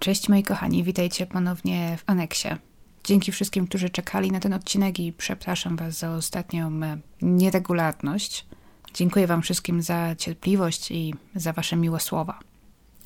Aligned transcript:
Cześć 0.00 0.28
moi 0.28 0.42
kochani, 0.42 0.84
witajcie 0.84 1.26
ponownie 1.26 1.96
w 1.96 2.02
aneksie. 2.06 2.48
Dzięki 3.04 3.32
wszystkim, 3.32 3.66
którzy 3.66 3.90
czekali 3.90 4.32
na 4.32 4.40
ten 4.40 4.52
odcinek 4.52 4.98
i 4.98 5.12
przepraszam 5.12 5.76
Was 5.76 5.98
za 5.98 6.10
ostatnią 6.10 6.82
e, 6.82 6.98
nieregularność. 7.22 8.46
Dziękuję 8.94 9.26
Wam 9.26 9.42
wszystkim 9.42 9.82
za 9.82 10.16
cierpliwość 10.16 10.90
i 10.90 11.14
za 11.34 11.52
Wasze 11.52 11.76
miłe 11.76 12.00
słowa. 12.00 12.38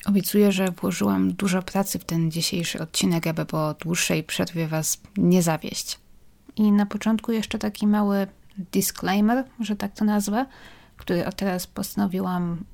Obiecuję, 0.07 0.53
że 0.53 0.71
włożyłam 0.71 1.33
dużo 1.33 1.63
pracy 1.63 1.99
w 1.99 2.05
ten 2.05 2.31
dzisiejszy 2.31 2.83
odcinek, 2.83 3.27
aby 3.27 3.45
po 3.47 3.75
dłuższej 3.75 4.25
przerwie 4.25 4.69
Was 4.69 5.01
nie 5.17 5.43
zawieść. 5.43 5.99
I 6.57 6.73
na 6.73 6.87
początku 6.87 7.33
jeszcze 7.33 7.59
taki 7.59 7.87
mały 7.87 8.27
disclaimer, 8.73 9.45
że 9.61 9.77
tak 9.77 9.93
to 9.95 10.05
nazwę, 10.05 10.47
który 10.97 11.27
od 11.27 11.37
teraz 11.37 11.67
postanowiłam 11.67 12.65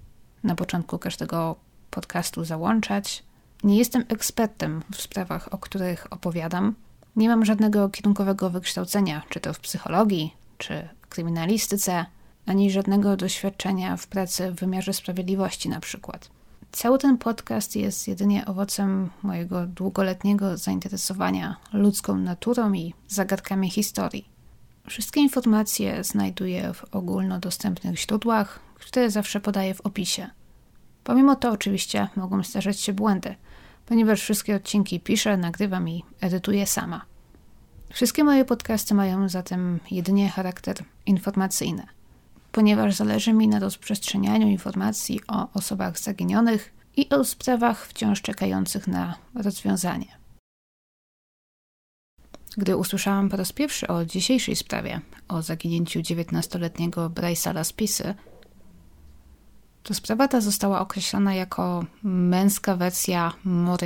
na 0.44 0.54
początku 0.54 0.98
każdego 0.98 1.56
podcastu 1.90 2.44
załączać. 2.44 3.29
Nie 3.64 3.78
jestem 3.78 4.04
ekspertem 4.08 4.82
w 4.92 5.02
sprawach, 5.02 5.54
o 5.54 5.58
których 5.58 6.12
opowiadam. 6.12 6.74
Nie 7.16 7.28
mam 7.28 7.44
żadnego 7.44 7.88
kierunkowego 7.88 8.50
wykształcenia, 8.50 9.22
czy 9.28 9.40
to 9.40 9.52
w 9.52 9.60
psychologii, 9.60 10.34
czy 10.58 10.88
kryminalistyce, 11.08 12.06
ani 12.46 12.70
żadnego 12.70 13.16
doświadczenia 13.16 13.96
w 13.96 14.06
pracy 14.06 14.52
w 14.52 14.54
wymiarze 14.54 14.92
sprawiedliwości 14.92 15.68
na 15.68 15.80
przykład. 15.80 16.30
Cały 16.72 16.98
ten 16.98 17.18
podcast 17.18 17.76
jest 17.76 18.08
jedynie 18.08 18.46
owocem 18.46 19.10
mojego 19.22 19.66
długoletniego 19.66 20.56
zainteresowania 20.56 21.56
ludzką 21.72 22.16
naturą 22.16 22.72
i 22.72 22.94
zagadkami 23.08 23.70
historii. 23.70 24.28
Wszystkie 24.88 25.20
informacje 25.20 26.04
znajduję 26.04 26.74
w 26.74 26.94
ogólnodostępnych 26.94 27.98
źródłach, 27.98 28.60
które 28.74 29.10
zawsze 29.10 29.40
podaję 29.40 29.74
w 29.74 29.80
opisie. 29.80 30.30
Pomimo 31.04 31.36
to 31.36 31.50
oczywiście 31.50 32.08
mogą 32.16 32.42
zdarzać 32.44 32.80
się 32.80 32.92
błędy, 32.92 33.34
ponieważ 33.90 34.20
wszystkie 34.20 34.56
odcinki 34.56 35.00
piszę, 35.00 35.36
nagrywam 35.36 35.88
i 35.88 36.04
edytuję 36.20 36.66
sama. 36.66 37.04
Wszystkie 37.92 38.24
moje 38.24 38.44
podcasty 38.44 38.94
mają 38.94 39.28
zatem 39.28 39.80
jedynie 39.90 40.28
charakter 40.28 40.76
informacyjny, 41.06 41.86
ponieważ 42.52 42.94
zależy 42.94 43.32
mi 43.32 43.48
na 43.48 43.58
rozprzestrzenianiu 43.58 44.48
informacji 44.48 45.20
o 45.28 45.52
osobach 45.52 45.98
zaginionych 45.98 46.72
i 46.96 47.08
o 47.08 47.24
sprawach 47.24 47.86
wciąż 47.86 48.22
czekających 48.22 48.86
na 48.86 49.14
rozwiązanie. 49.34 50.18
Gdy 52.56 52.76
usłyszałam 52.76 53.28
po 53.28 53.36
raz 53.36 53.52
pierwszy 53.52 53.88
o 53.88 54.04
dzisiejszej 54.04 54.56
sprawie, 54.56 55.00
o 55.28 55.42
zaginięciu 55.42 56.00
19-letniego 56.00 57.08
Bryce'a 57.08 57.54
Laspisy, 57.54 58.14
to 59.82 59.94
sprawa 59.94 60.28
ta 60.28 60.40
została 60.40 60.80
określona 60.80 61.34
jako 61.34 61.84
męska 62.02 62.76
wersja 62.76 63.32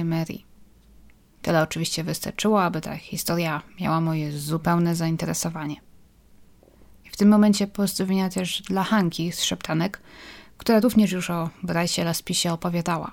Mary. 0.05 0.39
Tyle 1.43 1.63
oczywiście 1.63 2.05
wystarczyło, 2.05 2.63
aby 2.63 2.81
ta 2.81 2.97
historia 2.97 3.63
miała 3.81 4.01
moje 4.01 4.33
zupełne 4.33 4.95
zainteresowanie. 4.95 5.77
I 7.05 7.11
w 7.11 7.17
tym 7.17 7.29
momencie 7.29 7.67
pozdrowienia 7.67 8.29
też 8.29 8.63
dla 8.63 8.83
Hanki 8.83 9.33
z 9.33 9.43
Szeptanek, 9.43 10.01
która 10.59 10.81
również 10.81 11.13
już 11.13 11.31
o 11.31 11.51
Bryce'ie 11.65 12.05
Laspisie 12.05 12.53
opowiadała. 12.53 13.11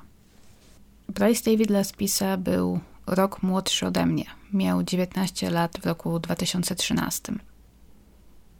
Bryce 1.09 1.51
David 1.51 1.69
Laspisa 1.69 2.37
był 2.37 2.79
rok 3.07 3.43
młodszy 3.43 3.87
ode 3.87 4.05
mnie. 4.05 4.25
Miał 4.53 4.83
19 4.83 5.49
lat 5.49 5.77
w 5.81 5.85
roku 5.85 6.19
2013. 6.19 7.33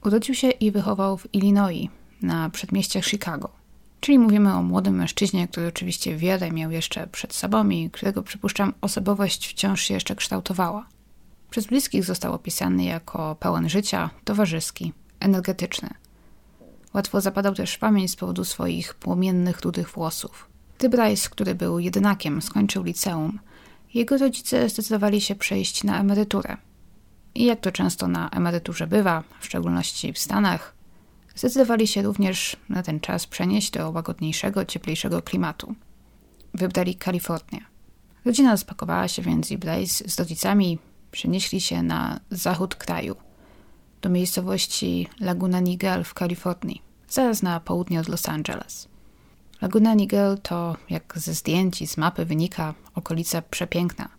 Urodził 0.06 0.36
się 0.36 0.50
i 0.50 0.72
wychował 0.72 1.18
w 1.18 1.34
Illinois, 1.34 1.90
na 2.22 2.50
przedmieściach 2.50 3.06
Chicago. 3.06 3.61
Czyli 4.02 4.20
mówimy 4.20 4.54
o 4.54 4.64
młodym 4.64 4.96
mężczyźnie, 4.96 5.48
który 5.48 5.68
oczywiście 5.68 6.16
wiele 6.16 6.52
miał 6.52 6.72
jeszcze 6.72 7.08
przed 7.08 7.34
sobą 7.34 7.70
i 7.70 7.90
którego, 7.90 8.24
przypuszczam, 8.24 8.74
osobowość 8.82 9.48
wciąż 9.48 9.82
się 9.82 9.94
jeszcze 9.94 10.16
kształtowała. 10.16 10.88
Przez 11.50 11.66
bliskich 11.66 12.04
został 12.04 12.34
opisany 12.34 12.84
jako 12.84 13.36
pełen 13.36 13.70
życia, 13.70 14.10
towarzyski, 14.24 14.94
energetyczny. 15.20 15.90
Łatwo 16.94 17.22
zapadał 17.22 17.56
też 17.56 17.74
w 17.74 17.80
pamięć 17.80 18.12
z 18.12 18.16
powodu 18.16 18.46
swoich 18.46 18.94
płomiennych, 18.96 19.62
rudych 19.62 19.90
włosów. 19.90 20.50
Gdy 20.78 20.90
Bryce, 20.90 21.30
który 21.30 21.56
był 21.56 21.80
jedynakiem, 21.80 22.42
skończył 22.42 22.84
liceum, 22.84 23.40
jego 23.94 24.18
rodzice 24.18 24.70
zdecydowali 24.70 25.22
się 25.22 25.36
przejść 25.36 25.84
na 25.84 26.00
emeryturę. 26.00 26.58
I 27.36 27.46
jak 27.46 27.60
to 27.60 27.72
często 27.72 28.08
na 28.08 28.30
emeryturze 28.30 28.88
bywa, 28.88 29.24
w 29.40 29.46
szczególności 29.46 30.14
w 30.14 30.20
Stanach, 30.20 30.81
zdecydowali 31.36 31.88
się 31.88 32.02
również 32.02 32.58
na 32.70 32.84
ten 32.84 33.00
czas 33.00 33.28
przenieść 33.28 33.72
do 33.72 33.92
łagodniejszego, 33.92 34.66
cieplejszego 34.66 35.22
klimatu. 35.22 35.76
Wybrali 36.54 36.96
Kalifornię. 36.96 37.66
Rodzina 38.26 38.58
spakowała 38.58 39.08
się 39.08 39.22
więc 39.22 39.52
i 39.52 39.58
Blaze 39.58 40.10
z 40.10 40.20
rodzicami 40.20 40.80
przenieśli 41.12 41.62
się 41.62 41.84
na 41.84 42.20
zachód 42.32 42.76
kraju, 42.76 43.16
do 44.02 44.10
miejscowości 44.10 45.08
Laguna 45.20 45.60
Niguel 45.60 46.04
w 46.04 46.14
Kalifornii, 46.14 46.82
zaraz 47.10 47.44
na 47.44 47.60
południe 47.60 48.00
od 48.00 48.08
Los 48.08 48.30
Angeles. 48.30 48.88
Laguna 49.62 49.94
Niguel 49.94 50.38
to, 50.44 50.78
jak 50.90 51.14
ze 51.18 51.34
zdjęć 51.34 51.82
i 51.82 51.88
z 51.88 51.98
mapy 51.98 52.26
wynika, 52.26 52.74
okolica 52.96 53.42
przepiękna, 53.42 54.10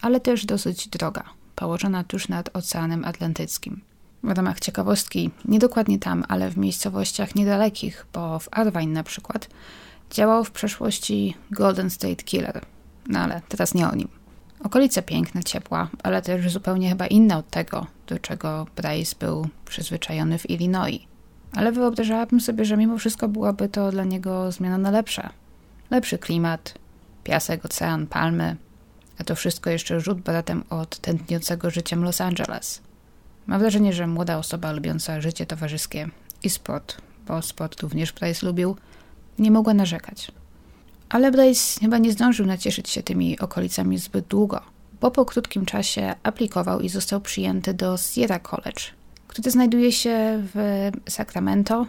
ale 0.00 0.20
też 0.20 0.46
dosyć 0.46 0.88
droga, 0.88 1.24
położona 1.54 2.04
tuż 2.04 2.28
nad 2.28 2.56
Oceanem 2.56 3.04
Atlantyckim– 3.04 3.80
w 4.24 4.30
ramach 4.30 4.60
ciekawostki, 4.60 5.30
nie 5.44 5.58
dokładnie 5.58 5.98
tam, 5.98 6.24
ale 6.28 6.50
w 6.50 6.56
miejscowościach 6.56 7.34
niedalekich, 7.34 8.06
bo 8.12 8.38
w 8.38 8.48
Arvine 8.50 8.92
na 8.92 9.02
przykład, 9.02 9.48
działał 10.10 10.44
w 10.44 10.50
przeszłości 10.50 11.34
Golden 11.50 11.90
State 11.90 12.24
Killer. 12.24 12.60
No 13.08 13.18
ale 13.18 13.42
teraz 13.48 13.74
nie 13.74 13.88
o 13.88 13.94
nim. 13.94 14.08
Okolica 14.64 15.02
piękna, 15.02 15.42
ciepła, 15.42 15.88
ale 16.02 16.22
też 16.22 16.52
zupełnie 16.52 16.88
chyba 16.88 17.06
inna 17.06 17.38
od 17.38 17.50
tego, 17.50 17.86
do 18.06 18.18
czego 18.18 18.66
Bryce 18.76 19.16
był 19.20 19.48
przyzwyczajony 19.64 20.38
w 20.38 20.50
Illinois. 20.50 21.00
Ale 21.52 21.72
wyobrażałabym 21.72 22.40
sobie, 22.40 22.64
że 22.64 22.76
mimo 22.76 22.98
wszystko 22.98 23.28
byłaby 23.28 23.68
to 23.68 23.90
dla 23.90 24.04
niego 24.04 24.52
zmiana 24.52 24.78
na 24.78 24.90
lepsze. 24.90 25.28
Lepszy 25.90 26.18
klimat, 26.18 26.74
piasek, 27.24 27.64
ocean, 27.64 28.06
palmy, 28.06 28.56
a 29.18 29.24
to 29.24 29.34
wszystko 29.34 29.70
jeszcze 29.70 30.00
rzut 30.00 30.20
bratem 30.20 30.64
od 30.70 30.98
tętniącego 30.98 31.70
życiem 31.70 32.04
Los 32.04 32.20
Angeles. 32.20 32.82
Mam 33.46 33.60
wrażenie, 33.60 33.92
że 33.92 34.06
młoda 34.06 34.38
osoba 34.38 34.72
lubiąca 34.72 35.20
życie 35.20 35.46
towarzyskie 35.46 36.08
i 36.42 36.50
sport, 36.50 36.96
bo 37.26 37.42
sport 37.42 37.80
również 37.80 38.12
Bryce 38.12 38.46
lubił, 38.46 38.76
nie 39.38 39.50
mogła 39.50 39.74
narzekać. 39.74 40.32
Ale 41.08 41.30
Bryce 41.30 41.80
chyba 41.80 41.98
nie 41.98 42.12
zdążył 42.12 42.46
nacieszyć 42.46 42.88
się 42.88 43.02
tymi 43.02 43.38
okolicami 43.38 43.98
zbyt 43.98 44.26
długo, 44.26 44.60
bo 45.00 45.10
po 45.10 45.24
krótkim 45.24 45.66
czasie 45.66 46.14
aplikował 46.22 46.80
i 46.80 46.88
został 46.88 47.20
przyjęty 47.20 47.74
do 47.74 47.96
Sierra 47.96 48.38
College, 48.38 48.82
który 49.28 49.50
znajduje 49.50 49.92
się 49.92 50.42
w 50.54 50.90
Sacramento. 51.08 51.86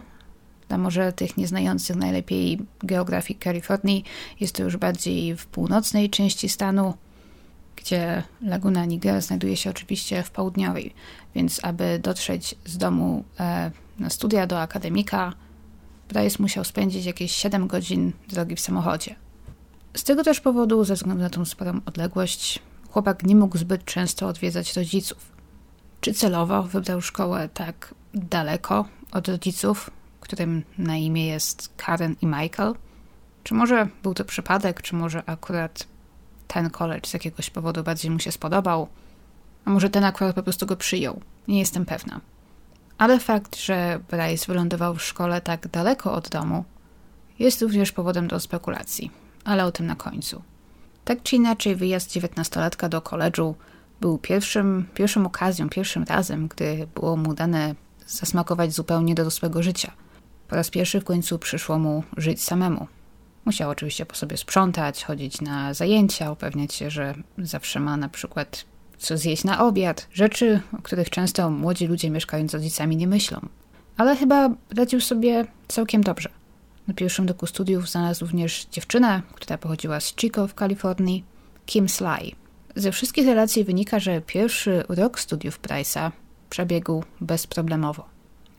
Dla 0.68 0.78
może 0.78 1.12
tych 1.12 1.36
nieznających 1.36 1.96
najlepiej 1.96 2.58
geografii 2.82 3.38
Kalifornii, 3.38 4.04
jest 4.40 4.54
to 4.54 4.62
już 4.62 4.76
bardziej 4.76 5.36
w 5.36 5.46
północnej 5.46 6.10
części 6.10 6.48
stanu, 6.48 6.94
gdzie 7.76 8.22
Laguna 8.42 8.84
Niger 8.84 9.22
znajduje 9.22 9.56
się 9.56 9.70
oczywiście 9.70 10.22
w 10.22 10.30
południowej, 10.30 10.94
więc 11.34 11.60
aby 11.62 11.98
dotrzeć 12.02 12.54
z 12.64 12.78
domu 12.78 13.24
e, 13.40 13.70
na 13.98 14.10
studia 14.10 14.46
do 14.46 14.60
akademika, 14.60 15.32
Bryce 16.08 16.36
musiał 16.38 16.64
spędzić 16.64 17.04
jakieś 17.04 17.32
7 17.32 17.66
godzin 17.66 18.12
drogi 18.28 18.56
w 18.56 18.60
samochodzie. 18.60 19.14
Z 19.94 20.04
tego 20.04 20.24
też 20.24 20.40
powodu, 20.40 20.84
ze 20.84 20.94
względu 20.94 21.22
na 21.22 21.30
tą 21.30 21.44
sporą 21.44 21.80
odległość, 21.86 22.58
chłopak 22.90 23.24
nie 23.24 23.36
mógł 23.36 23.58
zbyt 23.58 23.84
często 23.84 24.28
odwiedzać 24.28 24.76
rodziców. 24.76 25.32
Czy 26.00 26.14
celowo 26.14 26.62
wybrał 26.62 27.00
szkołę 27.00 27.48
tak 27.54 27.94
daleko 28.14 28.84
od 29.12 29.28
rodziców, 29.28 29.90
którym 30.20 30.62
na 30.78 30.96
imię 30.96 31.26
jest 31.26 31.70
Karen 31.76 32.16
i 32.22 32.26
Michael? 32.26 32.74
Czy 33.44 33.54
może 33.54 33.88
był 34.02 34.14
to 34.14 34.24
przypadek, 34.24 34.82
czy 34.82 34.94
może 34.94 35.22
akurat 35.26 35.86
ten 36.48 36.70
college 36.70 37.08
z 37.08 37.12
jakiegoś 37.12 37.50
powodu 37.50 37.82
bardziej 37.82 38.10
mu 38.10 38.18
się 38.18 38.32
spodobał, 38.32 38.88
a 39.64 39.70
może 39.70 39.90
ten 39.90 40.04
akurat 40.04 40.34
po 40.34 40.42
prostu 40.42 40.66
go 40.66 40.76
przyjął. 40.76 41.20
Nie 41.48 41.58
jestem 41.58 41.86
pewna. 41.86 42.20
Ale 42.98 43.20
fakt, 43.20 43.56
że 43.56 44.00
Bryce 44.10 44.46
wylądował 44.46 44.94
w 44.94 45.02
szkole 45.02 45.40
tak 45.40 45.68
daleko 45.68 46.12
od 46.12 46.28
domu, 46.28 46.64
jest 47.38 47.62
również 47.62 47.92
powodem 47.92 48.28
do 48.28 48.40
spekulacji, 48.40 49.10
ale 49.44 49.64
o 49.64 49.72
tym 49.72 49.86
na 49.86 49.96
końcu. 49.96 50.42
Tak 51.04 51.22
czy 51.22 51.36
inaczej, 51.36 51.76
wyjazd 51.76 52.12
dziewiętnastolatka 52.12 52.88
do 52.88 53.00
koledżu 53.00 53.54
był 54.00 54.18
pierwszym, 54.18 54.86
pierwszą 54.94 55.26
okazją, 55.26 55.68
pierwszym 55.68 56.04
razem, 56.04 56.48
gdy 56.48 56.86
było 56.94 57.16
mu 57.16 57.34
dane 57.34 57.74
zasmakować 58.06 58.72
zupełnie 58.74 59.14
dorosłego 59.14 59.62
życia. 59.62 59.92
Po 60.48 60.56
raz 60.56 60.70
pierwszy 60.70 61.00
w 61.00 61.04
końcu 61.04 61.38
przyszło 61.38 61.78
mu 61.78 62.02
żyć 62.16 62.42
samemu. 62.42 62.86
Musiał 63.46 63.70
oczywiście 63.70 64.06
po 64.06 64.14
sobie 64.14 64.36
sprzątać, 64.36 65.04
chodzić 65.04 65.40
na 65.40 65.74
zajęcia, 65.74 66.32
upewniać 66.32 66.74
się, 66.74 66.90
że 66.90 67.14
zawsze 67.38 67.80
ma 67.80 67.96
na 67.96 68.08
przykład 68.08 68.64
co 68.98 69.18
zjeść 69.18 69.44
na 69.44 69.64
obiad. 69.64 70.08
Rzeczy, 70.12 70.60
o 70.78 70.82
których 70.82 71.10
często 71.10 71.50
młodzi 71.50 71.86
ludzie 71.86 72.10
mieszkając 72.10 72.50
z 72.50 72.54
rodzicami 72.54 72.96
nie 72.96 73.06
myślą. 73.06 73.40
Ale 73.96 74.16
chyba 74.16 74.50
radził 74.76 75.00
sobie 75.00 75.44
całkiem 75.68 76.02
dobrze. 76.02 76.28
Na 76.88 76.94
pierwszym 76.94 77.28
roku 77.28 77.46
studiów 77.46 77.90
znalazł 77.90 78.24
również 78.24 78.66
dziewczynę, 78.72 79.22
która 79.34 79.58
pochodziła 79.58 80.00
z 80.00 80.16
Chico 80.16 80.48
w 80.48 80.54
Kalifornii. 80.54 81.24
Kim 81.66 81.88
Sly. 81.88 82.32
Ze 82.76 82.92
wszystkich 82.92 83.26
relacji 83.26 83.64
wynika, 83.64 83.98
że 83.98 84.20
pierwszy 84.20 84.84
rok 84.88 85.20
studiów 85.20 85.60
Bryce'a 85.60 86.10
przebiegł 86.50 87.04
bezproblemowo. 87.20 88.04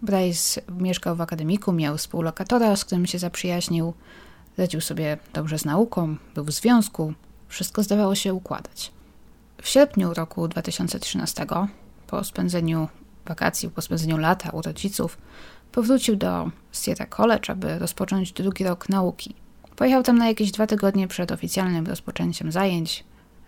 Bryce 0.01 0.61
mieszkał 0.79 1.15
w 1.15 1.21
akademiku, 1.21 1.73
miał 1.73 1.97
współlokatora, 1.97 2.75
z 2.75 2.85
którym 2.85 3.05
się 3.05 3.19
zaprzyjaźnił, 3.19 3.93
radził 4.57 4.81
sobie 4.81 5.17
dobrze 5.33 5.59
z 5.59 5.65
nauką, 5.65 6.15
był 6.35 6.43
w 6.43 6.51
związku, 6.51 7.13
wszystko 7.47 7.83
zdawało 7.83 8.15
się 8.15 8.33
układać. 8.33 8.91
W 9.61 9.67
sierpniu 9.67 10.13
roku 10.13 10.47
2013, 10.47 11.45
po 12.07 12.23
spędzeniu 12.23 12.87
wakacji, 13.25 13.69
po 13.69 13.81
spędzeniu 13.81 14.17
lata 14.17 14.49
u 14.49 14.61
rodziców, 14.61 15.17
powrócił 15.71 16.15
do 16.15 16.51
Sierra 16.71 17.05
College, 17.05 17.51
aby 17.51 17.79
rozpocząć 17.79 18.31
drugi 18.31 18.63
rok 18.63 18.89
nauki. 18.89 19.35
Pojechał 19.75 20.03
tam 20.03 20.17
na 20.17 20.27
jakieś 20.27 20.51
dwa 20.51 20.67
tygodnie 20.67 21.07
przed 21.07 21.31
oficjalnym 21.31 21.87
rozpoczęciem 21.87 22.51
zajęć, 22.51 23.03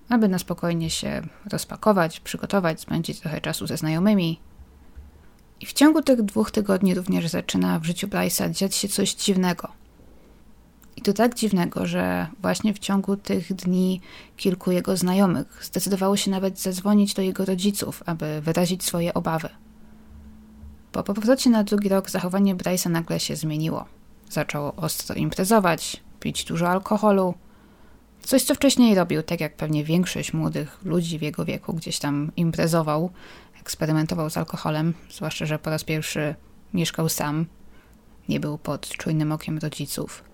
aby 0.09 0.27
na 0.27 0.39
spokojnie 0.39 0.89
się 0.89 1.21
rozpakować, 1.51 2.19
przygotować, 2.19 2.81
spędzić 2.81 3.19
trochę 3.19 3.41
czasu 3.41 3.67
ze 3.67 3.77
znajomymi. 3.77 4.39
I 5.59 5.65
w 5.65 5.73
ciągu 5.73 6.01
tych 6.01 6.21
dwóch 6.21 6.51
tygodni 6.51 6.95
również 6.95 7.27
zaczyna 7.27 7.79
w 7.79 7.85
życiu 7.85 8.07
Bryce'a 8.07 8.51
dziać 8.51 8.75
się 8.75 8.87
coś 8.87 9.13
dziwnego. 9.13 9.78
I 10.99 11.01
to 11.01 11.13
tak 11.13 11.35
dziwnego, 11.35 11.85
że 11.85 12.27
właśnie 12.41 12.73
w 12.73 12.79
ciągu 12.79 13.17
tych 13.17 13.53
dni 13.53 14.01
kilku 14.37 14.71
jego 14.71 14.97
znajomych 14.97 15.59
zdecydowało 15.65 16.17
się 16.17 16.31
nawet 16.31 16.59
zadzwonić 16.59 17.13
do 17.13 17.21
jego 17.21 17.45
rodziców, 17.45 18.03
aby 18.05 18.41
wyrazić 18.41 18.83
swoje 18.83 19.13
obawy. 19.13 19.49
Po 20.91 21.03
powrocie 21.03 21.49
na 21.49 21.63
drugi 21.63 21.89
rok 21.89 22.09
zachowanie 22.09 22.55
Bryce'a 22.55 22.89
nagle 22.89 23.19
się 23.19 23.35
zmieniło. 23.35 23.85
Zaczął 24.29 24.71
ostro 24.77 25.15
imprezować, 25.15 26.03
pić 26.19 26.43
dużo 26.45 26.69
alkoholu. 26.69 27.33
Coś, 28.21 28.43
co 28.43 28.55
wcześniej 28.55 28.95
robił, 28.95 29.23
tak 29.23 29.39
jak 29.39 29.55
pewnie 29.55 29.83
większość 29.83 30.33
młodych 30.33 30.79
ludzi 30.83 31.19
w 31.19 31.21
jego 31.21 31.45
wieku 31.45 31.73
gdzieś 31.73 31.99
tam 31.99 32.31
imprezował, 32.35 33.09
eksperymentował 33.61 34.29
z 34.29 34.37
alkoholem, 34.37 34.93
zwłaszcza, 35.11 35.45
że 35.45 35.59
po 35.59 35.69
raz 35.69 35.83
pierwszy 35.83 36.35
mieszkał 36.73 37.09
sam, 37.09 37.45
nie 38.29 38.39
był 38.39 38.57
pod 38.57 38.87
czujnym 38.89 39.31
okiem 39.31 39.57
rodziców. 39.57 40.28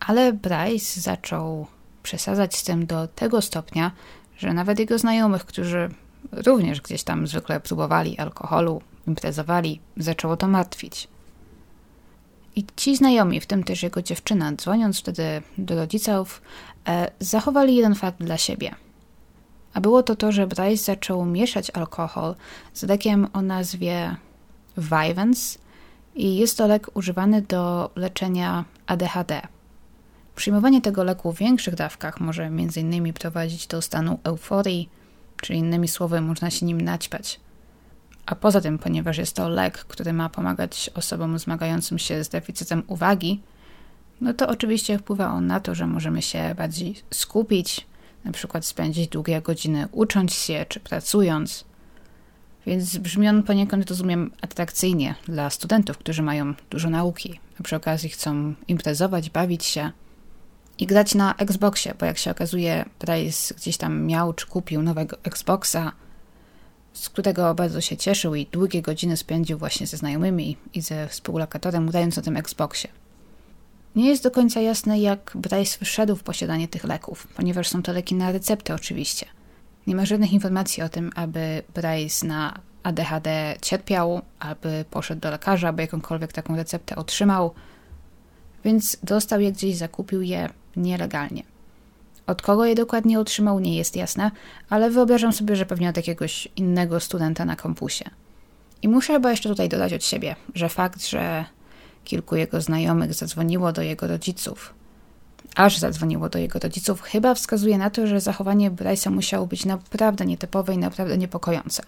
Ale 0.00 0.32
Bryce 0.32 1.00
zaczął 1.00 1.66
przesadzać 2.02 2.56
z 2.56 2.64
tym 2.64 2.86
do 2.86 3.08
tego 3.08 3.42
stopnia, 3.42 3.90
że 4.38 4.54
nawet 4.54 4.78
jego 4.78 4.98
znajomych, 4.98 5.44
którzy 5.44 5.90
również 6.32 6.80
gdzieś 6.80 7.02
tam 7.02 7.26
zwykle 7.26 7.60
próbowali 7.60 8.18
alkoholu, 8.18 8.82
imprezowali, 9.06 9.80
zaczęło 9.96 10.36
to 10.36 10.48
martwić. 10.48 11.08
I 12.56 12.66
ci 12.76 12.96
znajomi, 12.96 13.40
w 13.40 13.46
tym 13.46 13.64
też 13.64 13.82
jego 13.82 14.02
dziewczyna, 14.02 14.52
dzwoniąc 14.52 15.00
wtedy 15.00 15.42
do 15.58 15.76
rodziców, 15.76 16.42
e, 16.88 17.10
zachowali 17.20 17.76
jeden 17.76 17.94
fakt 17.94 18.18
dla 18.18 18.38
siebie. 18.38 18.74
A 19.74 19.80
było 19.80 20.02
to 20.02 20.16
to, 20.16 20.32
że 20.32 20.46
Bryce 20.46 20.84
zaczął 20.84 21.24
mieszać 21.24 21.70
alkohol 21.70 22.34
z 22.74 22.82
lekiem 22.82 23.28
o 23.32 23.42
nazwie 23.42 24.16
Vyvanse 24.76 25.58
i 26.14 26.36
jest 26.36 26.58
to 26.58 26.66
lek 26.66 26.86
używany 26.94 27.42
do 27.42 27.90
leczenia 27.96 28.64
ADHD. 28.86 29.40
Przyjmowanie 30.40 30.80
tego 30.80 31.04
leku 31.04 31.32
w 31.32 31.38
większych 31.38 31.74
dawkach 31.74 32.20
może 32.20 32.44
m.in. 32.44 33.12
prowadzić 33.12 33.66
do 33.66 33.82
stanu 33.82 34.18
euforii, 34.24 34.88
czy 35.42 35.54
innymi 35.54 35.88
słowy 35.88 36.20
można 36.20 36.50
się 36.50 36.66
nim 36.66 36.80
naćpać. 36.80 37.40
A 38.26 38.34
poza 38.34 38.60
tym, 38.60 38.78
ponieważ 38.78 39.18
jest 39.18 39.36
to 39.36 39.48
lek, 39.48 39.78
który 39.78 40.12
ma 40.12 40.28
pomagać 40.28 40.90
osobom 40.94 41.38
zmagającym 41.38 41.98
się 41.98 42.24
z 42.24 42.28
deficytem 42.28 42.82
uwagi, 42.86 43.40
no 44.20 44.34
to 44.34 44.48
oczywiście 44.48 44.98
wpływa 44.98 45.32
on 45.32 45.46
na 45.46 45.60
to, 45.60 45.74
że 45.74 45.86
możemy 45.86 46.22
się 46.22 46.54
bardziej 46.58 46.94
skupić, 47.10 47.86
na 48.24 48.32
przykład 48.32 48.66
spędzić 48.66 49.08
długie 49.08 49.42
godziny 49.42 49.88
ucząc 49.92 50.32
się 50.32 50.66
czy 50.68 50.80
pracując. 50.80 51.64
Więc 52.66 52.96
brzmi 52.96 53.28
on 53.28 53.42
poniekąd, 53.42 53.90
rozumiem, 53.90 54.30
atrakcyjnie 54.42 55.14
dla 55.28 55.50
studentów, 55.50 55.98
którzy 55.98 56.22
mają 56.22 56.54
dużo 56.70 56.90
nauki, 56.90 57.40
a 57.60 57.62
przy 57.62 57.76
okazji 57.76 58.08
chcą 58.08 58.54
imprezować, 58.68 59.30
bawić 59.30 59.64
się 59.64 59.90
i 60.78 60.86
grać 60.86 61.14
na 61.14 61.34
Xboxie, 61.34 61.94
bo 62.00 62.06
jak 62.06 62.18
się 62.18 62.30
okazuje, 62.30 62.84
Bryce 63.00 63.54
gdzieś 63.54 63.76
tam 63.76 64.06
miał 64.06 64.32
czy 64.32 64.46
kupił 64.46 64.82
nowego 64.82 65.16
Xboxa, 65.24 65.92
z 66.92 67.08
którego 67.08 67.54
bardzo 67.54 67.80
się 67.80 67.96
cieszył 67.96 68.34
i 68.34 68.46
długie 68.46 68.82
godziny 68.82 69.16
spędził 69.16 69.58
właśnie 69.58 69.86
ze 69.86 69.96
znajomymi 69.96 70.56
i 70.74 70.80
ze 70.80 71.08
współlokatorem 71.08 71.86
grając 71.86 72.16
na 72.16 72.22
tym 72.22 72.36
Xboxie. 72.36 72.88
Nie 73.96 74.08
jest 74.08 74.22
do 74.22 74.30
końca 74.30 74.60
jasne, 74.60 75.00
jak 75.00 75.32
Bryce 75.34 75.84
wszedł 75.84 76.16
w 76.16 76.22
posiadanie 76.22 76.68
tych 76.68 76.84
leków, 76.84 77.26
ponieważ 77.36 77.68
są 77.68 77.82
to 77.82 77.92
leki 77.92 78.14
na 78.14 78.32
receptę 78.32 78.74
oczywiście. 78.74 79.26
Nie 79.86 79.96
ma 79.96 80.06
żadnych 80.06 80.32
informacji 80.32 80.82
o 80.82 80.88
tym, 80.88 81.10
aby 81.14 81.62
Bryce 81.74 82.26
na 82.26 82.60
ADHD 82.82 83.56
cierpiał, 83.62 84.22
aby 84.38 84.84
poszedł 84.90 85.20
do 85.20 85.30
lekarza, 85.30 85.68
aby 85.68 85.82
jakąkolwiek 85.82 86.32
taką 86.32 86.56
receptę 86.56 86.96
otrzymał, 86.96 87.54
więc 88.64 88.96
dostał 89.02 89.40
je 89.40 89.52
gdzieś, 89.52 89.76
zakupił 89.76 90.22
je 90.22 90.48
nielegalnie. 90.76 91.42
Od 92.26 92.42
kogo 92.42 92.64
je 92.64 92.74
dokładnie 92.74 93.20
otrzymał, 93.20 93.60
nie 93.60 93.76
jest 93.76 93.96
jasne, 93.96 94.30
ale 94.68 94.90
wyobrażam 94.90 95.32
sobie, 95.32 95.56
że 95.56 95.66
pewnie 95.66 95.88
od 95.88 95.96
jakiegoś 95.96 96.48
innego 96.56 97.00
studenta 97.00 97.44
na 97.44 97.56
kampusie. 97.56 98.04
I 98.82 98.88
muszę 98.88 99.12
chyba 99.12 99.30
jeszcze 99.30 99.48
tutaj 99.48 99.68
dodać 99.68 99.92
od 99.92 100.04
siebie, 100.04 100.36
że 100.54 100.68
fakt, 100.68 101.06
że 101.06 101.44
kilku 102.04 102.36
jego 102.36 102.60
znajomych 102.60 103.14
zadzwoniło 103.14 103.72
do 103.72 103.82
jego 103.82 104.06
rodziców, 104.06 104.74
aż 105.56 105.78
zadzwoniło 105.78 106.28
do 106.28 106.38
jego 106.38 106.58
rodziców, 106.58 107.02
chyba 107.02 107.34
wskazuje 107.34 107.78
na 107.78 107.90
to, 107.90 108.06
że 108.06 108.20
zachowanie 108.20 108.70
Bryce'a 108.70 109.10
musiało 109.10 109.46
być 109.46 109.64
naprawdę 109.64 110.26
nietypowe 110.26 110.74
i 110.74 110.78
naprawdę 110.78 111.18
niepokojące. 111.18 111.82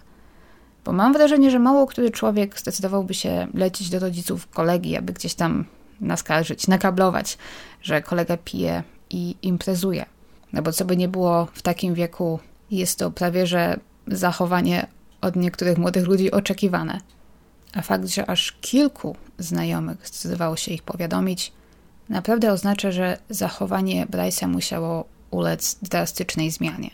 Bo 0.85 0.91
mam 0.91 1.13
wrażenie, 1.13 1.51
że 1.51 1.59
mało 1.59 1.87
który 1.87 2.11
człowiek 2.11 2.59
zdecydowałby 2.59 3.13
się 3.13 3.47
lecieć 3.53 3.89
do 3.89 3.99
rodziców 3.99 4.49
kolegi, 4.49 4.97
aby 4.97 5.13
gdzieś 5.13 5.33
tam 5.33 5.65
naskarżyć, 6.01 6.67
nakablować, 6.67 7.37
że 7.81 8.01
kolega 8.01 8.37
pije 8.37 8.83
i 9.09 9.35
imprezuje. 9.41 10.05
No 10.53 10.61
bo 10.61 10.71
co 10.71 10.85
by 10.85 10.97
nie 10.97 11.07
było 11.07 11.47
w 11.53 11.61
takim 11.61 11.93
wieku, 11.93 12.39
jest 12.71 12.99
to 12.99 13.11
prawie 13.11 13.47
że 13.47 13.79
zachowanie 14.07 14.87
od 15.21 15.35
niektórych 15.35 15.77
młodych 15.77 16.07
ludzi 16.07 16.31
oczekiwane. 16.31 17.01
A 17.73 17.81
fakt, 17.81 18.07
że 18.07 18.29
aż 18.29 18.51
kilku 18.51 19.15
znajomych 19.37 20.07
zdecydowało 20.07 20.55
się 20.55 20.71
ich 20.71 20.83
powiadomić, 20.83 21.51
naprawdę 22.09 22.51
oznacza, 22.51 22.91
że 22.91 23.17
zachowanie 23.29 24.05
Bryce'a 24.05 24.47
musiało 24.47 25.05
ulec 25.31 25.77
drastycznej 25.81 26.51
zmianie. 26.51 26.89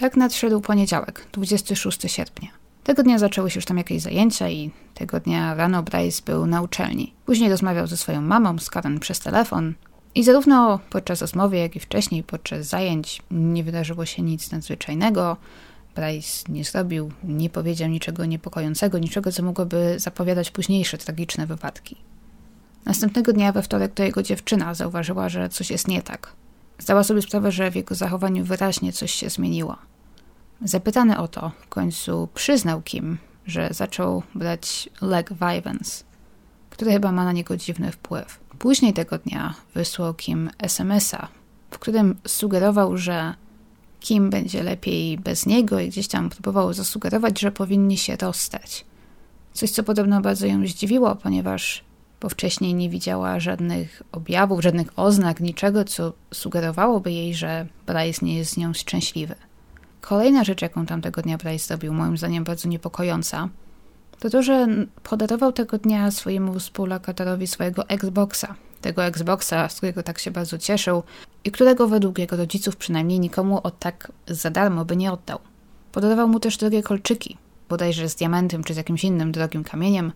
Tak 0.00 0.16
nadszedł 0.16 0.60
poniedziałek, 0.60 1.26
26 1.32 2.00
sierpnia. 2.06 2.48
Tego 2.88 3.02
dnia 3.02 3.18
zaczęły 3.18 3.50
się 3.50 3.58
już 3.58 3.64
tam 3.64 3.78
jakieś 3.78 4.02
zajęcia 4.02 4.48
i 4.48 4.70
tego 4.94 5.20
dnia 5.20 5.54
rano 5.54 5.82
Bryce 5.82 6.22
był 6.26 6.46
na 6.46 6.62
uczelni. 6.62 7.12
Później 7.26 7.50
rozmawiał 7.50 7.86
ze 7.86 7.96
swoją 7.96 8.20
mamą, 8.20 8.58
z 8.58 8.70
Karen 8.70 9.00
przez 9.00 9.20
telefon, 9.20 9.74
i 10.14 10.24
zarówno 10.24 10.80
podczas 10.90 11.20
rozmowy, 11.20 11.56
jak 11.56 11.76
i 11.76 11.80
wcześniej 11.80 12.22
podczas 12.22 12.66
zajęć 12.66 13.22
nie 13.30 13.64
wydarzyło 13.64 14.06
się 14.06 14.22
nic 14.22 14.52
nadzwyczajnego. 14.52 15.36
Bryce 15.94 16.44
nie 16.48 16.64
zrobił, 16.64 17.12
nie 17.24 17.50
powiedział 17.50 17.88
niczego 17.88 18.24
niepokojącego, 18.24 18.98
niczego, 18.98 19.32
co 19.32 19.42
mogłoby 19.42 19.94
zapowiadać 19.98 20.50
późniejsze 20.50 20.98
tragiczne 20.98 21.46
wypadki. 21.46 21.96
Następnego 22.84 23.32
dnia 23.32 23.52
we 23.52 23.62
wtorek 23.62 23.94
to 23.94 24.02
jego 24.02 24.22
dziewczyna 24.22 24.74
zauważyła, 24.74 25.28
że 25.28 25.48
coś 25.48 25.70
jest 25.70 25.88
nie 25.88 26.02
tak. 26.02 26.32
Zdała 26.78 27.04
sobie 27.04 27.22
sprawę, 27.22 27.52
że 27.52 27.70
w 27.70 27.76
jego 27.76 27.94
zachowaniu 27.94 28.44
wyraźnie 28.44 28.92
coś 28.92 29.12
się 29.12 29.30
zmieniło. 29.30 29.76
Zapytany 30.62 31.18
o 31.18 31.28
to, 31.28 31.50
w 31.60 31.68
końcu 31.68 32.28
przyznał 32.34 32.82
Kim, 32.82 33.18
że 33.46 33.68
zaczął 33.70 34.22
brać 34.34 34.88
leg 35.00 35.32
Vyvanse, 35.32 36.04
który 36.70 36.92
chyba 36.92 37.12
ma 37.12 37.24
na 37.24 37.32
niego 37.32 37.56
dziwny 37.56 37.92
wpływ. 37.92 38.40
Później 38.58 38.92
tego 38.92 39.18
dnia 39.18 39.54
wysłał 39.74 40.14
Kim 40.14 40.50
SMS-a, 40.58 41.28
w 41.70 41.78
którym 41.78 42.16
sugerował, 42.26 42.96
że 42.96 43.34
Kim 44.00 44.30
będzie 44.30 44.62
lepiej 44.62 45.18
bez 45.18 45.46
niego 45.46 45.80
i 45.80 45.88
gdzieś 45.88 46.08
tam 46.08 46.30
próbował 46.30 46.72
zasugerować, 46.72 47.40
że 47.40 47.52
powinni 47.52 47.98
się 47.98 48.16
rozstać. 48.16 48.84
Coś, 49.52 49.70
co 49.70 49.82
podobno 49.82 50.20
bardzo 50.20 50.46
ją 50.46 50.66
zdziwiło, 50.66 51.14
ponieważ 51.16 51.84
bo 52.20 52.28
wcześniej 52.28 52.74
nie 52.74 52.90
widziała 52.90 53.40
żadnych 53.40 54.02
objawów, 54.12 54.62
żadnych 54.62 54.98
oznak, 54.98 55.40
niczego, 55.40 55.84
co 55.84 56.12
sugerowałoby 56.34 57.12
jej, 57.12 57.34
że 57.34 57.66
Bryce 57.86 58.26
nie 58.26 58.36
jest 58.36 58.52
z 58.52 58.56
nią 58.56 58.74
szczęśliwy. 58.74 59.34
Kolejna 60.00 60.44
rzecz, 60.44 60.62
jaką 60.62 60.86
tamtego 60.86 61.22
dnia 61.22 61.38
Bryce 61.38 61.66
zrobił, 61.66 61.94
moim 61.94 62.18
zdaniem 62.18 62.44
bardzo 62.44 62.68
niepokojąca, 62.68 63.48
to 64.18 64.30
to, 64.30 64.42
że 64.42 64.66
podarował 65.02 65.52
tego 65.52 65.78
dnia 65.78 66.10
swojemu 66.10 66.58
współlokatorowi 66.58 67.46
swojego 67.46 67.88
Xboxa. 67.88 68.54
Tego 68.80 69.04
Xboxa, 69.04 69.68
z 69.68 69.76
którego 69.76 70.02
tak 70.02 70.18
się 70.18 70.30
bardzo 70.30 70.58
cieszył 70.58 71.02
i 71.44 71.50
którego 71.50 71.88
według 71.88 72.18
jego 72.18 72.36
rodziców 72.36 72.76
przynajmniej 72.76 73.20
nikomu 73.20 73.60
od 73.62 73.78
tak 73.78 74.12
za 74.28 74.50
darmo 74.50 74.84
by 74.84 74.96
nie 74.96 75.12
oddał. 75.12 75.38
Podarował 75.92 76.28
mu 76.28 76.40
też 76.40 76.56
drogie 76.56 76.82
kolczyki, 76.82 77.36
bodajże 77.68 78.08
z 78.08 78.14
diamentem 78.14 78.64
czy 78.64 78.74
z 78.74 78.76
jakimś 78.76 79.04
innym 79.04 79.32
drogim 79.32 79.64
kamieniem, 79.64 80.12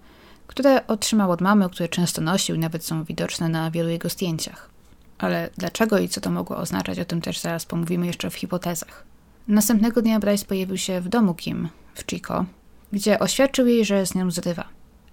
które 0.47 0.87
otrzymał 0.87 1.31
od 1.31 1.41
mamy, 1.41 1.71
które 1.71 1.89
często 1.89 2.21
nosił 2.21 2.57
i 2.57 2.59
nawet 2.59 2.85
są 2.85 3.05
widoczne 3.05 3.49
na 3.49 3.71
wielu 3.71 3.89
jego 3.89 4.09
zdjęciach. 4.09 4.71
Ale 5.19 5.51
dlaczego 5.59 5.99
i 5.99 6.09
co 6.09 6.21
to 6.21 6.31
mogło 6.31 6.57
oznaczać, 6.57 6.99
o 6.99 7.05
tym 7.05 7.21
też 7.21 7.41
zaraz 7.41 7.67
pomówimy 7.67 8.07
jeszcze 8.07 8.31
w 8.31 8.35
hipotezach. 8.35 9.05
Następnego 9.49 10.03
dnia 10.03 10.21
Bryce 10.21 10.45
pojawił 10.45 10.77
się 10.79 11.01
w 11.01 11.09
domu 11.09 11.35
Kim 11.35 11.69
w 11.95 12.05
Chico, 12.11 12.45
gdzie 12.93 13.19
oświadczył 13.19 13.67
jej, 13.67 13.85
że 13.85 14.07
z 14.07 14.15
nią 14.15 14.31
zrywa. 14.31 14.69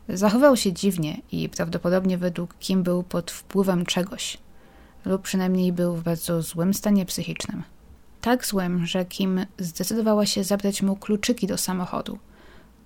Zachował 0.10 0.58
się 0.58 0.74
dziwnie 0.74 1.22
i 1.32 1.50
prawdopodobnie 1.50 2.18
według 2.18 2.58
Kim 2.60 2.84
był 2.84 3.04
pod 3.04 3.32
wpływem 3.32 3.86
czegoś, 3.86 4.38
lub 5.06 5.22
przynajmniej 5.22 5.74
był 5.74 5.96
w 5.96 6.04
bardzo 6.04 6.42
złym 6.42 6.74
stanie 6.74 7.06
psychicznym. 7.06 7.64
Tak 8.22 8.46
złym, 8.46 8.86
że 8.86 9.06
Kim 9.06 9.46
zdecydowała 9.58 10.26
się 10.26 10.44
zabrać 10.44 10.82
mu 10.82 10.96
kluczyki 10.96 11.48
do 11.48 11.58
samochodu, 11.58 12.20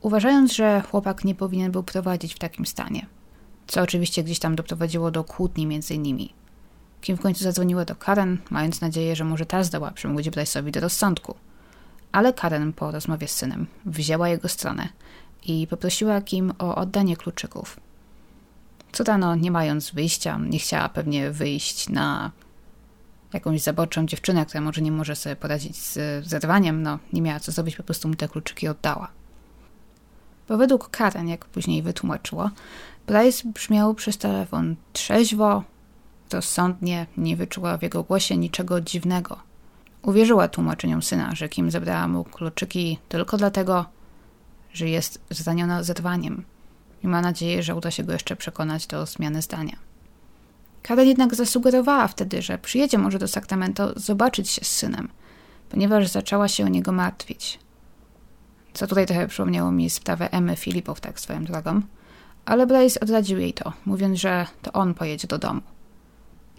uważając, 0.01 0.53
że 0.53 0.81
chłopak 0.81 1.23
nie 1.23 1.35
powinien 1.35 1.71
był 1.71 1.83
prowadzić 1.83 2.33
w 2.33 2.39
takim 2.39 2.65
stanie. 2.65 3.05
Co 3.67 3.81
oczywiście 3.81 4.23
gdzieś 4.23 4.39
tam 4.39 4.55
doprowadziło 4.55 5.11
do 5.11 5.23
kłótni 5.23 5.65
między 5.65 5.97
nimi. 5.97 6.33
Kim 7.03 7.17
w 7.17 7.21
końcu 7.21 7.43
zadzwoniła 7.43 7.85
do 7.85 7.95
Karen, 7.95 8.37
mając 8.49 8.81
nadzieję, 8.81 9.15
że 9.15 9.23
może 9.23 9.45
ta 9.45 9.63
zdoła 9.63 9.91
przemówić 9.91 10.29
Bryce'owi 10.29 10.71
do 10.71 10.79
rozsądku. 10.79 11.35
Ale 12.11 12.33
Karen 12.33 12.73
po 12.73 12.91
rozmowie 12.91 13.27
z 13.27 13.31
synem 13.31 13.67
wzięła 13.85 14.29
jego 14.29 14.49
stronę 14.49 14.89
i 15.45 15.67
poprosiła 15.67 16.21
Kim 16.21 16.53
o 16.59 16.75
oddanie 16.75 17.17
kluczyków. 17.17 17.79
Co 18.91 19.03
rano, 19.03 19.35
nie 19.35 19.51
mając 19.51 19.91
wyjścia, 19.91 20.37
nie 20.37 20.59
chciała 20.59 20.89
pewnie 20.89 21.31
wyjść 21.31 21.89
na 21.89 22.31
jakąś 23.33 23.61
zaborczą 23.61 24.05
dziewczynę, 24.05 24.45
która 24.45 24.61
może 24.61 24.81
nie 24.81 24.91
może 24.91 25.15
sobie 25.15 25.35
poradzić 25.35 25.77
z 25.77 26.25
zerwaniem, 26.27 26.83
no 26.83 26.99
nie 27.13 27.21
miała 27.21 27.39
co 27.39 27.51
zrobić, 27.51 27.75
po 27.75 27.83
prostu 27.83 28.07
mu 28.07 28.15
te 28.15 28.27
kluczyki 28.27 28.67
oddała. 28.67 29.07
Bo 30.47 30.57
według 30.57 30.89
Karen, 30.89 31.27
jak 31.27 31.45
później 31.45 31.81
wytłumaczyło, 31.81 32.49
Bryce 33.07 33.47
brzmiał 33.47 33.93
przez 33.93 34.17
telefon 34.17 34.75
trzeźwo, 34.93 35.63
rozsądnie, 36.33 37.07
nie 37.17 37.35
wyczuła 37.35 37.77
w 37.77 37.83
jego 37.83 38.03
głosie 38.03 38.37
niczego 38.37 38.81
dziwnego. 38.81 39.39
Uwierzyła 40.01 40.47
tłumaczeniom 40.47 41.01
syna, 41.01 41.35
że 41.35 41.49
Kim 41.49 41.71
zabrała 41.71 42.07
mu 42.07 42.23
kluczyki 42.23 42.99
tylko 43.09 43.37
dlatego, 43.37 43.85
że 44.73 44.89
jest 44.89 45.21
zraniona 45.29 45.83
zerwaniem 45.83 46.43
i 47.03 47.07
ma 47.07 47.21
nadzieję, 47.21 47.63
że 47.63 47.75
uda 47.75 47.91
się 47.91 48.03
go 48.03 48.13
jeszcze 48.13 48.35
przekonać 48.35 48.87
do 48.87 49.05
zmiany 49.05 49.41
zdania. 49.41 49.77
Karen 50.83 51.07
jednak 51.07 51.35
zasugerowała 51.35 52.07
wtedy, 52.07 52.41
że 52.41 52.57
przyjedzie 52.57 52.97
może 52.97 53.19
do 53.19 53.27
Sacramento 53.27 53.99
zobaczyć 53.99 54.49
się 54.49 54.65
z 54.65 54.71
synem, 54.71 55.09
ponieważ 55.69 56.07
zaczęła 56.07 56.47
się 56.47 56.65
o 56.65 56.67
niego 56.67 56.91
martwić. 56.91 57.59
Co 58.73 58.87
tutaj 58.87 59.05
trochę 59.05 59.27
przypomniało 59.27 59.71
mi 59.71 59.89
sprawę 59.89 60.31
Emmy 60.31 60.55
Filipow, 60.55 61.01
tak 61.01 61.19
swoją 61.19 61.45
drogą. 61.45 61.81
Ale 62.45 62.67
Bryce 62.67 62.99
odradził 62.99 63.39
jej 63.39 63.53
to, 63.53 63.73
mówiąc, 63.85 64.19
że 64.19 64.47
to 64.61 64.73
on 64.73 64.93
pojedzie 64.93 65.27
do 65.27 65.37
domu. 65.37 65.61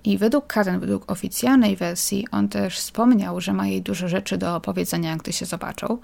I 0.05 0.19
według 0.19 0.47
Karen, 0.47 0.81
według 0.81 1.13
oficjalnej 1.13 1.77
wersji, 1.77 2.27
on 2.31 2.49
też 2.49 2.79
wspomniał, 2.79 3.41
że 3.41 3.53
ma 3.53 3.67
jej 3.67 3.83
dużo 3.83 4.09
rzeczy 4.09 4.39
do 4.39 4.57
opowiedzenia, 4.57 5.17
gdy 5.17 5.33
się 5.33 5.47
zobaczą, 5.47 5.99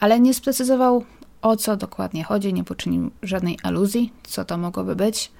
ale 0.00 0.20
nie 0.20 0.34
sprecyzował, 0.34 1.04
o 1.42 1.56
co 1.56 1.76
dokładnie 1.76 2.24
chodzi, 2.24 2.54
nie 2.54 2.64
poczynił 2.64 3.10
żadnej 3.22 3.58
aluzji, 3.62 4.12
co 4.22 4.44
to 4.44 4.58
mogłoby 4.58 4.96
być. 4.96 5.32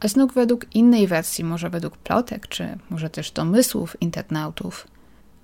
A 0.00 0.08
znów 0.08 0.34
według 0.34 0.74
innej 0.74 1.06
wersji, 1.06 1.44
może 1.44 1.70
według 1.70 1.96
plotek, 1.96 2.48
czy 2.48 2.78
może 2.90 3.10
też 3.10 3.30
domysłów 3.30 4.02
internautów, 4.02 4.86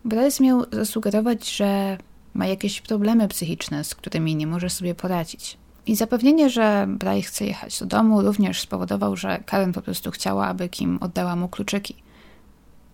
Bryce 0.06 0.44
miał 0.44 0.64
zasugerować, 0.72 1.56
że 1.56 1.98
ma 2.34 2.46
jakieś 2.46 2.80
problemy 2.80 3.28
psychiczne, 3.28 3.84
z 3.84 3.94
którymi 3.94 4.36
nie 4.36 4.46
może 4.46 4.70
sobie 4.70 4.94
poradzić. 4.94 5.58
I 5.86 5.96
zapewnienie, 5.96 6.50
że 6.50 6.86
Bryce 6.88 7.22
chce 7.22 7.46
jechać 7.46 7.80
do 7.80 7.86
domu, 7.86 8.22
również 8.22 8.60
spowodował, 8.60 9.16
że 9.16 9.42
Karen 9.46 9.72
po 9.72 9.82
prostu 9.82 10.10
chciała, 10.10 10.46
aby 10.46 10.68
Kim 10.68 10.98
oddała 11.00 11.36
mu 11.36 11.48
kluczyki. 11.48 11.94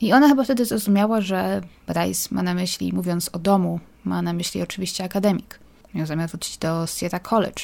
I 0.02 0.12
ona 0.12 0.28
chyba 0.28 0.44
wtedy 0.44 0.64
zrozumiała, 0.64 1.20
że 1.20 1.60
Bryce 1.86 2.28
ma 2.34 2.42
na 2.42 2.54
myśli, 2.54 2.92
mówiąc 2.92 3.30
o 3.32 3.38
domu, 3.38 3.80
ma 4.04 4.22
na 4.22 4.32
myśli 4.32 4.62
oczywiście 4.62 5.04
akademik. 5.04 5.58
Miał 5.94 6.06
zamiar 6.06 6.28
wrócić 6.28 6.58
do 6.58 6.86
Sierra 6.86 7.20
College, 7.20 7.62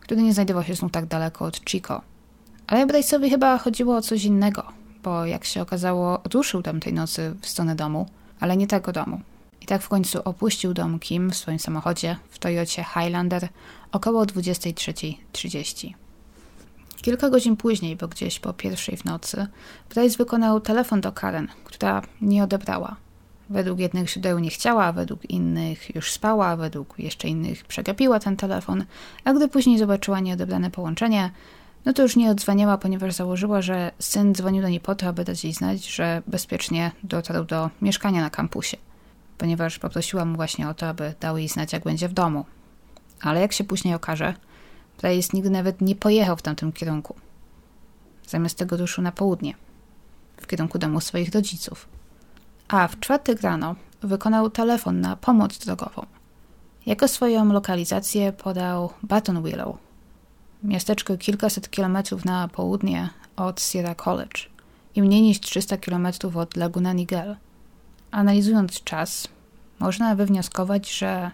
który 0.00 0.22
nie 0.22 0.34
znajdował 0.34 0.64
się 0.64 0.74
znów 0.74 0.92
tak 0.92 1.06
daleko 1.06 1.44
od 1.44 1.60
Chico. 1.64 2.02
Ale 2.66 2.86
Bryce'owi 2.86 3.30
chyba 3.30 3.58
chodziło 3.58 3.96
o 3.96 4.02
coś 4.02 4.24
innego, 4.24 4.62
bo 5.02 5.26
jak 5.26 5.44
się 5.44 5.62
okazało, 5.62 6.20
ruszył 6.32 6.62
tamtej 6.62 6.92
nocy 6.92 7.34
w 7.40 7.48
stronę 7.48 7.74
domu, 7.76 8.06
ale 8.40 8.56
nie 8.56 8.66
tego 8.66 8.92
domu. 8.92 9.20
I 9.60 9.66
tak 9.66 9.82
w 9.82 9.88
końcu 9.88 10.18
opuścił 10.24 10.74
dom 10.74 10.98
Kim 10.98 11.30
w 11.30 11.36
swoim 11.36 11.58
samochodzie 11.58 12.16
w 12.30 12.38
Toyocie 12.38 12.84
Highlander 12.94 13.48
około 13.92 14.24
23.30. 14.24 16.07
Kilka 17.02 17.30
godzin 17.30 17.56
później, 17.56 17.96
bo 17.96 18.08
gdzieś 18.08 18.40
po 18.40 18.52
pierwszej 18.52 18.96
w 18.96 19.04
nocy, 19.04 19.46
Bryce 19.90 20.18
wykonał 20.18 20.60
telefon 20.60 21.00
do 21.00 21.12
Karen, 21.12 21.48
która 21.64 22.02
nie 22.20 22.44
odebrała. 22.44 22.96
Według 23.50 23.78
jednych 23.78 24.10
źródeł 24.10 24.38
nie 24.38 24.50
chciała, 24.50 24.92
według 24.92 25.30
innych 25.30 25.94
już 25.94 26.12
spała, 26.12 26.56
według 26.56 26.94
jeszcze 26.98 27.28
innych 27.28 27.64
przegapiła 27.64 28.20
ten 28.20 28.36
telefon, 28.36 28.84
a 29.24 29.32
gdy 29.32 29.48
później 29.48 29.78
zobaczyła 29.78 30.20
nieodebrane 30.20 30.70
połączenie, 30.70 31.30
no 31.84 31.92
to 31.92 32.02
już 32.02 32.16
nie 32.16 32.30
odzwaniała, 32.30 32.78
ponieważ 32.78 33.14
założyła, 33.14 33.62
że 33.62 33.90
syn 33.98 34.34
dzwonił 34.34 34.62
do 34.62 34.68
niej 34.68 34.80
po 34.80 34.94
to, 34.94 35.06
aby 35.06 35.24
dać 35.24 35.44
jej 35.44 35.52
znać, 35.52 35.86
że 35.86 36.22
bezpiecznie 36.26 36.90
dotarł 37.02 37.44
do 37.44 37.70
mieszkania 37.82 38.20
na 38.20 38.30
kampusie, 38.30 38.76
ponieważ 39.38 39.78
poprosiła 39.78 40.24
mu 40.24 40.36
właśnie 40.36 40.68
o 40.68 40.74
to, 40.74 40.88
aby 40.88 41.14
dał 41.20 41.38
jej 41.38 41.48
znać, 41.48 41.72
jak 41.72 41.84
będzie 41.84 42.08
w 42.08 42.12
domu. 42.12 42.44
Ale 43.20 43.40
jak 43.40 43.52
się 43.52 43.64
później 43.64 43.94
okaże, 43.94 44.34
Price 44.98 45.30
nigdy 45.34 45.50
nawet 45.50 45.80
nie 45.80 45.94
pojechał 45.94 46.36
w 46.36 46.42
tamtym 46.42 46.72
kierunku. 46.72 47.14
Zamiast 48.26 48.58
tego 48.58 48.76
ruszył 48.76 49.04
na 49.04 49.12
południe, 49.12 49.54
w 50.36 50.46
kierunku 50.46 50.78
domu 50.78 51.00
swoich 51.00 51.34
rodziców. 51.34 51.88
A 52.68 52.88
w 52.88 53.00
czwartek 53.00 53.40
rano 53.40 53.74
wykonał 54.02 54.50
telefon 54.50 55.00
na 55.00 55.16
pomoc 55.16 55.58
drogową. 55.58 56.06
Jako 56.86 57.08
swoją 57.08 57.52
lokalizację 57.52 58.32
podał 58.32 58.90
Baton 59.02 59.42
Willow, 59.42 59.76
miasteczko 60.62 61.16
kilkaset 61.16 61.70
kilometrów 61.70 62.24
na 62.24 62.48
południe 62.48 63.10
od 63.36 63.60
Sierra 63.60 63.94
College 63.94 64.40
i 64.94 65.02
mniej 65.02 65.22
niż 65.22 65.40
300 65.40 65.76
kilometrów 65.76 66.36
od 66.36 66.56
Laguna 66.56 66.92
Niguel. 66.92 67.36
Analizując 68.10 68.84
czas, 68.84 69.28
można 69.78 70.14
wywnioskować, 70.14 70.98
że 70.98 71.30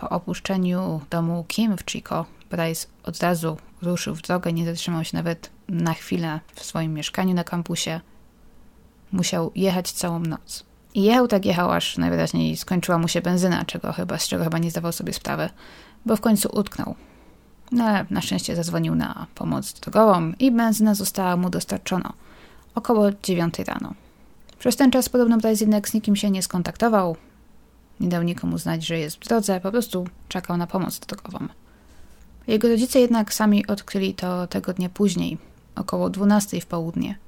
po 0.00 0.08
opuszczeniu 0.08 1.00
domu 1.10 1.44
Kim 1.48 1.76
w 1.76 1.84
Chico, 1.90 2.24
Bryce 2.50 2.86
od 3.04 3.20
razu 3.20 3.56
ruszył 3.82 4.14
w 4.14 4.22
drogę, 4.22 4.52
nie 4.52 4.64
zatrzymał 4.64 5.04
się 5.04 5.16
nawet 5.16 5.50
na 5.68 5.94
chwilę 5.94 6.40
w 6.54 6.64
swoim 6.64 6.94
mieszkaniu 6.94 7.34
na 7.34 7.44
kampusie. 7.44 8.00
Musiał 9.12 9.52
jechać 9.54 9.92
całą 9.92 10.18
noc. 10.18 10.64
I 10.94 11.02
jechał 11.02 11.28
tak 11.28 11.44
jechał, 11.44 11.72
aż 11.72 11.98
najwyraźniej 11.98 12.56
skończyła 12.56 12.98
mu 12.98 13.08
się 13.08 13.20
benzyna, 13.20 13.64
czego 13.64 13.92
chyba, 13.92 14.18
z 14.18 14.28
czego 14.28 14.44
chyba 14.44 14.58
nie 14.58 14.70
zdawał 14.70 14.92
sobie 14.92 15.12
sprawy, 15.12 15.48
bo 16.06 16.16
w 16.16 16.20
końcu 16.20 16.48
utknął. 16.52 16.94
No 17.72 17.84
ale 17.84 18.06
na 18.10 18.20
szczęście 18.20 18.56
zadzwonił 18.56 18.94
na 18.94 19.26
pomoc 19.34 19.72
drogową 19.72 20.32
i 20.38 20.50
benzyna 20.50 20.94
została 20.94 21.36
mu 21.36 21.50
dostarczona 21.50 22.12
około 22.74 23.10
9 23.22 23.58
rano. 23.58 23.94
Przez 24.58 24.76
ten 24.76 24.90
czas 24.90 25.08
podobno 25.08 25.38
Bryce 25.38 25.64
jednak 25.64 25.88
z 25.88 25.94
nikim 25.94 26.16
się 26.16 26.30
nie 26.30 26.42
skontaktował, 26.42 27.16
nie 28.00 28.08
dał 28.08 28.22
nikomu 28.22 28.58
znać, 28.58 28.86
że 28.86 28.98
jest 28.98 29.16
w 29.16 29.28
drodze, 29.28 29.60
po 29.60 29.70
prostu 29.70 30.08
czekał 30.28 30.56
na 30.56 30.66
pomoc 30.66 30.98
drogową. 30.98 31.48
Jego 32.46 32.68
rodzice 32.68 33.00
jednak 33.00 33.34
sami 33.34 33.66
odkryli 33.66 34.14
to 34.14 34.46
tego 34.46 34.72
dnia 34.72 34.88
później, 34.88 35.38
około 35.74 36.10
12 36.10 36.60
w 36.60 36.66
południe, 36.66 37.18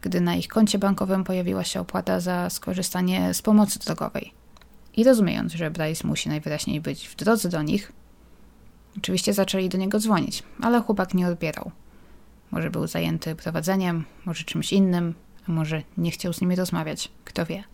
gdy 0.00 0.20
na 0.20 0.34
ich 0.34 0.48
koncie 0.48 0.78
bankowym 0.78 1.24
pojawiła 1.24 1.64
się 1.64 1.80
opłata 1.80 2.20
za 2.20 2.50
skorzystanie 2.50 3.34
z 3.34 3.42
pomocy 3.42 3.78
drogowej. 3.78 4.32
I 4.96 5.04
rozumiejąc, 5.04 5.52
że 5.52 5.70
Bryce 5.70 6.08
musi 6.08 6.28
najwyraźniej 6.28 6.80
być 6.80 7.08
w 7.08 7.16
drodze 7.16 7.48
do 7.48 7.62
nich, 7.62 7.92
oczywiście 8.96 9.32
zaczęli 9.32 9.68
do 9.68 9.78
niego 9.78 9.98
dzwonić, 9.98 10.42
ale 10.60 10.80
chłopak 10.80 11.14
nie 11.14 11.28
odbierał. 11.28 11.70
Może 12.50 12.70
był 12.70 12.86
zajęty 12.86 13.34
prowadzeniem, 13.34 14.04
może 14.24 14.44
czymś 14.44 14.72
innym, 14.72 15.14
a 15.48 15.52
może 15.52 15.82
nie 15.98 16.10
chciał 16.10 16.32
z 16.32 16.40
nimi 16.40 16.56
rozmawiać, 16.56 17.10
kto 17.24 17.46
wie. 17.46 17.64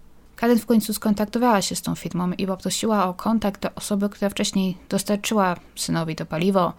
Karen 0.41 0.59
w 0.59 0.67
końcu 0.67 0.95
skontaktowała 0.95 1.63
się 1.63 1.77
z 1.77 1.83
tą 1.83 1.95
firmą 1.95 2.33
i 2.33 2.47
poprosiła 2.47 3.07
o 3.09 3.15
kontakt 3.15 3.63
do 3.63 3.75
osoby, 3.75 4.09
która 4.09 4.29
wcześniej 4.29 4.77
dostarczyła 4.89 5.57
synowi 5.77 6.17
to 6.17 6.27
paliwo. 6.27 6.73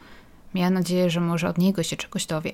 Miała 0.53 0.70
nadzieję, 0.70 1.10
że 1.10 1.20
może 1.20 1.50
od 1.50 1.58
niego 1.58 1.84
się 1.84 1.96
czegoś 1.96 2.25
dowie. 2.25 2.51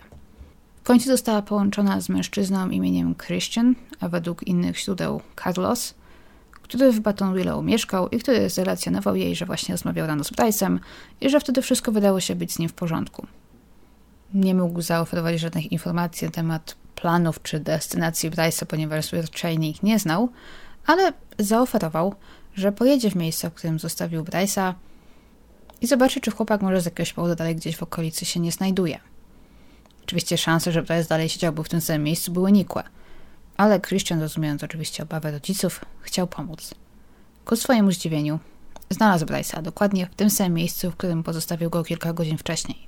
W 0.83 0.83
końcu 0.83 1.05
została 1.09 1.41
połączona 1.41 2.01
z 2.01 2.09
mężczyzną 2.09 2.69
imieniem 2.69 3.15
Christian, 3.15 3.75
a 3.99 4.09
według 4.09 4.43
innych 4.43 4.79
źródeł 4.79 5.21
Carlos, 5.43 5.93
który 6.51 6.91
w 6.91 6.99
Baton 6.99 7.35
Willow 7.35 7.65
mieszkał 7.65 8.09
i 8.09 8.19
który 8.19 8.49
zrelacjonował 8.49 9.15
jej, 9.15 9.35
że 9.35 9.45
właśnie 9.45 9.73
rozmawiał 9.73 10.07
rano 10.07 10.23
z 10.23 10.31
Bryce'em 10.31 10.79
i 11.21 11.29
że 11.29 11.39
wtedy 11.39 11.61
wszystko 11.61 11.91
wydało 11.91 12.19
się 12.19 12.35
być 12.35 12.53
z 12.53 12.59
nim 12.59 12.69
w 12.69 12.73
porządku. 12.73 13.27
Nie 14.33 14.55
mógł 14.55 14.81
zaoferować 14.81 15.39
żadnych 15.39 15.71
informacji 15.71 16.25
na 16.25 16.31
temat 16.31 16.75
planów 16.95 17.41
czy 17.41 17.59
destynacji 17.59 18.31
Bryce'a, 18.31 18.65
ponieważ 18.65 19.05
zwyczajnie 19.05 19.69
ich 19.69 19.83
nie 19.83 19.99
znał, 19.99 20.29
ale 20.87 21.13
zaoferował, 21.39 22.15
że 22.55 22.71
pojedzie 22.71 23.11
w 23.11 23.15
miejsce, 23.15 23.49
w 23.49 23.53
którym 23.53 23.79
zostawił 23.79 24.23
Bryce'a 24.23 24.73
i 25.81 25.87
zobaczy, 25.87 26.21
czy 26.21 26.31
chłopak 26.31 26.61
może 26.61 26.81
z 26.81 26.85
jakiegoś 26.85 27.13
powodu 27.13 27.35
dalej 27.35 27.55
gdzieś 27.55 27.77
w 27.77 27.83
okolicy 27.83 28.25
się 28.25 28.39
nie 28.39 28.51
znajduje. 28.51 28.99
Oczywiście 30.03 30.37
szanse, 30.37 30.71
że 30.71 30.83
Bryce 30.83 31.09
dalej 31.09 31.29
siedziałby 31.29 31.63
w 31.63 31.69
tym 31.69 31.81
samym 31.81 32.03
miejscu 32.03 32.31
były 32.31 32.51
nikłe, 32.51 32.83
ale 33.57 33.79
Christian, 33.79 34.21
rozumiejąc 34.21 34.63
oczywiście 34.63 35.03
obawę 35.03 35.31
rodziców, 35.31 35.85
chciał 36.01 36.27
pomóc. 36.27 36.73
Ku 37.45 37.55
swojemu 37.55 37.91
zdziwieniu 37.91 38.39
znalazł 38.89 39.25
Bryce'a 39.25 39.61
dokładnie 39.61 40.05
w 40.05 40.15
tym 40.15 40.29
samym 40.29 40.53
miejscu, 40.53 40.91
w 40.91 40.95
którym 40.95 41.23
pozostawił 41.23 41.69
go 41.69 41.83
kilka 41.83 42.13
godzin 42.13 42.37
wcześniej. 42.37 42.87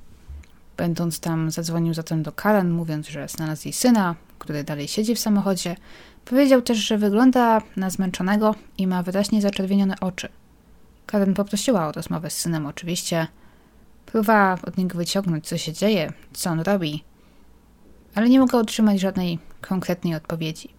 Będąc 0.78 1.20
tam, 1.20 1.52
zadzwonił 1.52 1.94
zatem 1.94 2.24
do 2.24 2.32
Karen, 2.32 2.72
mówiąc, 2.72 3.08
że 3.08 3.28
znalazł 3.28 3.68
jej 3.68 3.74
syna, 3.74 4.16
który 4.40 4.64
dalej 4.64 4.88
siedzi 4.88 5.16
w 5.16 5.20
samochodzie. 5.20 5.76
Powiedział 6.26 6.62
też, 6.62 6.78
że 6.78 6.98
wygląda 6.98 7.62
na 7.76 7.90
zmęczonego 7.90 8.56
i 8.78 8.88
ma 8.88 9.04
wyraźnie 9.04 9.42
zaczerwienione 9.42 9.96
oczy. 10.02 10.30
Karen 11.06 11.34
poprosiła 11.34 11.88
o 11.88 11.92
rozmowę 11.92 12.30
z 12.30 12.38
synem 12.40 12.66
oczywiście. 12.66 13.28
Próbowała 14.06 14.58
od 14.68 14.78
niego 14.78 14.98
wyciągnąć, 14.98 15.48
co 15.48 15.58
się 15.58 15.74
dzieje, 15.74 16.14
co 16.34 16.50
on 16.50 16.60
robi, 16.60 17.04
ale 18.16 18.30
nie 18.30 18.40
mogła 18.40 18.60
otrzymać 18.60 19.00
żadnej 19.00 19.40
konkretnej 19.62 20.16
odpowiedzi. 20.16 20.70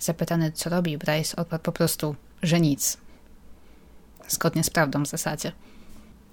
Zapytany, 0.00 0.52
co 0.52 0.70
robi, 0.70 0.98
Bryce 0.98 1.36
odparł 1.36 1.62
po 1.62 1.72
prostu, 1.72 2.16
że 2.42 2.60
nic. 2.60 2.98
Zgodnie 4.28 4.64
z 4.64 4.70
prawdą 4.70 5.02
w 5.02 5.08
zasadzie. 5.08 5.52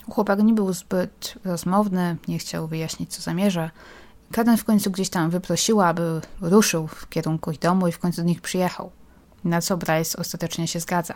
Chłopak 0.09 0.43
nie 0.43 0.53
był 0.53 0.73
zbyt 0.73 1.35
rozmowny, 1.45 2.17
nie 2.27 2.37
chciał 2.37 2.67
wyjaśnić, 2.67 3.13
co 3.15 3.21
zamierza. 3.21 3.71
Karen 4.31 4.57
w 4.57 4.65
końcu 4.65 4.91
gdzieś 4.91 5.09
tam 5.09 5.29
wyprosiła, 5.29 5.87
aby 5.87 6.21
ruszył 6.41 6.87
w 6.87 7.09
kierunku 7.09 7.51
ich 7.51 7.59
domu 7.59 7.87
i 7.87 7.91
w 7.91 7.99
końcu 7.99 8.21
do 8.21 8.27
nich 8.27 8.41
przyjechał. 8.41 8.91
Na 9.43 9.61
co 9.61 9.77
Bryce 9.77 10.17
ostatecznie 10.17 10.67
się 10.67 10.79
zgadza. 10.79 11.13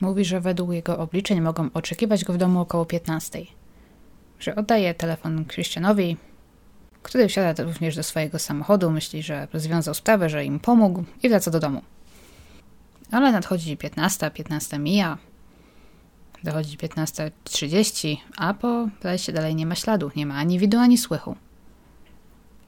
Mówi, 0.00 0.24
że 0.24 0.40
według 0.40 0.72
jego 0.72 0.98
obliczeń 0.98 1.40
mogą 1.40 1.68
oczekiwać 1.74 2.24
go 2.24 2.32
w 2.32 2.36
domu 2.36 2.60
około 2.60 2.84
15. 2.84 3.42
Że 4.40 4.56
oddaje 4.56 4.94
telefon 4.94 5.44
Christianowi, 5.44 6.16
który 7.02 7.28
wsiada 7.28 7.64
również 7.64 7.96
do 7.96 8.02
swojego 8.02 8.38
samochodu, 8.38 8.90
myśli, 8.90 9.22
że 9.22 9.48
rozwiązał 9.52 9.94
sprawę, 9.94 10.30
że 10.30 10.44
im 10.44 10.60
pomógł 10.60 11.04
i 11.22 11.28
wraca 11.28 11.50
do 11.50 11.60
domu. 11.60 11.82
Ale 13.10 13.32
nadchodzi 13.32 13.76
15, 13.76 14.30
15 14.30 14.78
mija, 14.78 15.18
dochodzi 16.44 16.78
15.30, 16.78 18.16
a 18.36 18.54
po 18.54 18.88
Bryce 19.02 19.32
dalej 19.32 19.54
nie 19.54 19.66
ma 19.66 19.74
śladu, 19.74 20.10
nie 20.16 20.26
ma 20.26 20.34
ani 20.34 20.58
widu, 20.58 20.78
ani 20.78 20.98
słychu. 20.98 21.36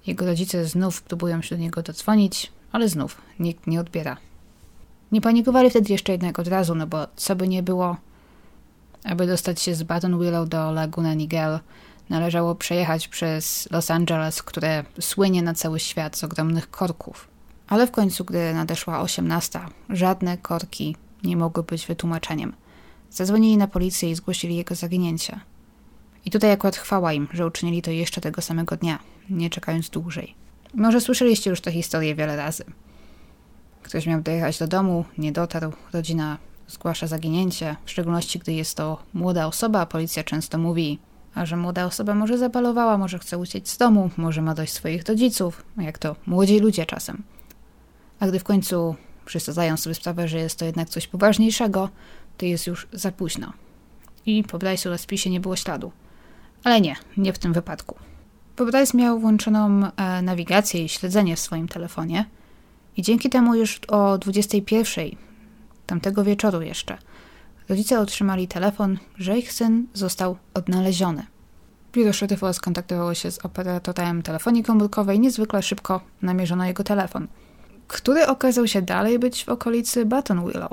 Jego 0.06 0.26
rodzice 0.26 0.64
znów 0.66 1.02
próbują 1.02 1.42
się 1.42 1.56
do 1.56 1.62
niego 1.62 1.82
dodzwonić, 1.82 2.52
ale 2.72 2.88
znów 2.88 3.22
nikt 3.38 3.66
nie 3.66 3.80
odbiera. 3.80 4.16
Nie 5.12 5.20
panikowali 5.20 5.70
wtedy 5.70 5.92
jeszcze 5.92 6.12
jednak 6.12 6.38
od 6.38 6.48
razu, 6.48 6.74
no 6.74 6.86
bo 6.86 7.06
co 7.16 7.36
by 7.36 7.48
nie 7.48 7.62
było, 7.62 7.96
aby 9.04 9.26
dostać 9.26 9.62
się 9.62 9.74
z 9.74 9.82
Baton 9.82 10.18
Willow 10.18 10.48
do 10.48 10.72
Laguna 10.72 11.14
Niguel, 11.14 11.60
należało 12.08 12.54
przejechać 12.54 13.08
przez 13.08 13.68
Los 13.70 13.90
Angeles, 13.90 14.42
które 14.42 14.84
słynie 15.00 15.42
na 15.42 15.54
cały 15.54 15.80
świat 15.80 16.16
z 16.16 16.24
ogromnych 16.24 16.70
korków. 16.70 17.28
Ale 17.68 17.86
w 17.86 17.90
końcu, 17.90 18.24
gdy 18.24 18.54
nadeszła 18.54 19.00
osiemnasta, 19.00 19.68
żadne 19.88 20.38
korki 20.38 20.96
nie 21.24 21.36
mogły 21.36 21.62
być 21.62 21.86
wytłumaczeniem. 21.86 22.52
Zadzwonili 23.10 23.56
na 23.56 23.66
policję 23.66 24.10
i 24.10 24.14
zgłosili 24.14 24.56
jego 24.56 24.74
zaginięcie. 24.74 25.40
I 26.24 26.30
tutaj 26.30 26.52
akurat 26.52 26.76
chwała 26.76 27.12
im, 27.12 27.28
że 27.32 27.46
uczynili 27.46 27.82
to 27.82 27.90
jeszcze 27.90 28.20
tego 28.20 28.42
samego 28.42 28.76
dnia, 28.76 28.98
nie 29.30 29.50
czekając 29.50 29.90
dłużej. 29.90 30.34
Może 30.74 31.00
słyszeliście 31.00 31.50
już 31.50 31.60
tę 31.60 31.72
historię 31.72 32.14
wiele 32.14 32.36
razy. 32.36 32.64
Ktoś 33.82 34.06
miał 34.06 34.20
dojechać 34.20 34.58
do 34.58 34.66
domu, 34.66 35.04
nie 35.18 35.32
dotarł, 35.32 35.72
rodzina 35.92 36.38
zgłasza 36.68 37.06
zaginięcie, 37.06 37.76
w 37.84 37.90
szczególności 37.90 38.38
gdy 38.38 38.52
jest 38.52 38.76
to 38.76 39.02
młoda 39.14 39.46
osoba, 39.46 39.86
policja 39.86 40.24
często 40.24 40.58
mówi, 40.58 40.98
a 41.34 41.46
że 41.46 41.56
młoda 41.56 41.84
osoba 41.84 42.14
może 42.14 42.38
zabalowała, 42.38 42.98
może 42.98 43.18
chce 43.18 43.38
uciec 43.38 43.70
z 43.70 43.76
domu, 43.76 44.10
może 44.16 44.42
ma 44.42 44.54
dość 44.54 44.72
swoich 44.72 45.08
rodziców, 45.08 45.64
jak 45.76 45.98
to 45.98 46.16
młodzi 46.26 46.60
ludzie 46.60 46.86
czasem. 46.86 47.22
A 48.20 48.26
gdy 48.26 48.38
w 48.38 48.44
końcu 48.44 48.94
wszyscy 49.24 49.52
zdają 49.52 49.76
sobie 49.76 49.94
sprawę, 49.94 50.28
że 50.28 50.38
jest 50.38 50.58
to 50.58 50.64
jednak 50.64 50.88
coś 50.88 51.06
poważniejszego, 51.06 51.88
to 52.38 52.46
jest 52.46 52.66
już 52.66 52.88
za 52.92 53.12
późno. 53.12 53.52
I 54.26 54.44
po 54.44 54.58
Bryce'u 54.58 54.90
na 54.90 54.98
spisie 54.98 55.30
nie 55.30 55.40
było 55.40 55.56
śladu. 55.56 55.92
Ale 56.64 56.80
nie, 56.80 56.96
nie 57.16 57.32
w 57.32 57.38
tym 57.38 57.52
wypadku. 57.52 57.96
Bryce 58.56 58.96
miał 58.96 59.18
włączoną 59.18 59.90
e, 59.96 60.22
nawigację 60.22 60.84
i 60.84 60.88
śledzenie 60.88 61.36
w 61.36 61.40
swoim 61.40 61.68
telefonie 61.68 62.24
i 62.96 63.02
dzięki 63.02 63.30
temu 63.30 63.54
już 63.54 63.80
o 63.88 64.18
21 64.18 65.10
tamtego 65.86 66.24
wieczoru 66.24 66.62
jeszcze 66.62 66.98
rodzice 67.70 68.00
otrzymali 68.00 68.48
telefon, 68.48 68.98
że 69.16 69.38
ich 69.38 69.52
syn 69.52 69.86
został 69.94 70.36
odnaleziony. 70.54 71.26
Biuro 71.92 72.12
szeryfa 72.12 72.52
skontaktowało 72.52 73.14
się 73.14 73.30
z 73.30 73.38
operatorem 73.38 74.22
telefonii 74.22 74.62
komórkowej 74.62 75.20
niezwykle 75.20 75.62
szybko 75.62 76.00
namierzono 76.22 76.64
jego 76.64 76.84
telefon, 76.84 77.28
który 77.88 78.26
okazał 78.26 78.66
się 78.66 78.82
dalej 78.82 79.18
być 79.18 79.44
w 79.44 79.48
okolicy 79.48 80.06
Baton 80.06 80.46
Willow. 80.46 80.72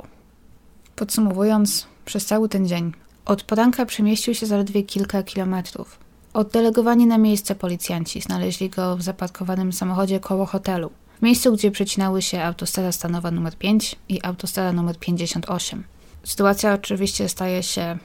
Podsumowując, 0.96 1.86
przez 2.04 2.26
cały 2.26 2.48
ten 2.48 2.68
dzień 2.68 2.92
od 3.28 3.42
poranka 3.42 3.86
przemieścił 3.86 4.34
się 4.34 4.46
zaledwie 4.46 4.82
kilka 4.82 5.22
kilometrów. 5.22 5.98
Oddelegowani 6.34 7.06
na 7.06 7.18
miejsce 7.18 7.54
policjanci 7.54 8.20
znaleźli 8.20 8.70
go 8.70 8.96
w 8.96 9.02
zaparkowanym 9.02 9.72
samochodzie 9.72 10.20
koło 10.20 10.46
hotelu, 10.46 10.90
w 11.18 11.22
miejscu, 11.22 11.52
gdzie 11.52 11.70
przecinały 11.70 12.22
się 12.22 12.42
autostrada 12.42 12.92
stanowa 12.92 13.28
nr 13.28 13.56
5 13.56 13.96
i 14.08 14.24
autostrada 14.24 14.80
nr 14.80 14.98
58. 14.98 15.84
Sytuacja 16.24 16.74
oczywiście 16.74 17.28
staje 17.28 17.62
się 17.62 17.98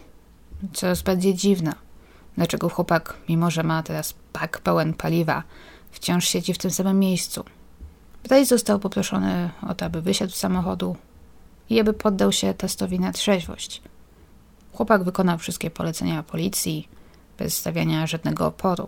coraz 0.74 1.02
bardziej 1.02 1.34
dziwna. 1.36 1.76
Dlaczego 2.38 2.70
chłopak, 2.70 3.18
mimo 3.30 3.52
że 3.52 3.64
ma 3.64 3.84
teraz 3.84 4.14
pak 4.34 4.62
pełen 4.62 4.94
paliwa, 4.94 5.44
wciąż 5.92 6.28
siedzi 6.28 6.54
w 6.54 6.58
tym 6.58 6.72
samym 6.72 7.00
miejscu? 7.00 7.44
Bryce 8.24 8.46
został 8.46 8.80
poproszony 8.80 9.50
o 9.70 9.76
to, 9.76 9.86
aby 9.86 10.02
wysiadł 10.02 10.32
z 10.32 10.36
samochodu 10.36 10.96
i 11.70 11.80
aby 11.80 11.94
poddał 11.94 12.32
się 12.32 12.54
testowi 12.54 13.00
na 13.00 13.12
trzeźwość. 13.12 13.82
Chłopak 14.74 15.04
wykonał 15.04 15.38
wszystkie 15.38 15.70
polecenia 15.70 16.24
policji, 16.24 16.88
bez 17.38 17.58
stawiania 17.58 18.08
żadnego 18.08 18.46
oporu. 18.46 18.88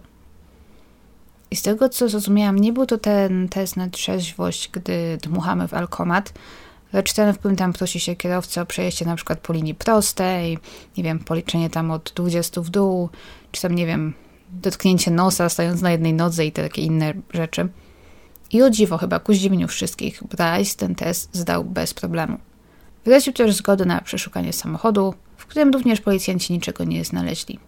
I 1.52 1.56
z 1.56 1.62
tego, 1.62 1.90
co 1.90 2.10
zrozumiałam, 2.10 2.60
nie 2.60 2.74
był 2.74 2.86
to 2.86 2.98
ten 2.98 3.50
test 3.50 3.78
na 3.78 3.90
trzeźwość, 3.90 4.70
gdy 4.72 5.18
dmuchamy 5.22 5.68
w 5.68 5.74
alkomat, 5.74 6.34
lecz 6.94 7.14
ten, 7.14 7.34
w 7.34 7.40
którym 7.40 7.58
tam 7.58 7.74
prosi 7.74 8.00
się 8.00 8.16
kierowcę 8.16 8.62
o 8.62 8.66
przejście 8.66 9.06
na 9.06 9.16
przykład 9.16 9.40
po 9.40 9.54
linii 9.54 9.76
prostej, 9.76 10.58
nie 10.98 11.04
wiem, 11.04 11.20
policzenie 11.20 11.70
tam 11.70 11.92
od 11.92 12.12
20 12.16 12.62
w 12.62 12.70
dół, 12.70 13.10
czy 13.52 13.62
tam, 13.62 13.76
nie 13.76 13.86
wiem, 13.86 14.14
dotknięcie 14.50 15.12
nosa, 15.12 15.50
stając 15.50 15.82
na 15.82 15.92
jednej 15.92 16.14
nodze 16.14 16.46
i 16.46 16.52
te 16.52 16.64
takie 16.64 16.82
inne 16.82 17.14
rzeczy. 17.34 17.70
I 18.52 18.64
o 18.64 18.70
dziwo, 18.70 18.98
chyba 18.98 19.20
ku 19.20 19.34
zdziwieniu 19.34 19.68
wszystkich, 19.68 20.24
Bryce 20.24 20.78
ten 20.78 20.96
test 20.96 21.30
zdał 21.34 21.64
bez 21.64 21.94
problemu. 21.94 22.38
Wyraził 23.06 23.34
też 23.34 23.56
zgodę 23.56 23.86
na 23.86 24.02
przeszukanie 24.02 24.54
samochodu, 24.54 25.14
w 25.46 25.48
którym 25.48 25.74
również 25.74 26.02
policjanci 26.02 26.54
niczego 26.54 26.84
nie 26.84 27.06
znaleźli. 27.06 27.60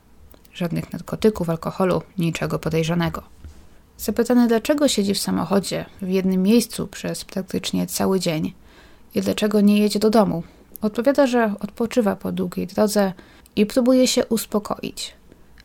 Żadnych 0.54 0.94
narkotyków, 0.94 1.50
alkoholu, 1.50 2.02
niczego 2.18 2.60
podejrzanego. 2.60 3.24
Zapytany, 3.98 4.48
dlaczego 4.48 4.88
siedzi 4.88 5.13
w 5.13 5.20
samochodzie 5.20 5.86
w 6.02 6.10
jednym 6.10 6.44
miejscu 6.44 6.88
przez 6.88 7.26
praktycznie 7.26 7.88
cały 7.88 8.20
dzień 8.20 8.54
i 9.16 9.22
dlaczego 9.22 9.62
nie 9.62 9.80
jedzie 9.80 10.00
do 10.00 10.10
domu, 10.10 10.44
odpowiada, 10.82 11.28
że 11.28 11.54
odpoczywa 11.60 12.16
po 12.16 12.32
długiej 12.32 12.68
drodze 12.68 13.13
i 13.56 13.66
próbuje 13.66 14.08
się 14.08 14.26
uspokoić. 14.26 15.13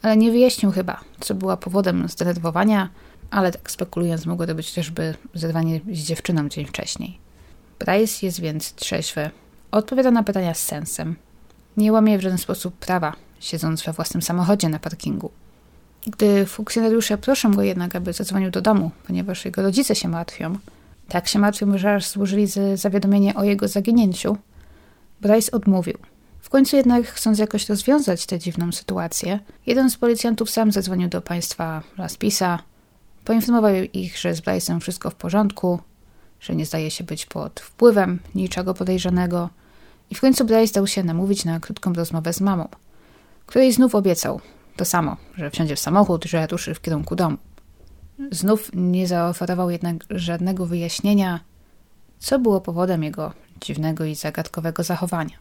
Ale 0.02 0.16
nie 0.16 0.30
wyjaśnił 0.30 0.72
chyba, 0.72 1.00
co 1.20 1.34
była 1.34 1.56
powodem 1.56 2.08
zdenerwowania, 2.08 2.88
ale 3.30 3.52
tak 3.52 3.70
spekulując, 3.70 4.26
mogło 4.26 4.46
to 4.46 4.54
być 4.54 4.72
też 4.72 4.90
by 4.90 5.14
zerwanie 5.34 5.80
z 5.92 5.98
dziewczyną 5.98 6.48
dzień 6.48 6.66
wcześniej. 6.66 7.18
Bryce 7.78 8.26
jest 8.26 8.40
więc 8.40 8.74
trzeźwy, 8.74 9.30
odpowiada 9.70 10.10
na 10.10 10.22
pytania 10.22 10.54
z 10.54 10.64
sensem. 10.64 11.16
Nie 11.76 11.92
łamie 11.92 12.18
w 12.18 12.22
żaden 12.22 12.38
sposób 12.38 12.74
prawa, 12.76 13.12
siedząc 13.40 13.82
we 13.82 13.92
własnym 13.92 14.22
samochodzie 14.22 14.68
na 14.68 14.78
parkingu. 14.78 15.30
Gdy 16.06 16.46
funkcjonariusze 16.46 17.18
proszą 17.18 17.54
go 17.54 17.62
jednak, 17.62 17.96
aby 17.96 18.12
zadzwonił 18.12 18.50
do 18.50 18.62
domu, 18.62 18.90
ponieważ 19.06 19.44
jego 19.44 19.62
rodzice 19.62 19.94
się 19.94 20.08
martwią, 20.08 20.58
tak 21.08 21.28
się 21.28 21.38
martwią, 21.38 21.78
że 21.78 21.94
aż 21.94 22.08
złożyli 22.08 22.46
zawiadomienie 22.74 23.34
o 23.34 23.44
jego 23.44 23.68
zaginięciu, 23.68 24.36
Bryce 25.20 25.52
odmówił. 25.52 25.98
W 26.40 26.50
końcu 26.50 26.76
jednak, 26.76 27.06
chcąc 27.06 27.38
jakoś 27.38 27.68
rozwiązać 27.68 28.26
tę 28.26 28.38
dziwną 28.38 28.72
sytuację, 28.72 29.38
jeden 29.66 29.90
z 29.90 29.96
policjantów 29.96 30.50
sam 30.50 30.72
zadzwonił 30.72 31.08
do 31.08 31.22
państwa 31.22 31.82
Laspisa, 31.98 32.58
poinformował 33.24 33.74
ich, 33.92 34.18
że 34.18 34.34
z 34.34 34.40
Bryce'em 34.40 34.80
wszystko 34.80 35.10
w 35.10 35.14
porządku, 35.14 35.78
że 36.40 36.54
nie 36.54 36.66
zdaje 36.66 36.90
się 36.90 37.04
być 37.04 37.26
pod 37.26 37.60
wpływem 37.60 38.18
niczego 38.34 38.74
podejrzanego 38.74 39.50
i 40.12 40.14
w 40.14 40.20
końcu 40.20 40.44
Bryce 40.44 40.74
dał 40.74 40.86
się 40.86 41.04
namówić 41.04 41.44
na 41.44 41.60
krótką 41.60 41.92
rozmowę 41.92 42.32
z 42.32 42.40
mamą, 42.40 42.68
której 43.46 43.72
znów 43.72 43.94
obiecał 43.94 44.40
to 44.76 44.84
samo, 44.84 45.16
że 45.36 45.50
wsiądzie 45.50 45.76
w 45.76 45.80
samochód, 45.80 46.24
że 46.24 46.46
ruszy 46.46 46.74
w 46.74 46.80
kierunku 46.80 47.16
domu. 47.16 47.36
Znów 48.30 48.70
nie 48.74 49.06
zaoferował 49.06 49.70
jednak 49.70 49.96
żadnego 50.10 50.66
wyjaśnienia, 50.66 51.40
co 52.18 52.38
było 52.38 52.60
powodem 52.60 53.02
jego 53.04 53.32
dziwnego 53.60 54.04
i 54.04 54.14
zagadkowego 54.14 54.82
zachowania. 54.82 55.36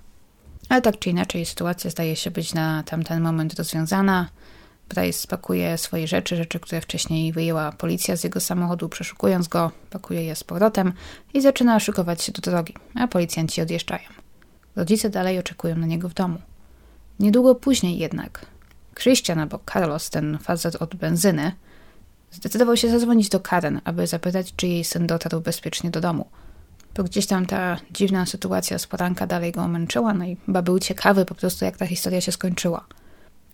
Ale 0.70 0.82
tak 0.82 1.00
czy 1.00 1.10
inaczej, 1.10 1.46
sytuacja 1.46 1.90
zdaje 1.90 2.16
się 2.16 2.32
być 2.32 2.54
na 2.54 2.84
tamten 2.84 3.22
moment 3.22 3.54
rozwiązana. 3.54 4.30
Bryce 4.90 5.20
spakuje 5.20 5.78
swoje 5.78 6.08
rzeczy, 6.08 6.36
rzeczy, 6.36 6.60
które 6.60 6.82
wcześniej 6.82 7.34
wyjęła 7.34 7.72
policja 7.72 8.16
z 8.16 8.24
jego 8.24 8.40
samochodu, 8.40 8.90
przeszukując 8.90 9.48
go, 9.48 9.72
pakuje 9.90 10.24
je 10.24 10.36
z 10.36 10.44
powrotem 10.44 10.94
i 11.34 11.42
zaczyna 11.42 11.80
szykować 11.80 12.24
się 12.24 12.32
do 12.32 12.42
drogi, 12.42 12.74
a 12.96 13.08
policjanci 13.08 13.62
odjeżdżają. 13.62 14.21
Rodzice 14.76 15.10
dalej 15.10 15.40
oczekują 15.40 15.78
na 15.78 15.88
niego 15.88 16.10
w 16.10 16.14
domu. 16.14 16.38
Niedługo 17.20 17.56
później 17.56 17.98
jednak 17.98 18.46
Christian 18.96 19.40
albo 19.40 19.60
Carlos, 19.74 20.10
ten 20.10 20.38
facet 20.38 20.76
od 20.76 20.96
benzyny, 20.96 21.52
zdecydował 22.32 22.78
się 22.78 22.90
zadzwonić 22.90 23.30
do 23.30 23.40
Karen, 23.40 23.82
aby 23.84 24.08
zapytać, 24.08 24.54
czy 24.56 24.68
jej 24.68 24.84
syn 24.84 25.08
dotarł 25.08 25.42
bezpiecznie 25.42 25.90
do 25.92 26.02
domu. 26.02 26.26
Bo 26.96 27.04
gdzieś 27.04 27.28
tam 27.28 27.46
ta 27.46 27.78
dziwna 27.92 28.26
sytuacja 28.26 28.80
z 28.80 28.88
poranka 28.88 29.28
dalej 29.28 29.52
go 29.52 29.68
męczyła, 29.68 30.14
no 30.14 30.26
i 30.26 30.38
chyba 30.46 30.62
był 30.62 30.80
ciekawy 30.80 31.26
po 31.26 31.36
prostu, 31.36 31.66
jak 31.66 31.78
ta 31.78 31.86
historia 31.86 32.22
się 32.22 32.32
skończyła. 32.32 32.86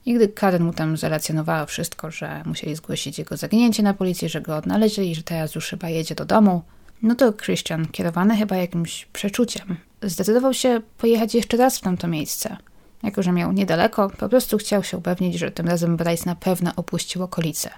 I 0.06 0.14
gdy 0.14 0.28
Karen 0.28 0.64
mu 0.64 0.74
tam 0.74 0.98
zrelacjonowała 0.98 1.66
wszystko, 1.66 2.12
że 2.12 2.44
musieli 2.46 2.76
zgłosić 2.76 3.20
jego 3.20 3.38
zaginięcie 3.38 3.84
na 3.84 3.94
policję, 3.94 4.30
że 4.30 4.42
go 4.42 4.56
odnaleźli 4.56 5.12
i 5.12 5.16
że 5.16 5.24
teraz 5.24 5.56
już 5.56 5.70
chyba 5.70 5.90
jedzie 5.90 6.16
do 6.16 6.26
domu, 6.26 6.62
no 7.02 7.16
to 7.16 7.34
Christian, 7.34 7.88
kierowany 7.88 8.38
chyba 8.38 8.56
jakimś 8.56 9.06
przeczuciem, 9.06 9.78
zdecydował 10.02 10.54
się 10.54 10.82
pojechać 10.98 11.36
jeszcze 11.36 11.58
raz 11.58 11.78
w 11.78 11.82
tamto 11.82 12.08
miejsce. 12.08 12.58
Jako, 13.04 13.24
że 13.24 13.32
miał 13.32 13.52
niedaleko, 13.52 14.10
po 14.10 14.30
prostu 14.30 14.58
chciał 14.58 14.84
się 14.84 14.98
upewnić, 14.98 15.36
że 15.36 15.52
tym 15.52 15.68
razem 15.68 15.98
Bryce 15.98 16.26
na 16.26 16.36
pewno 16.36 16.72
opuścił 16.76 17.24
okolice. 17.24 17.70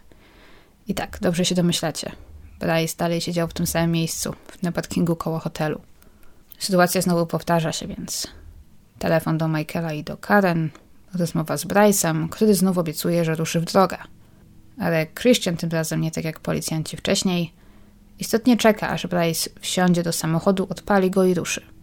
I 0.88 0.94
tak, 0.94 1.18
dobrze 1.22 1.46
się 1.46 1.56
domyślacie. 1.56 2.12
Bryce 2.60 2.96
dalej 2.98 3.22
siedział 3.22 3.48
w 3.48 3.54
tym 3.54 3.68
samym 3.68 3.92
miejscu, 3.92 4.34
na 4.62 4.72
parkingu 4.72 5.16
koło 5.16 5.40
hotelu. 5.40 5.82
Sytuacja 6.60 7.02
znowu 7.02 7.26
powtarza 7.26 7.72
się, 7.72 7.88
więc 7.88 8.28
telefon 9.00 9.38
do 9.38 9.48
Michaela 9.48 9.94
i 9.94 10.04
do 10.04 10.18
Karen, 10.18 10.70
rozmowa 11.14 11.58
z 11.58 11.66
Bryce'em, 11.66 12.30
który 12.30 12.56
znów 12.56 12.78
obiecuje, 12.78 13.26
że 13.26 13.36
ruszy 13.36 13.60
w 13.60 13.66
drogę. 13.66 13.98
Ale 14.80 15.08
Christian 15.08 15.58
tym 15.58 15.70
razem, 15.70 16.02
nie 16.02 16.12
tak 16.12 16.24
jak 16.24 16.40
policjanci 16.40 16.98
wcześniej, 16.98 17.54
istotnie 18.20 18.58
czeka, 18.58 18.90
aż 18.90 19.08
Bryce 19.08 19.50
wsiądzie 19.60 20.04
do 20.04 20.14
samochodu, 20.14 20.68
odpali 20.70 21.12
go 21.12 21.26
i 21.26 21.34
ruszy. 21.34 21.79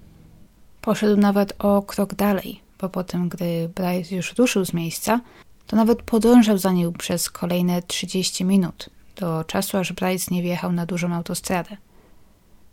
Poszedł 0.86 1.16
nawet 1.16 1.52
o 1.58 1.82
krok 1.82 2.14
dalej, 2.14 2.60
bo 2.80 2.88
potem, 2.88 3.28
gdy 3.28 3.68
Bryce 3.74 4.14
już 4.14 4.34
ruszył 4.38 4.64
z 4.64 4.72
miejsca, 4.72 5.20
to 5.66 5.76
nawet 5.76 6.02
podążał 6.02 6.58
za 6.58 6.72
nim 6.72 6.92
przez 6.92 7.30
kolejne 7.30 7.82
30 7.82 8.44
minut, 8.44 8.90
do 9.16 9.44
czasu, 9.44 9.78
aż 9.78 9.92
Bryce 9.92 10.34
nie 10.34 10.42
wjechał 10.42 10.72
na 10.72 10.86
dużą 10.86 11.14
autostradę. 11.14 11.76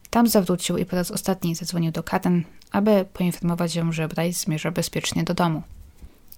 Tam 0.10 0.28
zawrócił 0.28 0.78
i 0.78 0.86
po 0.86 0.96
raz 0.96 1.12
ostatni 1.12 1.56
zadzwonił 1.56 1.92
do 1.92 2.04
Karen, 2.04 2.44
aby 2.72 3.06
poinformować 3.14 3.76
ją, 3.76 3.92
że 3.92 4.08
Bryce 4.08 4.40
zmierza 4.40 4.72
bezpiecznie 4.72 5.24
do 5.24 5.34
domu. 5.34 5.64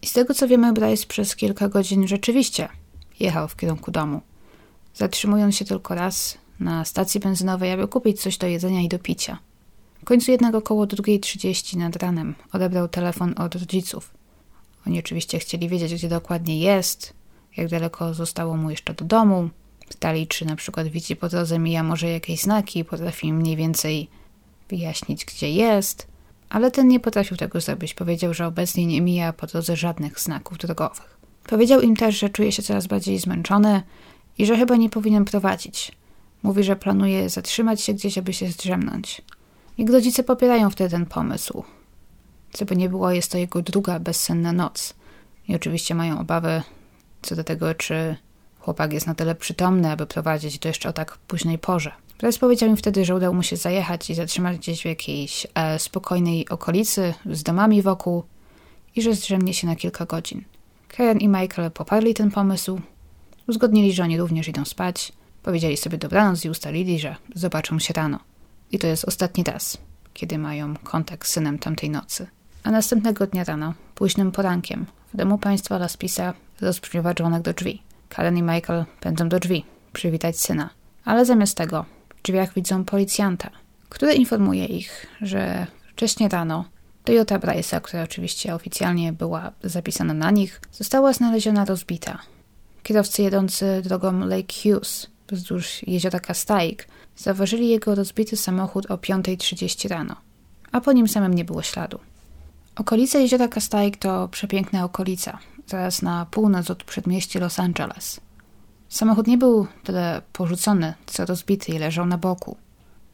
I 0.01 0.07
z 0.07 0.13
tego 0.13 0.33
co 0.33 0.47
wiemy, 0.47 0.73
Bryce 0.73 1.07
przez 1.07 1.35
kilka 1.35 1.69
godzin 1.69 2.07
rzeczywiście 2.07 2.69
jechał 3.19 3.47
w 3.47 3.55
kierunku 3.55 3.91
domu, 3.91 4.21
zatrzymując 4.93 5.55
się 5.55 5.65
tylko 5.65 5.95
raz 5.95 6.37
na 6.59 6.85
stacji 6.85 7.19
benzynowej, 7.19 7.71
aby 7.71 7.87
kupić 7.87 8.21
coś 8.21 8.37
do 8.37 8.47
jedzenia 8.47 8.81
i 8.81 8.87
do 8.87 8.99
picia. 8.99 9.37
W 10.05 10.07
końcu 10.07 10.31
jednak 10.31 10.55
około 10.55 10.85
2.30 10.85 11.77
nad 11.77 11.95
ranem 11.95 12.35
odebrał 12.51 12.87
telefon 12.87 13.33
od 13.37 13.55
rodziców. 13.55 14.13
Oni 14.87 14.99
oczywiście 14.99 15.39
chcieli 15.39 15.69
wiedzieć, 15.69 15.93
gdzie 15.93 16.09
dokładnie 16.09 16.59
jest, 16.59 17.13
jak 17.57 17.67
daleko 17.67 18.13
zostało 18.13 18.57
mu 18.57 18.69
jeszcze 18.69 18.93
do 18.93 19.05
domu. 19.05 19.49
Pytali, 19.89 20.27
czy 20.27 20.45
na 20.45 20.55
przykład 20.55 20.87
widzi 20.87 21.15
po 21.15 21.29
drodze 21.29 21.59
mija 21.59 21.83
może 21.83 22.09
jakieś 22.09 22.41
znaki, 22.41 22.85
potrafi 22.85 23.33
mniej 23.33 23.55
więcej 23.55 24.07
wyjaśnić, 24.69 25.25
gdzie 25.25 25.49
jest. 25.51 26.07
Ale 26.49 26.71
ten 26.71 26.87
nie 26.87 26.99
potrafił 26.99 27.37
tego 27.37 27.61
zrobić. 27.61 27.93
Powiedział, 27.93 28.33
że 28.33 28.47
obecnie 28.47 28.85
nie 28.85 29.01
mija 29.01 29.33
po 29.33 29.47
drodze 29.47 29.75
żadnych 29.75 30.19
znaków 30.19 30.57
drogowych. 30.57 31.17
Powiedział 31.47 31.81
im 31.81 31.95
też, 31.95 32.19
że 32.19 32.29
czuje 32.29 32.51
się 32.51 32.63
coraz 32.63 32.87
bardziej 32.87 33.19
zmęczony 33.19 33.81
i 34.37 34.45
że 34.45 34.57
chyba 34.57 34.75
nie 34.75 34.89
powinien 34.89 35.25
prowadzić. 35.25 35.91
Mówi, 36.43 36.63
że 36.63 36.75
planuje 36.75 37.29
zatrzymać 37.29 37.81
się 37.81 37.93
gdzieś, 37.93 38.17
aby 38.17 38.33
się 38.33 38.47
zdrzemnąć. 38.47 39.21
Jego 39.77 39.93
rodzice 39.93 40.23
popierają 40.23 40.69
wtedy 40.69 40.89
ten 40.89 41.05
pomysł. 41.05 41.63
Co 42.53 42.65
by 42.65 42.75
nie 42.75 42.89
było, 42.89 43.11
jest 43.11 43.31
to 43.31 43.37
jego 43.37 43.61
druga 43.61 43.99
bezsenna 43.99 44.53
noc. 44.53 44.93
I 45.47 45.55
oczywiście 45.55 45.95
mają 45.95 46.19
obawy 46.19 46.61
co 47.21 47.35
do 47.35 47.43
tego, 47.43 47.73
czy 47.73 48.15
chłopak 48.59 48.93
jest 48.93 49.07
na 49.07 49.15
tyle 49.15 49.35
przytomny, 49.35 49.91
aby 49.91 50.05
prowadzić 50.05 50.59
to 50.59 50.67
jeszcze 50.67 50.89
o 50.89 50.93
tak 50.93 51.17
późnej 51.17 51.57
porze. 51.57 51.91
Teraz 52.17 52.37
powiedział 52.37 52.69
im 52.69 52.77
wtedy, 52.77 53.05
że 53.05 53.15
udało 53.15 53.35
mu 53.35 53.43
się 53.43 53.57
zajechać 53.57 54.09
i 54.09 54.15
zatrzymać 54.15 54.57
gdzieś 54.57 54.81
w 54.81 54.85
jakiejś 54.85 55.47
e, 55.55 55.79
spokojnej 55.79 56.49
okolicy 56.49 57.13
z 57.31 57.43
domami 57.43 57.81
wokół 57.81 58.23
i 58.95 59.01
że 59.01 59.13
zdrzemnie 59.13 59.53
się 59.53 59.67
na 59.67 59.75
kilka 59.75 60.05
godzin. 60.05 60.43
Karen 60.87 61.17
i 61.17 61.27
Michael 61.27 61.71
poparli 61.71 62.13
ten 62.13 62.31
pomysł, 62.31 62.81
uzgodnili, 63.47 63.93
że 63.93 64.03
oni 64.03 64.17
również 64.17 64.47
idą 64.47 64.65
spać, 64.65 65.11
powiedzieli 65.43 65.77
sobie 65.77 65.97
dobranoc 65.97 66.45
i 66.45 66.49
ustalili, 66.49 66.99
że 66.99 67.15
zobaczą 67.35 67.79
się 67.79 67.93
rano. 67.93 68.19
I 68.71 68.79
to 68.79 68.87
jest 68.87 69.05
ostatni 69.05 69.43
raz, 69.43 69.77
kiedy 70.13 70.37
mają 70.37 70.75
kontakt 70.75 71.27
z 71.27 71.31
synem 71.31 71.59
tamtej 71.59 71.89
nocy. 71.89 72.27
A 72.63 72.71
następnego 72.71 73.27
dnia 73.27 73.43
rano, 73.43 73.73
późnym 73.95 74.31
porankiem, 74.31 74.85
w 75.13 75.17
domu 75.17 75.37
państwa 75.37 75.77
Laspisa 75.77 76.33
rozbrzmiewa 76.61 77.13
dzwonek 77.13 77.41
do 77.41 77.53
drzwi. 77.53 77.81
Karen 78.09 78.37
i 78.37 78.41
Michael 78.41 78.85
pędzą 78.99 79.29
do 79.29 79.39
drzwi, 79.39 79.65
przywitać 79.93 80.39
syna. 80.39 80.69
Ale 81.05 81.25
zamiast 81.25 81.57
tego 81.57 81.85
w 82.09 82.21
drzwiach 82.21 82.53
widzą 82.53 82.85
policjanta, 82.85 83.49
który 83.89 84.13
informuje 84.13 84.65
ich, 84.65 85.05
że 85.21 85.67
wcześniej 85.91 86.29
rano 86.29 86.65
Toyota 87.03 87.39
Bryce'a, 87.39 87.81
która 87.81 88.03
oczywiście 88.03 88.55
oficjalnie 88.55 89.13
była 89.13 89.51
zapisana 89.63 90.13
na 90.13 90.31
nich, 90.31 90.61
została 90.71 91.13
znaleziona 91.13 91.65
rozbita. 91.65 92.19
Kierowcy 92.83 93.21
jedący 93.21 93.81
drogą 93.83 94.19
Lake 94.19 94.53
Hughes 94.63 95.07
wzdłuż 95.31 95.83
jeziora 95.87 96.19
Castaic 96.19 96.79
Zauważyli 97.17 97.69
jego 97.69 97.95
rozbity 97.95 98.37
samochód 98.37 98.91
o 98.91 98.97
5.30 98.97 99.89
rano, 99.89 100.15
a 100.71 100.81
po 100.81 100.91
nim 100.91 101.07
samym 101.07 101.33
nie 101.33 101.45
było 101.45 101.61
śladu. 101.61 101.99
Okolice 102.75 103.21
jeziora 103.21 103.47
Castaic 103.47 103.97
to 103.99 104.27
przepiękna 104.27 104.83
okolica, 104.83 105.39
zaraz 105.67 106.01
na 106.01 106.25
północ 106.31 106.71
od 106.71 106.83
przedmieści 106.83 107.39
Los 107.39 107.59
Angeles. 107.59 108.19
Samochód 108.89 109.27
nie 109.27 109.37
był 109.37 109.67
tyle 109.83 110.21
porzucony, 110.33 110.93
co 111.05 111.25
rozbity 111.25 111.71
i 111.71 111.79
leżał 111.79 112.05
na 112.05 112.17
boku. 112.17 112.57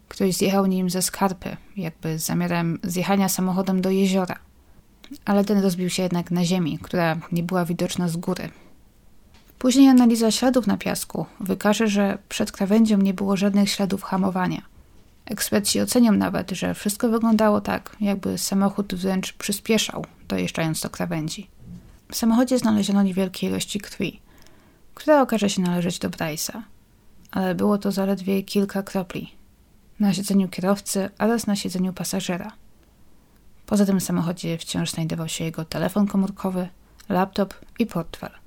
Ktoś 0.07 0.35
zjechał 0.35 0.65
nim 0.65 0.89
ze 0.89 1.01
skarpy, 1.01 1.57
jakby 1.77 2.19
z 2.19 2.25
zamiarem 2.25 2.79
zjechania 2.83 3.29
samochodem 3.29 3.81
do 3.81 3.89
jeziora. 3.89 4.39
Ale 5.25 5.45
ten 5.45 5.59
rozbił 5.59 5.89
się 5.89 6.03
jednak 6.03 6.31
na 6.31 6.45
ziemi, 6.45 6.79
która 6.81 7.17
nie 7.31 7.43
była 7.43 7.65
widoczna 7.65 8.07
z 8.07 8.17
góry, 8.17 8.49
Później 9.61 9.89
analiza 9.89 10.31
śladów 10.31 10.67
na 10.67 10.77
piasku 10.77 11.25
wykaże, 11.39 11.87
że 11.87 12.17
przed 12.29 12.51
krawędzią 12.51 12.97
nie 12.97 13.13
było 13.13 13.37
żadnych 13.37 13.69
śladów 13.69 14.03
hamowania. 14.03 14.61
Eksperci 15.25 15.81
ocenią 15.81 16.11
nawet, 16.11 16.51
że 16.51 16.73
wszystko 16.73 17.09
wyglądało 17.09 17.61
tak, 17.61 17.95
jakby 17.99 18.37
samochód 18.37 18.95
wręcz 18.95 19.33
przyspieszał, 19.33 20.05
dojeżdżając 20.27 20.81
do 20.81 20.89
krawędzi. 20.89 21.47
W 22.11 22.15
samochodzie 22.15 22.57
znaleziono 22.57 23.03
niewielkie 23.03 23.47
ilości 23.47 23.79
krwi, 23.79 24.19
która 24.95 25.21
okaże 25.21 25.49
się 25.49 25.61
należeć 25.61 25.99
do 25.99 26.09
Bryce'a, 26.09 26.61
ale 27.31 27.55
było 27.55 27.77
to 27.77 27.91
zaledwie 27.91 28.43
kilka 28.43 28.83
kropli 28.83 29.33
na 29.99 30.13
siedzeniu 30.13 30.47
kierowcy 30.47 31.09
oraz 31.19 31.47
na 31.47 31.55
siedzeniu 31.55 31.93
pasażera. 31.93 32.51
Poza 33.65 33.85
tym 33.85 33.99
w 33.99 34.03
samochodzie 34.03 34.57
wciąż 34.57 34.91
znajdował 34.91 35.27
się 35.27 35.43
jego 35.43 35.65
telefon 35.65 36.07
komórkowy, 36.07 36.67
laptop 37.09 37.53
i 37.79 37.85
portfel. 37.85 38.40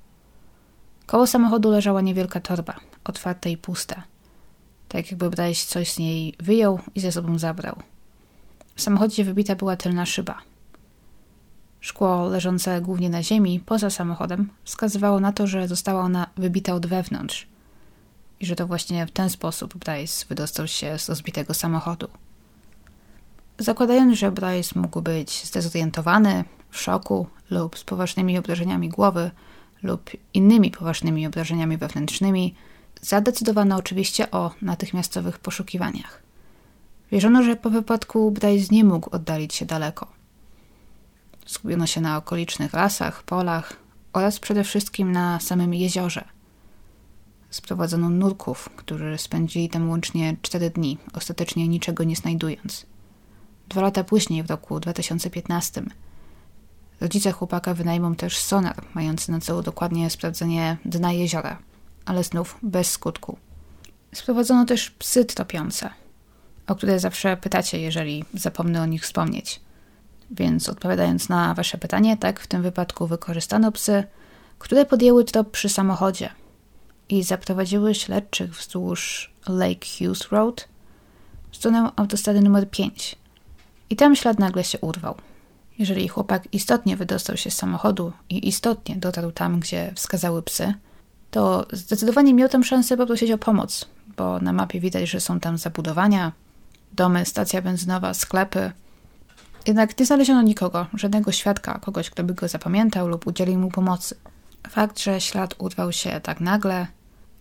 Koło 1.05 1.27
samochodu 1.27 1.71
leżała 1.71 2.01
niewielka 2.01 2.39
torba, 2.39 2.75
otwarta 3.03 3.49
i 3.49 3.57
pusta. 3.57 4.03
Tak 4.87 5.11
jakby 5.11 5.29
Bryce 5.29 5.67
coś 5.67 5.91
z 5.91 5.99
niej 5.99 6.33
wyjął 6.39 6.79
i 6.95 6.99
ze 6.99 7.11
sobą 7.11 7.39
zabrał. 7.39 7.75
W 8.75 8.81
samochodzie 8.81 9.23
wybita 9.23 9.55
była 9.55 9.75
tylna 9.75 10.05
szyba. 10.05 10.41
Szkło 11.79 12.25
leżące 12.25 12.81
głównie 12.81 13.09
na 13.09 13.23
ziemi, 13.23 13.59
poza 13.65 13.89
samochodem, 13.89 14.49
wskazywało 14.63 15.19
na 15.19 15.31
to, 15.31 15.47
że 15.47 15.67
została 15.67 16.01
ona 16.01 16.27
wybita 16.37 16.73
od 16.73 16.85
wewnątrz 16.85 17.47
i 18.39 18.45
że 18.45 18.55
to 18.55 18.67
właśnie 18.67 19.07
w 19.07 19.11
ten 19.11 19.29
sposób 19.29 19.77
Bryce 19.77 20.25
wydostał 20.29 20.67
się 20.67 20.99
z 20.99 21.09
rozbitego 21.09 21.53
samochodu. 21.53 22.07
Zakładając, 23.59 24.17
że 24.17 24.31
Bryce 24.31 24.79
mógł 24.79 25.01
być 25.01 25.45
zdezorientowany, 25.45 26.43
w 26.69 26.81
szoku 26.81 27.27
lub 27.49 27.77
z 27.77 27.83
poważnymi 27.83 28.37
obrażeniami 28.37 28.89
głowy, 28.89 29.31
lub 29.83 30.09
innymi 30.33 30.71
poważnymi 30.71 31.27
obrażeniami 31.27 31.77
wewnętrznymi, 31.77 32.55
zadecydowano 33.01 33.75
oczywiście 33.75 34.31
o 34.31 34.51
natychmiastowych 34.61 35.39
poszukiwaniach. 35.39 36.23
Wierzono, 37.11 37.43
że 37.43 37.55
po 37.55 37.69
wypadku 37.69 38.31
Bryce 38.31 38.75
nie 38.75 38.83
mógł 38.83 39.15
oddalić 39.15 39.53
się 39.53 39.65
daleko. 39.65 40.07
Skupiono 41.45 41.87
się 41.87 42.01
na 42.01 42.17
okolicznych 42.17 42.73
lasach, 42.73 43.23
polach 43.23 43.73
oraz 44.13 44.39
przede 44.39 44.63
wszystkim 44.63 45.11
na 45.11 45.39
samym 45.39 45.73
jeziorze. 45.73 46.23
Sprowadzono 47.49 48.09
nurków, 48.09 48.69
którzy 48.75 49.17
spędzili 49.17 49.69
tam 49.69 49.89
łącznie 49.89 50.35
cztery 50.41 50.69
dni, 50.69 50.97
ostatecznie 51.13 51.67
niczego 51.67 52.03
nie 52.03 52.15
znajdując. 52.15 52.85
Dwa 53.69 53.81
lata 53.81 54.03
później, 54.03 54.43
w 54.43 54.49
roku 54.49 54.79
2015, 54.79 55.83
Rodzice 57.01 57.31
chłopaka 57.31 57.73
wynajmą 57.73 58.15
też 58.15 58.37
sonar, 58.37 58.75
mający 58.93 59.31
na 59.31 59.39
celu 59.39 59.61
dokładnie 59.61 60.09
sprawdzenie 60.09 60.77
dna 60.85 61.11
jeziora, 61.11 61.57
ale 62.05 62.23
znów 62.23 62.57
bez 62.63 62.91
skutku. 62.91 63.37
Sprowadzono 64.13 64.65
też 64.65 64.91
psy 64.91 65.25
tropiące, 65.25 65.89
o 66.67 66.75
które 66.75 66.99
zawsze 66.99 67.37
pytacie, 67.37 67.79
jeżeli 67.79 68.25
zapomnę 68.33 68.81
o 68.81 68.85
nich 68.85 69.03
wspomnieć. 69.03 69.61
Więc 70.31 70.69
odpowiadając 70.69 71.29
na 71.29 71.53
Wasze 71.53 71.77
pytanie, 71.77 72.17
tak, 72.17 72.39
w 72.39 72.47
tym 72.47 72.61
wypadku 72.61 73.07
wykorzystano 73.07 73.71
psy, 73.71 74.03
które 74.59 74.85
podjęły 74.85 75.25
trop 75.25 75.51
przy 75.51 75.69
samochodzie 75.69 76.29
i 77.09 77.23
zaprowadziły 77.23 77.95
śledczych 77.95 78.55
wzdłuż 78.55 79.31
Lake 79.47 79.87
Hughes 79.97 80.27
Road 80.31 80.67
w 81.51 81.55
stronę 81.55 81.91
autostrady 81.95 82.41
numer 82.41 82.69
5. 82.69 83.15
I 83.89 83.95
tam 83.95 84.15
ślad 84.15 84.39
nagle 84.39 84.63
się 84.63 84.79
urwał. 84.79 85.15
Jeżeli 85.79 86.07
chłopak 86.07 86.53
istotnie 86.53 86.97
wydostał 86.97 87.37
się 87.37 87.51
z 87.51 87.57
samochodu 87.57 88.11
i 88.29 88.47
istotnie 88.47 88.95
dotarł 88.95 89.31
tam, 89.31 89.59
gdzie 89.59 89.91
wskazały 89.95 90.43
psy, 90.43 90.73
to 91.31 91.65
zdecydowanie 91.71 92.33
miał 92.33 92.49
tam 92.49 92.63
szansę 92.63 92.97
poprosić 92.97 93.31
o 93.31 93.37
pomoc, 93.37 93.85
bo 94.17 94.39
na 94.39 94.53
mapie 94.53 94.79
widać, 94.79 95.09
że 95.09 95.19
są 95.19 95.39
tam 95.39 95.57
zabudowania, 95.57 96.31
domy, 96.93 97.25
stacja 97.25 97.61
benzynowa, 97.61 98.13
sklepy. 98.13 98.71
Jednak 99.67 99.99
nie 99.99 100.05
znaleziono 100.05 100.41
nikogo, 100.41 100.87
żadnego 100.93 101.31
świadka, 101.31 101.79
kogoś, 101.79 102.09
kto 102.09 102.23
by 102.23 102.33
go 102.33 102.47
zapamiętał 102.47 103.07
lub 103.07 103.27
udzielił 103.27 103.59
mu 103.59 103.71
pomocy. 103.71 104.15
Fakt, 104.69 104.99
że 104.99 105.21
ślad 105.21 105.55
urwał 105.57 105.91
się 105.91 106.21
tak 106.23 106.39
nagle 106.41 106.87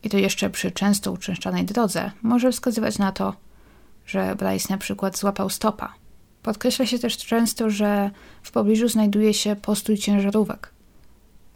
i 0.03 0.11
to 0.11 0.19
jeszcze 0.19 0.51
przy 0.51 0.71
często 0.71 1.13
uczęszczanej 1.13 1.65
drodze, 1.65 2.11
może 2.23 2.53
wskazywać 2.53 2.99
na 2.99 3.13
to, 3.13 3.35
że 4.07 4.37
Bryce 4.37 4.67
na 4.71 4.79
przykład 4.79 5.19
złapał 5.19 5.51
stopa. 5.51 5.95
Podkreśla 6.45 6.87
się 6.87 6.99
też 6.99 7.17
często, 7.17 7.71
że 7.71 8.11
w 8.43 8.51
pobliżu 8.51 8.89
znajduje 8.89 9.35
się 9.35 9.57
postój 9.57 9.99
ciężarówek, 9.99 10.71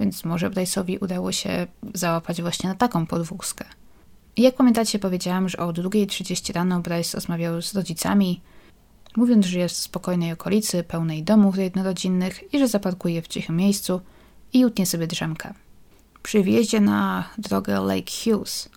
więc 0.00 0.24
może 0.24 0.50
Bryce'owi 0.50 0.98
udało 1.00 1.32
się 1.32 1.66
załapać 1.94 2.42
właśnie 2.42 2.68
na 2.68 2.74
taką 2.74 3.06
podwózkę. 3.06 3.64
I 4.36 4.42
jak 4.42 4.54
pamiętacie, 4.54 4.98
powiedziałam, 4.98 5.48
że 5.48 5.58
o 5.58 5.72
2.30 5.72 6.54
rano 6.54 6.80
Bryce 6.80 7.16
rozmawiał 7.16 7.62
z 7.62 7.74
rodzicami, 7.74 8.40
mówiąc, 9.16 9.46
że 9.46 9.58
jest 9.58 9.76
w 9.76 9.82
spokojnej 9.82 10.32
okolicy, 10.32 10.84
pełnej 10.84 11.22
domów 11.22 11.58
jednorodzinnych 11.58 12.54
i 12.54 12.58
że 12.58 12.68
zaparkuje 12.68 13.22
w 13.22 13.28
cichym 13.28 13.56
miejscu 13.56 14.00
i 14.52 14.66
utnie 14.66 14.86
sobie 14.86 15.06
drzemkę. 15.06 15.54
Przy 16.22 16.42
wjeździe 16.42 16.80
na 16.80 17.24
drogę 17.38 17.80
Lake 17.80 18.12
Hughes, 18.24 18.68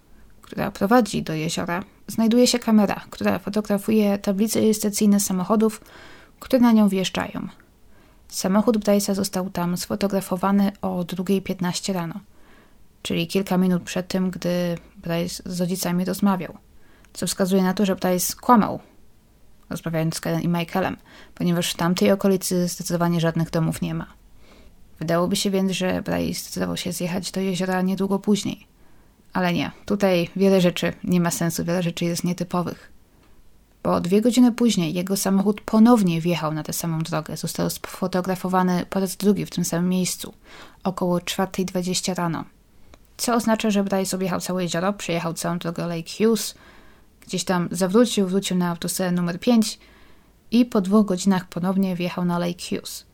która 0.41 0.71
prowadzi 0.71 1.23
do 1.23 1.33
jeziora, 1.33 1.83
znajduje 2.11 2.47
się 2.47 2.59
kamera, 2.59 3.01
która 3.09 3.39
fotografuje 3.39 4.17
tablice 4.17 4.59
rejestracyjne 4.59 5.19
samochodów, 5.19 5.81
które 6.39 6.59
na 6.59 6.71
nią 6.71 6.89
wjeżdżają. 6.89 7.47
Samochód 8.27 8.77
Bryce'a 8.77 9.15
został 9.15 9.49
tam 9.49 9.77
sfotografowany 9.77 10.71
o 10.81 10.99
2.15 10.99 11.93
rano, 11.93 12.19
czyli 13.01 13.27
kilka 13.27 13.57
minut 13.57 13.83
przed 13.83 14.07
tym, 14.07 14.31
gdy 14.31 14.77
Bryce 14.95 15.43
z 15.45 15.61
rodzicami 15.61 16.05
rozmawiał, 16.05 16.57
co 17.13 17.27
wskazuje 17.27 17.63
na 17.63 17.73
to, 17.73 17.85
że 17.85 17.95
Bryce 17.95 18.35
kłamał, 18.41 18.79
rozmawiając 19.69 20.15
z 20.15 20.21
Karen 20.21 20.41
i 20.41 20.47
Michaelem, 20.47 20.97
ponieważ 21.35 21.71
w 21.71 21.77
tamtej 21.77 22.11
okolicy 22.11 22.67
zdecydowanie 22.67 23.19
żadnych 23.19 23.49
domów 23.49 23.81
nie 23.81 23.93
ma. 23.93 24.07
Wydałoby 24.99 25.35
się 25.35 25.49
więc, 25.49 25.71
że 25.71 26.01
Bryce 26.01 26.39
zdecydował 26.39 26.77
się 26.77 26.91
zjechać 26.91 27.31
do 27.31 27.41
jeziora 27.41 27.81
niedługo 27.81 28.19
później. 28.19 28.70
Ale 29.33 29.53
nie, 29.53 29.71
tutaj 29.85 30.29
wiele 30.35 30.61
rzeczy 30.61 30.93
nie 31.03 31.21
ma 31.21 31.31
sensu, 31.31 31.65
wiele 31.65 31.83
rzeczy 31.83 32.05
jest 32.05 32.23
nietypowych. 32.23 32.91
Bo 33.83 34.01
dwie 34.01 34.21
godziny 34.21 34.51
później 34.51 34.93
jego 34.93 35.17
samochód 35.17 35.61
ponownie 35.61 36.21
wjechał 36.21 36.53
na 36.53 36.63
tę 36.63 36.73
samą 36.73 36.99
drogę. 36.99 37.37
Został 37.37 37.69
sfotografowany 37.69 38.85
po 38.89 38.99
raz 38.99 39.15
drugi 39.15 39.45
w 39.45 39.49
tym 39.49 39.65
samym 39.65 39.89
miejscu, 39.89 40.33
około 40.83 41.17
4.20 41.17 42.15
rano. 42.15 42.45
Co 43.17 43.35
oznacza, 43.35 43.69
że 43.69 43.83
Bryce 43.83 44.15
objechał 44.15 44.39
całe 44.39 44.63
jezioro, 44.63 44.93
przejechał 44.93 45.33
całą 45.33 45.57
drogę 45.57 45.87
Lake 45.87 46.09
Hughes, 46.17 46.55
gdzieś 47.21 47.43
tam 47.43 47.67
zawrócił, 47.71 48.27
wrócił 48.27 48.57
na 48.57 48.69
autostradę 48.69 49.11
numer 49.11 49.39
5 49.39 49.79
i 50.51 50.65
po 50.65 50.81
dwóch 50.81 51.05
godzinach 51.05 51.47
ponownie 51.47 51.95
wjechał 51.95 52.25
na 52.25 52.39
Lake 52.39 52.63
Hughes. 52.69 53.05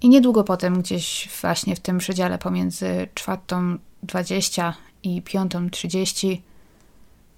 I 0.00 0.08
niedługo 0.08 0.44
potem, 0.44 0.82
gdzieś 0.82 1.28
właśnie 1.40 1.76
w 1.76 1.80
tym 1.80 1.98
przedziale 1.98 2.38
pomiędzy 2.38 3.08
4.20 3.14 4.72
i 5.06 5.22
5.30 5.22 6.40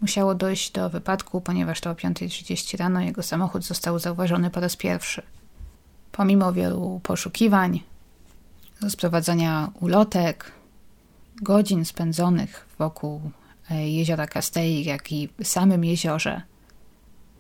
musiało 0.00 0.34
dojść 0.34 0.70
do 0.70 0.90
wypadku, 0.90 1.40
ponieważ 1.40 1.80
to 1.80 1.90
o 1.90 1.94
5.30 1.94 2.78
rano 2.78 3.00
jego 3.00 3.22
samochód 3.22 3.64
został 3.64 3.98
zauważony 3.98 4.50
po 4.50 4.60
raz 4.60 4.76
pierwszy. 4.76 5.22
Pomimo 6.12 6.52
wielu 6.52 7.00
poszukiwań, 7.02 7.82
rozprowadzania 8.82 9.70
ulotek, 9.80 10.52
godzin 11.42 11.84
spędzonych 11.84 12.66
wokół 12.78 13.30
e, 13.70 13.88
jeziora 13.88 14.26
Castelli, 14.26 14.84
jak 14.84 15.12
i 15.12 15.28
samym 15.42 15.84
jeziorze, 15.84 16.42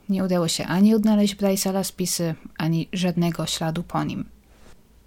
nie 0.08 0.24
udało 0.24 0.48
się 0.48 0.66
ani 0.66 0.94
odnaleźć 0.94 1.36
Bryce'a 1.36 1.72
Laspisy, 1.72 2.34
ani 2.58 2.88
żadnego 2.92 3.46
śladu 3.46 3.82
po 3.82 4.04
nim. 4.04 4.24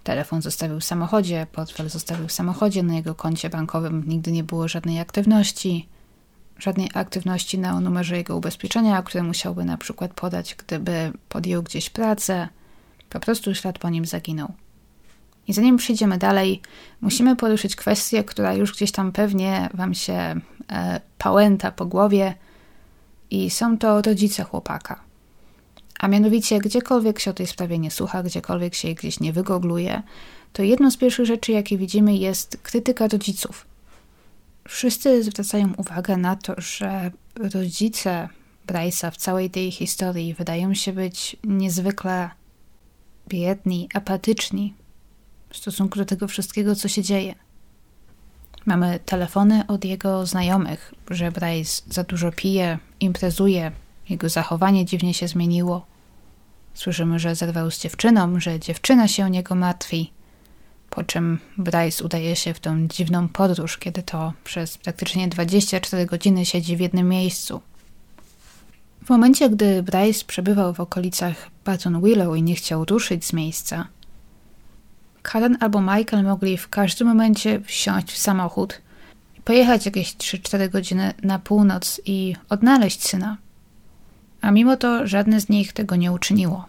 Telefon 0.04 0.42
zostawił 0.42 0.80
w 0.80 0.84
samochodzie, 0.84 1.46
portfel 1.52 1.88
zostawił 1.88 2.28
w 2.28 2.32
samochodzie, 2.32 2.82
na 2.82 2.94
jego 2.94 3.14
koncie 3.14 3.50
bankowym 3.50 4.04
nigdy 4.06 4.32
nie 4.32 4.44
było 4.44 4.68
żadnej 4.68 5.00
aktywności, 5.00 5.88
żadnej 6.58 6.90
aktywności 6.94 7.58
na 7.58 7.80
numerze 7.80 8.16
jego 8.16 8.36
ubezpieczenia, 8.36 9.02
które 9.02 9.24
musiałby 9.24 9.64
na 9.64 9.76
przykład 9.76 10.14
podać, 10.14 10.54
gdyby 10.54 11.12
podjął 11.28 11.62
gdzieś 11.62 11.90
pracę. 11.90 12.48
Po 13.10 13.20
prostu 13.20 13.54
ślad 13.54 13.78
po 13.78 13.90
nim 13.90 14.06
zaginął. 14.06 14.52
I 15.48 15.52
zanim 15.52 15.76
przejdziemy 15.76 16.18
dalej, 16.18 16.62
musimy 17.00 17.36
poruszyć 17.36 17.76
kwestię, 17.76 18.24
która 18.24 18.54
już 18.54 18.72
gdzieś 18.72 18.92
tam 18.92 19.12
pewnie 19.12 19.68
Wam 19.74 19.94
się 19.94 20.40
e, 20.72 21.00
pałęta 21.18 21.72
po 21.72 21.86
głowie, 21.86 22.34
i 23.32 23.50
są 23.50 23.78
to 23.78 24.02
rodzice 24.02 24.44
chłopaka. 24.44 25.00
A 25.98 26.08
mianowicie, 26.08 26.58
gdziekolwiek 26.58 27.20
się 27.20 27.30
o 27.30 27.34
tej 27.34 27.46
sprawie 27.46 27.78
nie 27.78 27.90
słucha, 27.90 28.22
gdziekolwiek 28.22 28.74
się 28.74 28.94
gdzieś 28.94 29.20
nie 29.20 29.32
wygogluje, 29.32 30.02
to 30.52 30.62
jedną 30.62 30.90
z 30.90 30.96
pierwszych 30.96 31.26
rzeczy, 31.26 31.52
jakie 31.52 31.78
widzimy, 31.78 32.16
jest 32.16 32.56
krytyka 32.62 33.08
rodziców. 33.08 33.66
Wszyscy 34.68 35.22
zwracają 35.22 35.72
uwagę 35.76 36.16
na 36.16 36.36
to, 36.36 36.54
że 36.58 37.10
rodzice 37.54 38.28
Bryce'a 38.66 39.10
w 39.10 39.16
całej 39.16 39.50
tej 39.50 39.70
historii 39.70 40.34
wydają 40.34 40.74
się 40.74 40.92
być 40.92 41.36
niezwykle 41.44 42.30
biedni, 43.28 43.88
apatyczni 43.94 44.74
w 45.50 45.56
stosunku 45.56 45.98
do 45.98 46.04
tego 46.04 46.28
wszystkiego, 46.28 46.76
co 46.76 46.88
się 46.88 47.02
dzieje. 47.02 47.34
Mamy 48.66 49.00
telefony 49.06 49.66
od 49.66 49.84
jego 49.84 50.26
znajomych, 50.26 50.94
że 51.10 51.32
Bryce 51.32 51.82
za 51.90 52.04
dużo 52.04 52.32
pije, 52.32 52.78
imprezuje, 53.00 53.72
jego 54.12 54.28
zachowanie 54.28 54.84
dziwnie 54.84 55.14
się 55.14 55.28
zmieniło. 55.28 55.86
Słyszymy, 56.74 57.18
że 57.18 57.34
zerwał 57.34 57.70
z 57.70 57.78
dziewczyną, 57.78 58.40
że 58.40 58.60
dziewczyna 58.60 59.08
się 59.08 59.24
o 59.24 59.28
niego 59.28 59.54
martwi. 59.54 60.12
Po 60.90 61.04
czym 61.04 61.38
Bryce 61.58 62.04
udaje 62.04 62.36
się 62.36 62.54
w 62.54 62.60
tą 62.60 62.88
dziwną 62.88 63.28
podróż, 63.28 63.78
kiedy 63.78 64.02
to 64.02 64.32
przez 64.44 64.78
praktycznie 64.78 65.28
24 65.28 66.06
godziny 66.06 66.46
siedzi 66.46 66.76
w 66.76 66.80
jednym 66.80 67.08
miejscu. 67.08 67.60
W 69.04 69.10
momencie, 69.10 69.50
gdy 69.50 69.82
Bryce 69.82 70.24
przebywał 70.24 70.74
w 70.74 70.80
okolicach 70.80 71.50
Baton 71.64 72.02
Willow 72.02 72.36
i 72.36 72.42
nie 72.42 72.54
chciał 72.54 72.84
ruszyć 72.84 73.24
z 73.24 73.32
miejsca, 73.32 73.86
Karen 75.22 75.56
albo 75.60 75.80
Michael 75.80 76.24
mogli 76.24 76.56
w 76.58 76.68
każdym 76.68 77.08
momencie 77.08 77.60
wsiąść 77.60 78.12
w 78.12 78.18
samochód 78.18 78.80
pojechać 79.44 79.86
jakieś 79.86 80.16
3-4 80.16 80.70
godziny 80.70 81.14
na 81.22 81.38
północ 81.38 82.00
i 82.04 82.36
odnaleźć 82.48 83.08
syna 83.08 83.36
a 84.42 84.50
mimo 84.50 84.76
to 84.76 85.06
żadne 85.06 85.40
z 85.40 85.48
nich 85.48 85.72
tego 85.72 85.96
nie 85.96 86.12
uczyniło. 86.12 86.64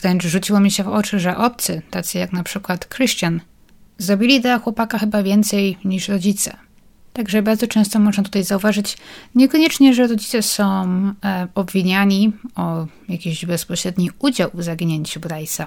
Wręcz 0.00 0.24
rzuciło 0.24 0.60
mi 0.60 0.70
się 0.70 0.84
w 0.84 0.88
oczy, 0.88 1.20
że 1.20 1.36
obcy, 1.36 1.82
tacy 1.90 2.18
jak 2.18 2.32
na 2.32 2.42
przykład 2.42 2.88
Christian, 2.88 3.40
zrobili 3.98 4.40
dla 4.40 4.58
chłopaka 4.58 4.98
chyba 4.98 5.22
więcej 5.22 5.78
niż 5.84 6.08
rodzice. 6.08 6.56
Także 7.12 7.42
bardzo 7.42 7.66
często 7.66 7.98
można 7.98 8.22
tutaj 8.22 8.44
zauważyć, 8.44 8.96
niekoniecznie, 9.34 9.94
że 9.94 10.06
rodzice 10.06 10.42
są 10.42 10.64
e, 11.24 11.48
obwiniani 11.54 12.32
o 12.56 12.86
jakiś 13.08 13.46
bezpośredni 13.46 14.10
udział 14.18 14.50
w 14.54 14.62
zaginięciu 14.62 15.20
Bryce'a. 15.20 15.66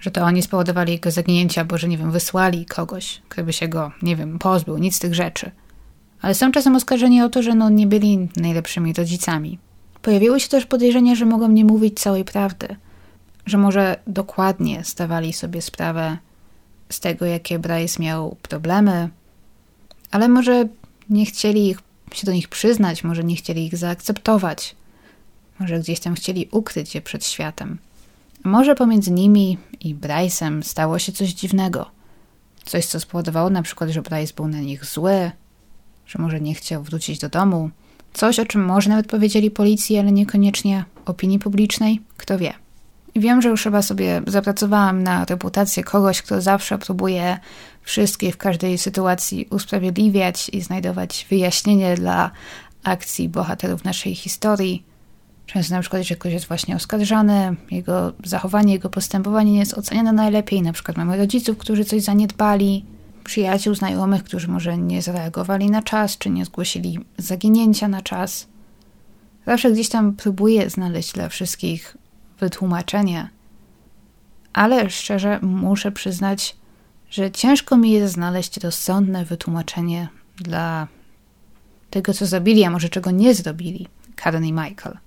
Że 0.00 0.10
to 0.10 0.22
oni 0.22 0.42
spowodowali 0.42 0.92
jego 0.92 1.10
zaginięcie, 1.10 1.64
bo 1.64 1.78
że, 1.78 1.88
nie 1.88 1.98
wiem, 1.98 2.10
wysłali 2.10 2.66
kogoś, 2.66 3.22
kto 3.28 3.44
by 3.44 3.52
się 3.52 3.68
go, 3.68 3.92
nie 4.02 4.16
wiem, 4.16 4.38
pozbył, 4.38 4.78
nic 4.78 4.96
z 4.96 4.98
tych 4.98 5.14
rzeczy. 5.14 5.50
Ale 6.22 6.34
są 6.34 6.52
czasem 6.52 6.76
oskarżeni 6.76 7.22
o 7.22 7.28
to, 7.28 7.42
że 7.42 7.54
no, 7.54 7.70
nie 7.70 7.86
byli 7.86 8.28
najlepszymi 8.36 8.92
rodzicami. 8.92 9.58
Pojawiło 10.04 10.38
się 10.38 10.48
też 10.48 10.66
podejrzenie, 10.66 11.16
że 11.16 11.24
mogą 11.24 11.48
nie 11.48 11.64
mówić 11.64 12.00
całej 12.00 12.24
prawdy, 12.24 12.76
że 13.46 13.58
może 13.58 13.96
dokładnie 14.06 14.84
zdawali 14.84 15.32
sobie 15.32 15.62
sprawę 15.62 16.18
z 16.90 17.00
tego, 17.00 17.26
jakie 17.26 17.58
Bryce 17.58 18.02
miał 18.02 18.36
problemy, 18.42 19.08
ale 20.10 20.28
może 20.28 20.68
nie 21.10 21.26
chcieli 21.26 21.76
się 22.12 22.26
do 22.26 22.32
nich 22.32 22.48
przyznać, 22.48 23.04
może 23.04 23.24
nie 23.24 23.36
chcieli 23.36 23.66
ich 23.66 23.76
zaakceptować, 23.76 24.76
może 25.60 25.78
gdzieś 25.78 26.00
tam 26.00 26.14
chcieli 26.14 26.48
ukryć 26.50 26.94
je 26.94 27.00
przed 27.00 27.26
światem. 27.26 27.78
może 28.44 28.74
pomiędzy 28.74 29.10
nimi 29.10 29.58
i 29.80 29.94
Bryce'em 29.94 30.62
stało 30.62 30.98
się 30.98 31.12
coś 31.12 31.28
dziwnego. 31.28 31.90
Coś, 32.64 32.86
co 32.86 33.00
spowodowało 33.00 33.50
na 33.50 33.62
przykład, 33.62 33.90
że 33.90 34.02
Bryce 34.02 34.34
był 34.34 34.48
na 34.48 34.60
nich 34.60 34.84
zły, 34.84 35.30
że 36.06 36.18
może 36.18 36.40
nie 36.40 36.54
chciał 36.54 36.82
wrócić 36.82 37.18
do 37.18 37.28
domu, 37.28 37.70
Coś, 38.14 38.38
o 38.38 38.46
czym 38.46 38.64
może 38.64 38.90
nawet 38.90 39.06
powiedzieli 39.06 39.50
policji, 39.50 39.98
ale 39.98 40.12
niekoniecznie 40.12 40.84
opinii 41.06 41.38
publicznej, 41.38 42.00
kto 42.16 42.38
wie. 42.38 42.52
Wiem, 43.16 43.42
że 43.42 43.48
już 43.48 43.62
chyba 43.62 43.82
sobie 43.82 44.22
zapracowałam 44.26 45.02
na 45.02 45.24
reputację 45.24 45.84
kogoś, 45.84 46.22
kto 46.22 46.40
zawsze 46.40 46.78
próbuje 46.78 47.38
wszystkie 47.82 48.32
w 48.32 48.36
każdej 48.36 48.78
sytuacji 48.78 49.46
usprawiedliwiać 49.50 50.48
i 50.48 50.60
znajdować 50.60 51.26
wyjaśnienie 51.30 51.94
dla 51.94 52.30
akcji 52.84 53.28
bohaterów 53.28 53.84
naszej 53.84 54.14
historii. 54.14 54.82
Często 55.46 55.74
na 55.74 55.80
przykład, 55.80 56.00
jeżeli 56.00 56.20
ktoś 56.20 56.32
jest 56.32 56.48
właśnie 56.48 56.76
oskarżany, 56.76 57.56
jego 57.70 58.12
zachowanie, 58.24 58.72
jego 58.72 58.90
postępowanie 58.90 59.52
nie 59.52 59.58
jest 59.58 59.74
oceniane 59.74 60.12
najlepiej. 60.12 60.62
Na 60.62 60.72
przykład 60.72 60.96
mamy 60.96 61.16
rodziców, 61.16 61.58
którzy 61.58 61.84
coś 61.84 62.02
zaniedbali, 62.02 62.84
przyjaciół, 63.24 63.74
znajomych, 63.74 64.24
którzy 64.24 64.48
może 64.48 64.78
nie 64.78 65.02
zareagowali 65.02 65.70
na 65.70 65.82
czas, 65.82 66.18
czy 66.18 66.30
nie 66.30 66.44
zgłosili 66.44 66.98
zaginięcia 67.18 67.88
na 67.88 68.02
czas. 68.02 68.46
Zawsze 69.46 69.72
gdzieś 69.72 69.88
tam 69.88 70.12
próbuję 70.12 70.70
znaleźć 70.70 71.12
dla 71.12 71.28
wszystkich 71.28 71.96
wytłumaczenie, 72.40 73.28
ale 74.52 74.90
szczerze 74.90 75.38
muszę 75.42 75.92
przyznać, 75.92 76.56
że 77.10 77.30
ciężko 77.30 77.76
mi 77.76 77.90
jest 77.90 78.14
znaleźć 78.14 78.56
rozsądne 78.56 79.24
wytłumaczenie 79.24 80.08
dla 80.36 80.88
tego, 81.90 82.14
co 82.14 82.26
zrobili, 82.26 82.64
a 82.64 82.70
może 82.70 82.88
czego 82.88 83.10
nie 83.10 83.34
zrobili 83.34 83.88
Karen 84.16 84.44
i 84.44 84.52
Michael. 84.52 84.98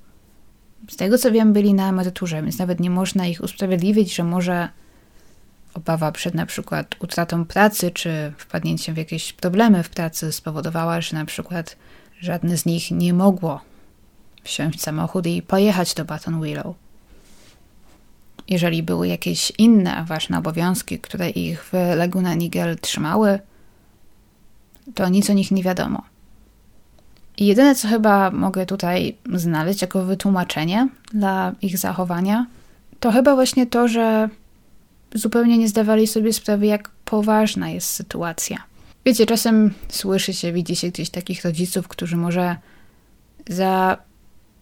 Z 0.89 0.95
tego 0.95 1.17
co 1.17 1.32
wiem, 1.32 1.53
byli 1.53 1.73
na 1.73 1.89
emeryturze, 1.89 2.41
więc 2.41 2.60
nawet 2.60 2.80
nie 2.80 2.89
można 2.89 3.27
ich 3.27 3.41
usprawiedliwić, 3.41 4.15
że 4.15 4.23
może 4.23 4.69
obawa 5.78 6.12
przed 6.12 6.34
na 6.34 6.46
przykład 6.46 6.96
utratą 7.00 7.46
pracy 7.46 7.92
czy 7.92 8.34
wpadnięciem 8.38 8.96
w 8.96 8.98
jakieś 8.98 9.34
problemy 9.34 9.84
w 9.84 9.90
pracy 9.90 10.32
spowodowała, 10.32 11.02
że 11.02 11.18
na 11.18 11.26
przykład 11.26 11.76
żadne 12.20 12.58
z 12.58 12.66
nich 12.66 12.92
nie 12.92 13.13
mogło 13.13 13.62
wsiąść 14.44 14.80
w 14.80 14.82
samochód 14.82 15.28
i 15.28 15.42
pojechać 15.42 15.94
do 15.94 16.06
Baton 16.06 16.42
Willow. 16.42 16.76
Jeżeli 18.48 18.84
były 18.84 19.08
jakieś 19.08 19.52
inne 19.58 20.06
ważne 20.08 20.38
obowiązki, 20.38 21.00
które 21.00 21.30
ich 21.30 21.63
w 21.63 21.74
Laguna 21.96 22.34
Niguel 22.34 22.78
trzymały, 22.80 23.40
to 24.96 25.10
nic 25.10 25.30
o 25.30 25.34
nich 25.34 25.52
nie 25.52 25.63
wiadomo. 25.63 26.04
I 27.38 27.46
jedyne, 27.46 27.76
co 27.76 27.88
chyba 27.88 28.32
mogę 28.32 28.66
tutaj 28.66 29.18
znaleźć 29.34 29.82
jako 29.82 30.04
wytłumaczenie 30.04 30.88
dla 31.13 31.52
ich 31.62 31.78
zachowania, 31.78 32.46
to 33.00 33.12
chyba 33.12 33.36
właśnie 33.36 33.66
to, 33.66 33.88
że 33.88 34.30
zupełnie 35.13 35.58
nie 35.58 35.67
zdawali 35.67 36.08
sobie 36.08 36.34
sprawy, 36.34 36.65
jak 36.65 36.89
poważna 36.89 37.70
jest 37.70 37.89
sytuacja. 37.89 38.58
Wiecie, 39.06 39.26
czasem 39.26 39.74
słyszy 39.89 40.34
się, 40.34 40.54
widzi 40.54 40.76
się 40.76 40.88
gdzieś 40.88 41.10
takich 41.10 41.46
rodziców, 41.46 41.88
którzy 41.88 42.17
może 42.17 42.56
za 43.50 43.98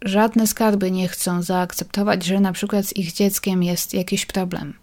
żadne 0.02 0.48
skarby 0.48 0.92
nie 0.92 1.08
chcą 1.08 1.42
zaakceptować, 1.42 2.26
że 2.26 2.40
na 2.40 2.52
przykład 2.52 2.86
z 2.86 2.96
ich 2.96 3.14
dzieckiem 3.14 3.64
jest 3.64 3.94
jakiś 3.94 4.26
problem. 4.26 4.74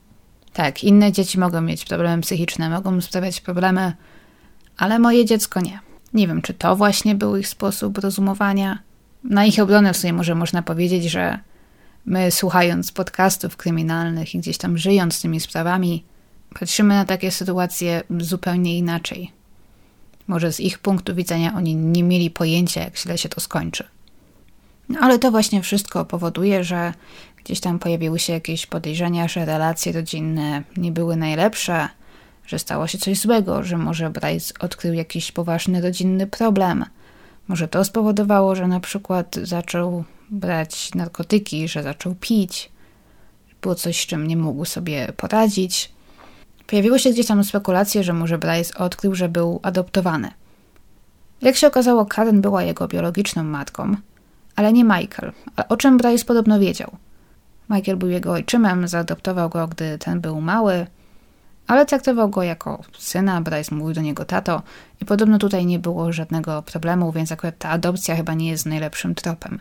Tak, 0.53 0.85
inne 0.85 1.13
dzieci 1.13 1.39
mogą 1.39 1.61
mieć 1.61 1.85
problemy 1.85 2.23
psychiczne, 2.23 2.71
mogą 2.71 3.01
sprawiać 3.01 3.41
problemy, 3.41 3.93
ale 4.77 4.99
moje 4.99 5.25
dziecko 5.25 5.61
nie. 5.61 5.81
Nie 6.15 6.29
wiem, 6.29 6.43
czy 6.43 6.55
to 6.55 6.77
właśnie 6.77 7.15
był 7.15 7.37
ich 7.37 7.49
sposób 7.49 7.99
rozumowania. 7.99 8.79
Na 9.25 9.45
ich 9.45 9.59
obronę 9.59 9.93
w 9.93 9.97
sumie 9.97 10.13
może 10.13 10.35
można 10.35 10.63
powiedzieć, 10.63 11.05
że 11.05 11.39
my 12.07 12.31
słuchając 12.31 12.93
podcastów 12.93 13.57
kryminalnych 13.57 14.35
i 14.35 14.39
gdzieś 14.39 14.59
tam 14.59 14.79
żyjąc 14.79 15.23
tymi 15.23 15.41
sprawami, 15.41 16.05
patrzymy 16.61 16.95
na 16.95 17.05
takie 17.05 17.31
sytuacje 17.31 18.03
zupełnie 18.21 18.79
inaczej. 18.79 19.33
Może 20.27 20.53
z 20.53 20.61
ich 20.61 20.79
punktu 20.79 21.15
widzenia 21.15 21.55
oni 21.57 21.77
nie 21.77 22.03
mieli 22.03 22.31
pojęcia, 22.31 22.85
jak 22.85 22.99
źle 22.99 23.19
się 23.19 23.29
to 23.29 23.41
skończy. 23.41 23.85
No 24.89 25.01
ale 25.01 25.19
to 25.19 25.31
właśnie 25.31 25.63
wszystko 25.63 26.05
powoduje, 26.05 26.65
że 26.65 26.93
gdzieś 27.45 27.61
tam 27.61 27.79
pojawiły 27.79 28.19
się 28.19 28.33
jakieś 28.33 28.67
podejrzenia, 28.67 29.29
że 29.29 29.45
relacje 29.45 29.93
rodzinne 29.93 30.63
nie 30.77 30.93
były 30.93 31.17
najlepsze, 31.17 31.89
że 32.47 32.59
stało 32.59 32.87
się 32.87 32.99
coś 32.99 33.19
złego, 33.19 33.63
że 33.63 33.79
może 33.79 34.11
Bryce 34.11 34.55
odkrył 34.61 34.95
jakiś 34.95 35.33
poważny 35.33 35.81
rodzinny 35.81 36.27
problem. 36.27 36.85
Może 37.49 37.69
to 37.69 37.85
spowodowało, 37.85 38.55
że 38.55 38.69
na 38.69 38.81
przykład 38.81 39.37
zaczął 39.43 40.05
brać 40.33 40.95
narkotyki, 40.95 41.69
że 41.69 41.83
zaczął 41.83 42.15
pić. 42.15 42.73
Było 43.63 43.75
coś, 43.75 44.03
z 44.03 44.07
czym 44.07 44.27
nie 44.27 44.37
mógł 44.37 44.65
sobie 44.65 45.13
poradzić. 45.17 45.93
Pojawiły 46.67 46.99
się 46.99 47.11
gdzieś 47.11 47.27
tam 47.27 47.45
spekulacje, 47.45 48.05
że 48.05 48.13
może 48.13 48.39
Bryce 48.39 48.79
odkrył, 48.79 49.15
że 49.15 49.29
był 49.29 49.61
adoptowany. 49.63 50.31
Jak 51.43 51.57
się 51.57 51.67
okazało, 51.67 52.07
Karen 52.07 52.41
była 52.41 52.63
jego 52.63 52.89
biologiczną 52.89 53.45
matką, 53.45 53.97
ale 54.57 54.73
nie 54.73 54.85
Michael, 54.85 55.33
o 55.69 55.77
czym 55.77 55.97
Bryce 55.97 56.25
podobno 56.25 56.61
wiedział. 56.61 56.91
Michael 57.71 57.97
był 57.97 58.09
jego 58.09 58.33
ojczymem, 58.33 58.89
zaadoptował 58.89 59.49
go, 59.49 59.69
gdy 59.69 59.99
ten 59.99 60.21
był 60.21 60.41
mały, 60.41 60.87
ale 61.67 61.87
traktował 61.87 62.29
go 62.29 62.43
jako 62.43 62.83
syna, 62.99 63.41
Bryce 63.41 63.75
mówił 63.75 63.95
do 63.95 64.01
niego 64.01 64.25
tato 64.25 64.63
i 65.01 65.05
podobno 65.05 65.39
tutaj 65.39 65.67
nie 65.67 65.79
było 65.79 66.13
żadnego 66.13 66.63
problemu, 66.63 67.13
więc 67.13 67.33
akurat 67.33 67.59
ta 67.59 67.69
adopcja 67.69 68.17
chyba 68.17 68.35
nie 68.35 68.51
jest 68.51 68.67
najlepszym 68.67 69.15
tropem. 69.15 69.61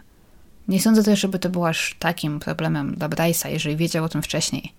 Nie 0.72 0.82
sądzę 0.82 1.04
też, 1.04 1.20
żeby 1.20 1.40
to 1.40 1.50
było 1.50 1.68
aż 1.68 1.96
takim 2.00 2.40
problemem 2.40 2.96
dla 2.96 3.10
Bryce'a, 3.10 3.50
jeżeli 3.50 3.76
wiedział 3.76 4.06
o 4.06 4.10
tym 4.10 4.22
wcześniej. 4.22 4.74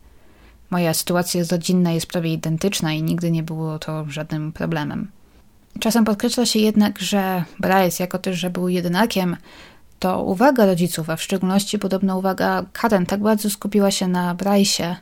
Moja 0.70 0.94
sytuacja 0.94 1.44
rodzinna 1.50 1.92
jest 1.92 2.06
prawie 2.06 2.32
identyczna 2.32 2.92
i 2.92 3.02
nigdy 3.02 3.30
nie 3.30 3.42
było 3.42 3.78
to 3.78 4.04
żadnym 4.08 4.52
problemem. 4.52 5.10
Czasem 5.80 6.04
podkreśla 6.04 6.46
się 6.46 6.58
jednak, 6.58 6.98
że 6.98 7.44
Bryce, 7.60 8.02
jako 8.02 8.18
też, 8.18 8.38
że 8.38 8.50
był 8.50 8.68
jedynakiem, 8.68 9.36
to 9.98 10.22
uwaga 10.22 10.66
rodziców, 10.66 11.10
a 11.10 11.16
w 11.16 11.22
szczególności 11.22 11.78
podobno 11.78 12.18
uwaga 12.18 12.64
Karen 12.72 13.06
tak 13.06 13.20
bardzo 13.20 13.50
skupiła 13.50 13.90
się 13.90 14.08
na 14.08 14.34
Bryce'ie, 14.34 14.94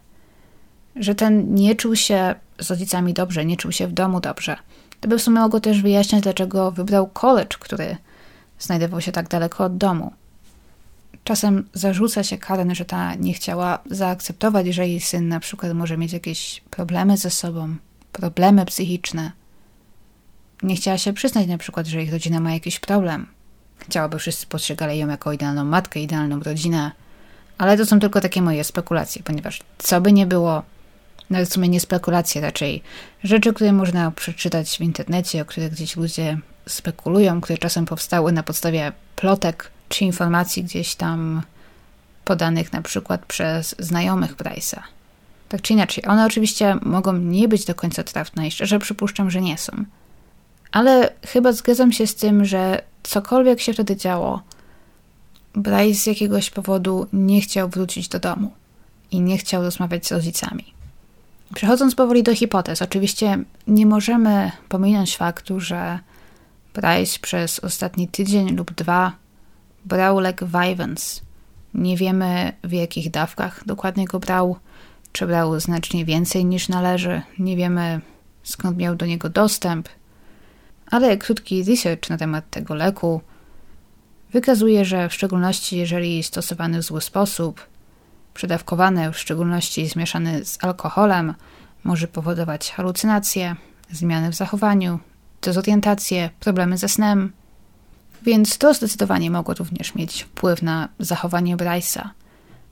że 0.96 1.14
ten 1.14 1.54
nie 1.54 1.74
czuł 1.74 1.96
się 1.96 2.34
z 2.58 2.70
rodzicami 2.70 3.14
dobrze, 3.14 3.44
nie 3.44 3.56
czuł 3.56 3.72
się 3.72 3.86
w 3.86 3.92
domu 3.92 4.20
dobrze. 4.20 4.56
To 5.00 5.08
by 5.08 5.18
w 5.18 5.22
sumie 5.22 5.40
mogło 5.40 5.60
też 5.60 5.82
wyjaśniać, 5.82 6.22
dlaczego 6.22 6.70
wybrał 6.70 7.06
college, 7.06 7.56
który 7.60 7.96
znajdował 8.58 9.00
się 9.00 9.12
tak 9.12 9.28
daleko 9.28 9.64
od 9.64 9.76
domu. 9.76 10.12
Czasem 11.24 11.68
zarzuca 11.74 12.24
się 12.24 12.38
Karen, 12.38 12.74
że 12.74 12.84
ta 12.84 13.14
nie 13.14 13.34
chciała 13.34 13.78
zaakceptować, 13.90 14.66
że 14.66 14.88
jej 14.88 15.00
syn 15.00 15.28
na 15.28 15.40
przykład 15.40 15.72
może 15.74 15.96
mieć 15.96 16.12
jakieś 16.12 16.62
problemy 16.70 17.16
ze 17.16 17.30
sobą, 17.30 17.76
problemy 18.12 18.66
psychiczne. 18.66 19.32
Nie 20.62 20.76
chciała 20.76 20.98
się 20.98 21.12
przyznać 21.12 21.46
na 21.46 21.58
przykład, 21.58 21.86
że 21.86 22.02
ich 22.02 22.12
rodzina 22.12 22.40
ma 22.40 22.52
jakiś 22.52 22.80
problem. 22.80 23.26
Chciałaby 23.78 24.18
wszyscy 24.18 24.46
postrzegali 24.46 24.98
ją 24.98 25.08
jako 25.08 25.32
idealną 25.32 25.64
matkę, 25.64 26.00
idealną 26.00 26.40
rodzinę, 26.40 26.90
ale 27.58 27.76
to 27.76 27.86
są 27.86 28.00
tylko 28.00 28.20
takie 28.20 28.42
moje 28.42 28.64
spekulacje, 28.64 29.22
ponieważ 29.22 29.60
co 29.78 30.00
by 30.00 30.12
nie 30.12 30.26
było, 30.26 30.62
nawet 31.30 31.48
w 31.48 31.52
sumie 31.52 31.68
nie 31.68 31.80
spekulacje, 31.80 32.40
raczej 32.40 32.82
rzeczy, 33.24 33.52
które 33.52 33.72
można 33.72 34.10
przeczytać 34.10 34.78
w 34.78 34.80
internecie, 34.80 35.42
o 35.42 35.44
których 35.44 35.72
gdzieś 35.72 35.96
ludzie 35.96 36.38
spekulują, 36.68 37.40
które 37.40 37.58
czasem 37.58 37.86
powstały 37.86 38.32
na 38.32 38.42
podstawie 38.42 38.92
plotek 39.16 39.70
czy 39.90 40.04
informacji 40.04 40.64
gdzieś 40.64 40.94
tam 40.94 41.42
podanych 42.24 42.72
na 42.72 42.82
przykład 42.82 43.26
przez 43.26 43.74
znajomych 43.78 44.36
Bryce'a. 44.36 44.80
Tak 45.48 45.62
czy 45.62 45.72
inaczej, 45.72 46.06
one 46.06 46.26
oczywiście 46.26 46.76
mogą 46.82 47.12
nie 47.12 47.48
być 47.48 47.64
do 47.64 47.74
końca 47.74 48.02
trafne 48.02 48.46
i 48.46 48.50
szczerze 48.50 48.78
przypuszczam, 48.78 49.30
że 49.30 49.40
nie 49.40 49.58
są. 49.58 49.72
Ale 50.72 51.12
chyba 51.26 51.52
zgadzam 51.52 51.92
się 51.92 52.06
z 52.06 52.14
tym, 52.14 52.44
że 52.44 52.82
cokolwiek 53.02 53.60
się 53.60 53.72
wtedy 53.72 53.96
działo, 53.96 54.42
Bryce 55.54 56.00
z 56.00 56.06
jakiegoś 56.06 56.50
powodu 56.50 57.06
nie 57.12 57.40
chciał 57.40 57.68
wrócić 57.68 58.08
do 58.08 58.20
domu 58.20 58.52
i 59.10 59.20
nie 59.20 59.38
chciał 59.38 59.62
rozmawiać 59.62 60.06
z 60.06 60.12
rodzicami. 60.12 60.64
Przechodząc 61.54 61.94
powoli 61.94 62.22
do 62.22 62.34
hipotez, 62.34 62.82
oczywiście 62.82 63.38
nie 63.66 63.86
możemy 63.86 64.50
pominąć 64.68 65.16
faktu, 65.16 65.60
że 65.60 65.98
Bryce 66.74 67.18
przez 67.18 67.58
ostatni 67.58 68.08
tydzień 68.08 68.56
lub 68.56 68.74
dwa 68.74 69.12
brał 69.84 70.20
lek 70.20 70.44
Vyvanse. 70.44 71.20
Nie 71.74 71.96
wiemy 71.96 72.52
w 72.64 72.72
jakich 72.72 73.10
dawkach 73.10 73.66
dokładnie 73.66 74.04
go 74.04 74.18
brał, 74.18 74.56
czy 75.12 75.26
brał 75.26 75.60
znacznie 75.60 76.04
więcej 76.04 76.44
niż 76.44 76.68
należy, 76.68 77.22
nie 77.38 77.56
wiemy 77.56 78.00
skąd 78.42 78.76
miał 78.76 78.94
do 78.94 79.06
niego 79.06 79.28
dostęp, 79.28 79.88
ale 80.86 81.16
krótki 81.16 81.64
research 81.64 82.10
na 82.10 82.16
temat 82.16 82.50
tego 82.50 82.74
leku 82.74 83.20
wykazuje, 84.32 84.84
że 84.84 85.08
w 85.08 85.14
szczególności 85.14 85.76
jeżeli 85.76 86.22
stosowany 86.22 86.78
w 86.78 86.82
zły 86.82 87.00
sposób, 87.00 87.66
przedawkowany, 88.34 89.12
w 89.12 89.18
szczególności 89.18 89.88
zmieszany 89.88 90.44
z 90.44 90.64
alkoholem, 90.64 91.34
może 91.84 92.08
powodować 92.08 92.72
halucynacje, 92.72 93.56
zmiany 93.90 94.30
w 94.30 94.34
zachowaniu, 94.34 94.98
dezorientację, 95.42 96.30
problemy 96.40 96.78
ze 96.78 96.88
snem, 96.88 97.32
więc 98.22 98.58
to 98.58 98.74
zdecydowanie 98.74 99.30
mogło 99.30 99.54
również 99.54 99.94
mieć 99.94 100.22
wpływ 100.22 100.62
na 100.62 100.88
zachowanie 100.98 101.56
Bryce'a. 101.56 102.08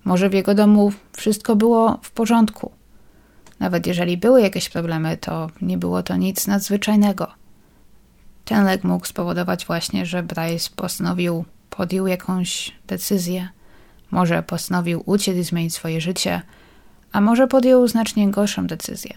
Może 0.05 0.31
w 0.31 0.33
jego 0.33 0.55
domu 0.55 0.93
wszystko 1.13 1.57
było 1.57 1.99
w 2.03 2.11
porządku. 2.11 2.71
Nawet 3.61 3.87
jeżeli 3.87 4.17
były 4.17 4.43
jakieś 4.43 4.69
problemy, 4.69 5.17
to 5.17 5.51
nie 5.63 5.79
było 5.79 6.03
to 6.03 6.17
nic 6.17 6.47
nadzwyczajnego. 6.47 7.27
Ten 8.45 8.65
lek 8.65 8.85
mógł 8.85 9.07
spowodować 9.07 9.67
właśnie, 9.67 10.07
że 10.07 10.23
Bryce 10.23 10.71
postanowił, 10.77 11.45
podjął 11.71 12.07
jakąś 12.07 12.73
decyzję, 12.87 13.49
Może 14.11 14.43
postanowił 14.43 15.03
uciec 15.07 15.37
i 15.37 15.43
zmienić 15.43 15.75
swoje 15.75 16.01
życie, 16.01 16.43
a 17.13 17.21
może 17.21 17.47
podjął 17.49 17.89
znacznie 17.89 18.31
gorszą 18.31 18.67
decyzję. 18.67 19.15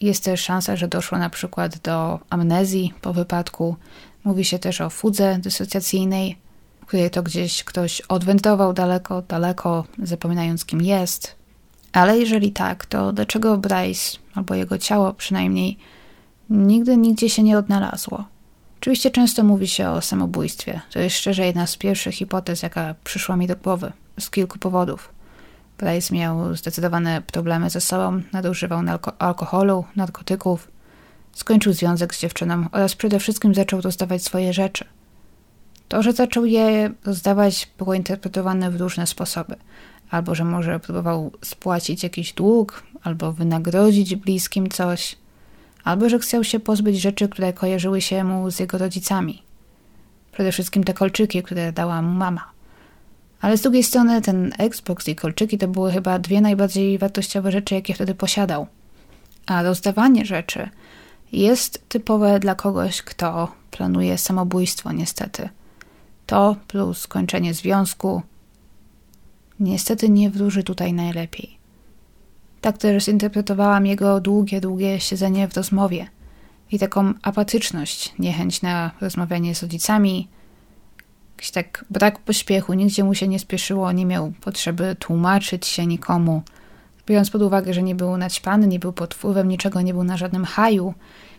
Jest 0.00 0.24
też 0.24 0.40
szansa, 0.40 0.76
że 0.76 0.88
doszło 0.88 1.18
na 1.18 1.30
przykład 1.30 1.78
do 1.78 2.20
amnezji 2.30 2.92
po 3.00 3.12
wypadku. 3.12 3.76
Mówi 4.24 4.44
się 4.44 4.58
też 4.58 4.80
o 4.80 4.90
fudze 4.90 5.38
dysocjacyjnej, 5.38 6.38
w 6.82 6.86
której 6.86 7.10
to 7.10 7.22
gdzieś 7.22 7.64
ktoś 7.64 8.00
odwędrował 8.00 8.72
daleko, 8.72 9.22
daleko, 9.22 9.84
zapominając 10.02 10.64
kim 10.64 10.80
jest. 10.80 11.34
Ale 11.92 12.18
jeżeli 12.18 12.52
tak, 12.52 12.86
to 12.86 13.12
dlaczego 13.12 13.58
Bryce, 13.58 14.18
albo 14.34 14.54
jego 14.54 14.78
ciało 14.78 15.12
przynajmniej, 15.12 15.78
nigdy 16.50 16.96
nigdzie 16.96 17.30
się 17.30 17.42
nie 17.42 17.58
odnalazło? 17.58 18.24
Oczywiście 18.80 19.10
często 19.10 19.44
mówi 19.44 19.68
się 19.68 19.88
o 19.88 20.00
samobójstwie. 20.00 20.80
To 20.92 20.98
jest 20.98 21.16
szczerze 21.16 21.46
jedna 21.46 21.66
z 21.66 21.76
pierwszych 21.76 22.14
hipotez, 22.14 22.62
jaka 22.62 22.94
przyszła 23.04 23.36
mi 23.36 23.46
do 23.46 23.56
głowy, 23.56 23.92
z 24.20 24.30
kilku 24.30 24.58
powodów. 24.58 25.08
Bryce 25.78 26.14
miał 26.14 26.56
zdecydowane 26.56 27.22
problemy 27.22 27.70
ze 27.70 27.80
sobą, 27.80 28.22
nadużywał 28.32 28.80
alkoholu, 29.18 29.84
narkotyków, 29.96 30.73
skończył 31.34 31.72
związek 31.72 32.14
z 32.14 32.20
dziewczyną 32.20 32.66
oraz 32.72 32.94
przede 32.94 33.18
wszystkim 33.18 33.54
zaczął 33.54 33.80
rozdawać 33.80 34.22
swoje 34.22 34.52
rzeczy. 34.52 34.84
To, 35.88 36.02
że 36.02 36.12
zaczął 36.12 36.44
je 36.44 36.90
rozdawać, 37.04 37.68
było 37.78 37.94
interpretowane 37.94 38.70
w 38.70 38.80
różne 38.80 39.06
sposoby. 39.06 39.56
Albo, 40.10 40.34
że 40.34 40.44
może 40.44 40.80
próbował 40.80 41.32
spłacić 41.42 42.02
jakiś 42.02 42.32
dług, 42.32 42.82
albo 43.02 43.32
wynagrodzić 43.32 44.16
bliskim 44.16 44.68
coś, 44.68 45.16
albo, 45.84 46.08
że 46.08 46.18
chciał 46.18 46.44
się 46.44 46.60
pozbyć 46.60 47.00
rzeczy, 47.00 47.28
które 47.28 47.52
kojarzyły 47.52 48.00
się 48.00 48.24
mu 48.24 48.50
z 48.50 48.58
jego 48.58 48.78
rodzicami. 48.78 49.42
Przede 50.32 50.52
wszystkim 50.52 50.84
te 50.84 50.94
kolczyki, 50.94 51.42
które 51.42 51.72
dała 51.72 52.02
mu 52.02 52.14
mama. 52.14 52.44
Ale 53.40 53.58
z 53.58 53.60
drugiej 53.60 53.82
strony 53.82 54.22
ten 54.22 54.52
Xbox 54.58 55.08
i 55.08 55.16
kolczyki 55.16 55.58
to 55.58 55.68
były 55.68 55.92
chyba 55.92 56.18
dwie 56.18 56.40
najbardziej 56.40 56.98
wartościowe 56.98 57.52
rzeczy, 57.52 57.74
jakie 57.74 57.94
wtedy 57.94 58.14
posiadał. 58.14 58.66
A 59.46 59.62
rozdawanie 59.62 60.24
rzeczy 60.24 60.68
jest 61.34 61.88
typowe 61.88 62.40
dla 62.40 62.54
kogoś, 62.54 63.02
kto 63.02 63.52
planuje 63.70 64.18
samobójstwo, 64.18 64.92
niestety. 64.92 65.48
To 66.26 66.56
plus 66.68 66.98
skończenie 66.98 67.54
związku 67.54 68.22
niestety 69.60 70.08
nie 70.08 70.30
wróży 70.30 70.62
tutaj 70.62 70.92
najlepiej. 70.92 71.58
Tak 72.60 72.78
też 72.78 73.04
zinterpretowałam 73.04 73.86
jego 73.86 74.20
długie, 74.20 74.60
długie 74.60 75.00
siedzenie 75.00 75.48
w 75.48 75.56
rozmowie 75.56 76.06
i 76.72 76.78
taką 76.78 77.14
apatyczność, 77.22 78.14
niechęć 78.18 78.62
na 78.62 78.90
rozmawianie 79.00 79.54
z 79.54 79.62
rodzicami, 79.62 80.28
jakiś 81.36 81.50
tak 81.50 81.84
brak 81.90 82.18
pośpiechu, 82.18 82.74
nigdzie 82.74 83.04
mu 83.04 83.14
się 83.14 83.28
nie 83.28 83.38
spieszyło, 83.38 83.92
nie 83.92 84.06
miał 84.06 84.32
potrzeby 84.40 84.96
tłumaczyć 84.98 85.66
się 85.66 85.86
nikomu. 85.86 86.42
Biorąc 87.06 87.30
pod 87.30 87.42
uwagę, 87.42 87.74
że 87.74 87.82
nie 87.82 87.94
był 87.94 88.16
naćpany, 88.16 88.66
nie 88.66 88.78
był 88.78 88.92
pod 88.92 89.14
wpływem 89.14 89.48
niczego, 89.48 89.80
nie 89.80 89.94
był 89.94 90.04
na 90.04 90.16
żadnym 90.16 90.44
haju, 90.44 90.94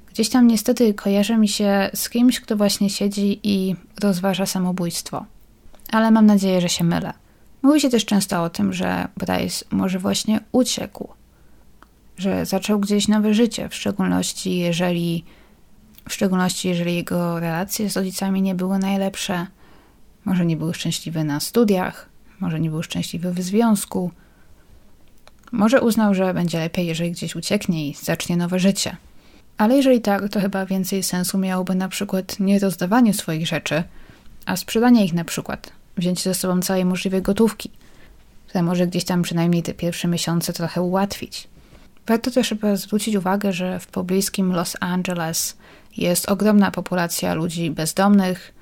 gdzieś 0.10 0.30
tam 0.30 0.48
niestety 0.48 0.94
kojarzy 0.94 1.38
mi 1.38 1.48
się 1.48 1.90
z 1.94 2.10
kimś, 2.10 2.40
kto 2.40 2.56
właśnie 2.56 2.90
siedzi 2.90 3.40
i 3.44 3.76
rozważa 4.02 4.46
samobójstwo. 4.46 5.26
Ale 5.92 6.12
mam 6.12 6.26
nadzieję, 6.26 6.62
że 6.62 6.70
się 6.70 6.84
mylę. 6.84 7.14
Mówi 7.62 7.82
się 7.82 7.90
też 7.90 8.06
często 8.06 8.44
o 8.44 8.50
tym, 8.50 8.74
że 8.74 9.08
Bryce 9.18 9.66
może 9.72 10.00
właśnie 10.00 10.40
uciekł, 10.52 11.08
że 12.18 12.46
zaczął 12.46 12.80
gdzieś 12.80 13.08
nowe 13.08 13.34
życie, 13.34 13.70
w 13.70 13.76
szczególności 13.76 14.58
jeżeli, 14.58 15.24
w 16.10 16.14
szczególności 16.14 16.68
jeżeli 16.68 16.96
jego 16.96 17.40
relacje 17.40 17.90
z 17.90 17.98
rodzicami 17.98 18.42
nie 18.42 18.56
były 18.56 18.80
najlepsze, 18.80 19.48
może 20.26 20.46
nie 20.46 20.58
był 20.58 20.74
szczęśliwy 20.74 21.24
na 21.24 21.40
studiach, 21.40 22.10
może 22.40 22.60
nie 22.60 22.70
był 22.70 22.84
szczęśliwy 22.84 23.32
w 23.32 23.42
związku. 23.42 24.12
Może 25.52 25.82
uznał, 25.82 26.14
że 26.14 26.34
będzie 26.34 26.60
lepiej, 26.60 26.88
jeżeli 26.88 27.12
gdzieś 27.12 27.36
ucieknie 27.36 27.90
i 27.90 27.94
zacznie 27.94 28.38
nowe 28.38 28.60
życie. 28.60 28.96
Ale 29.58 29.76
jeżeli 29.76 30.02
tak, 30.02 30.30
to 30.30 30.40
chyba 30.40 30.66
więcej 30.66 31.04
sensu 31.04 31.38
miałoby 31.38 31.76
na 31.76 31.90
przykład 31.90 32.40
nie 32.40 32.60
rozdawanie 32.60 33.14
swoich 33.14 33.48
rzeczy, 33.48 33.84
a 34.46 34.56
sprzedanie 34.56 35.06
ich 35.06 35.14
na 35.14 35.26
przykład, 35.26 35.72
wziąć 35.98 36.24
ze 36.24 36.34
sobą 36.34 36.62
całej 36.62 36.86
możliwej 36.86 37.22
gotówki, 37.22 37.72
która 38.48 38.64
może 38.64 38.88
gdzieś 38.88 39.04
tam 39.04 39.22
przynajmniej 39.22 39.64
te 39.64 39.74
pierwsze 39.74 40.08
miesiące 40.08 40.54
trochę 40.54 40.82
ułatwić. 40.82 41.48
Warto 42.08 42.32
też 42.32 42.50
chyba 42.50 42.76
zwrócić 42.76 43.16
uwagę, 43.16 43.54
że 43.54 43.80
w 43.80 43.88
pobliskim 43.88 44.52
Los 44.52 44.78
Angeles 44.80 45.58
jest 45.98 46.30
ogromna 46.30 46.72
populacja 46.72 47.34
ludzi 47.34 47.72
bezdomnych, 47.72 48.54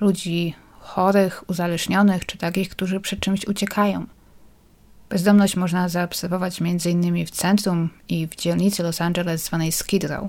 ludzi 0.00 0.54
chorych, 0.80 1.44
uzależnionych 1.50 2.26
czy 2.26 2.38
takich, 2.38 2.68
którzy 2.68 3.00
przed 3.00 3.20
czymś 3.20 3.46
uciekają. 3.46 4.06
Bezdomność 5.12 5.56
można 5.56 5.88
zaobserwować 5.88 6.62
m.in. 6.62 7.26
w 7.26 7.30
centrum 7.30 7.90
i 8.08 8.26
w 8.26 8.36
dzielnicy 8.36 8.82
Los 8.82 9.00
Angeles 9.00 9.44
zwanej 9.44 9.72
Skid 9.72 10.04
Row. 10.04 10.28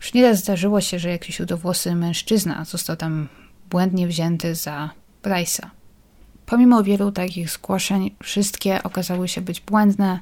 Już 0.00 0.14
nieraz 0.14 0.38
zdarzyło 0.38 0.80
się, 0.80 0.98
że 0.98 1.08
jakiś 1.08 1.40
udowłosy 1.40 1.94
mężczyzna 1.94 2.64
został 2.64 2.96
tam 2.96 3.28
błędnie 3.70 4.06
wzięty 4.06 4.54
za 4.54 4.90
Bryce'a. 5.22 5.66
Pomimo 6.46 6.82
wielu 6.82 7.12
takich 7.12 7.50
zgłoszeń, 7.50 8.10
wszystkie 8.22 8.82
okazały 8.82 9.28
się 9.28 9.40
być 9.40 9.60
błędne, 9.60 10.20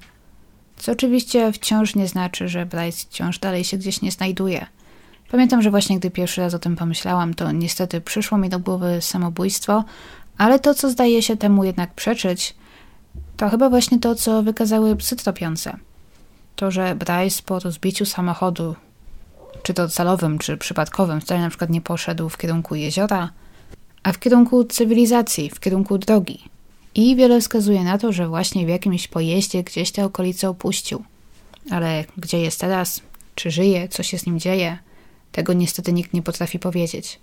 co 0.77 0.93
oczywiście 0.93 1.53
wciąż 1.53 1.95
nie 1.95 2.09
znaczy, 2.09 2.49
że 2.49 2.67
Bryce 2.67 3.07
wciąż 3.07 3.39
dalej 3.39 3.65
się 3.65 3.79
gdzieś 3.79 4.03
nie 4.03 4.13
znajduje– 4.13 4.67
Pamiętam, 5.31 5.63
że 5.63 5.71
właśnie 5.71 5.99
gdy 5.99 6.11
pierwszy 6.11 6.41
raz 6.41 6.55
o 6.55 6.59
tym 6.59 6.77
pomyślałam, 6.77 7.35
to 7.35 7.53
niestety 7.53 8.01
przyszło 8.01 8.39
mi 8.39 8.49
do 8.49 8.59
głowy 8.59 8.99
samobójstwo, 9.01 9.85
ale 10.39 10.59
to, 10.59 10.75
co 10.75 10.91
zdaje 10.91 11.23
się 11.23 11.37
temu 11.37 11.65
jednak 11.65 11.95
przeczyć, 11.95 12.55
to 13.37 13.49
chyba 13.49 13.71
właśnie 13.71 13.99
to, 13.99 14.15
co 14.15 14.43
wykazały 14.43 14.97
psy 14.97 15.17
tropiące. 15.17 15.77
To, 16.57 16.71
że 16.71 16.95
Bryce 16.95 17.43
po 17.47 17.59
rozbiciu 17.59 18.05
samochodu, 18.05 18.77
czy 19.63 19.75
to 19.75 19.89
celowym, 19.89 20.39
czy 20.39 20.57
przypadkowym, 20.57 21.21
wcale 21.21 21.41
na 21.41 21.49
przykład 21.49 21.71
nie 21.71 21.81
poszedł 21.81 22.29
w 22.29 22.39
kierunku 22.39 22.75
jeziora, 22.75 23.31
a 24.03 24.13
w 24.13 24.19
kierunku 24.19 24.65
cywilizacji, 24.65 25.51
w 25.51 25.61
kierunku 25.61 25.99
drogi. 25.99 26.45
I 26.95 27.17
wiele 27.17 27.41
wskazuje 27.41 27.85
na 27.85 27.99
to, 27.99 28.13
że 28.13 28.29
właśnie 28.29 28.67
w 28.67 28.69
jakimś 28.69 29.09
pojeździe 29.09 29.63
gdzieś 29.63 29.93
te 29.93 30.05
okolice 30.05 30.49
opuścił. 30.49 31.05
Ale 31.71 32.05
gdzie 32.17 32.39
jest 32.39 32.61
teraz? 32.61 33.01
Czy 33.35 33.51
żyje? 33.51 33.89
Co 33.89 34.03
się 34.03 34.19
z 34.19 34.27
nim 34.27 34.41
dzieje? 34.41 34.79
Tego 35.33 35.53
niestety 35.53 35.93
nikt 35.93 36.13
nie 36.13 36.23
potrafi 36.23 36.59
powiedzieć. 36.59 37.21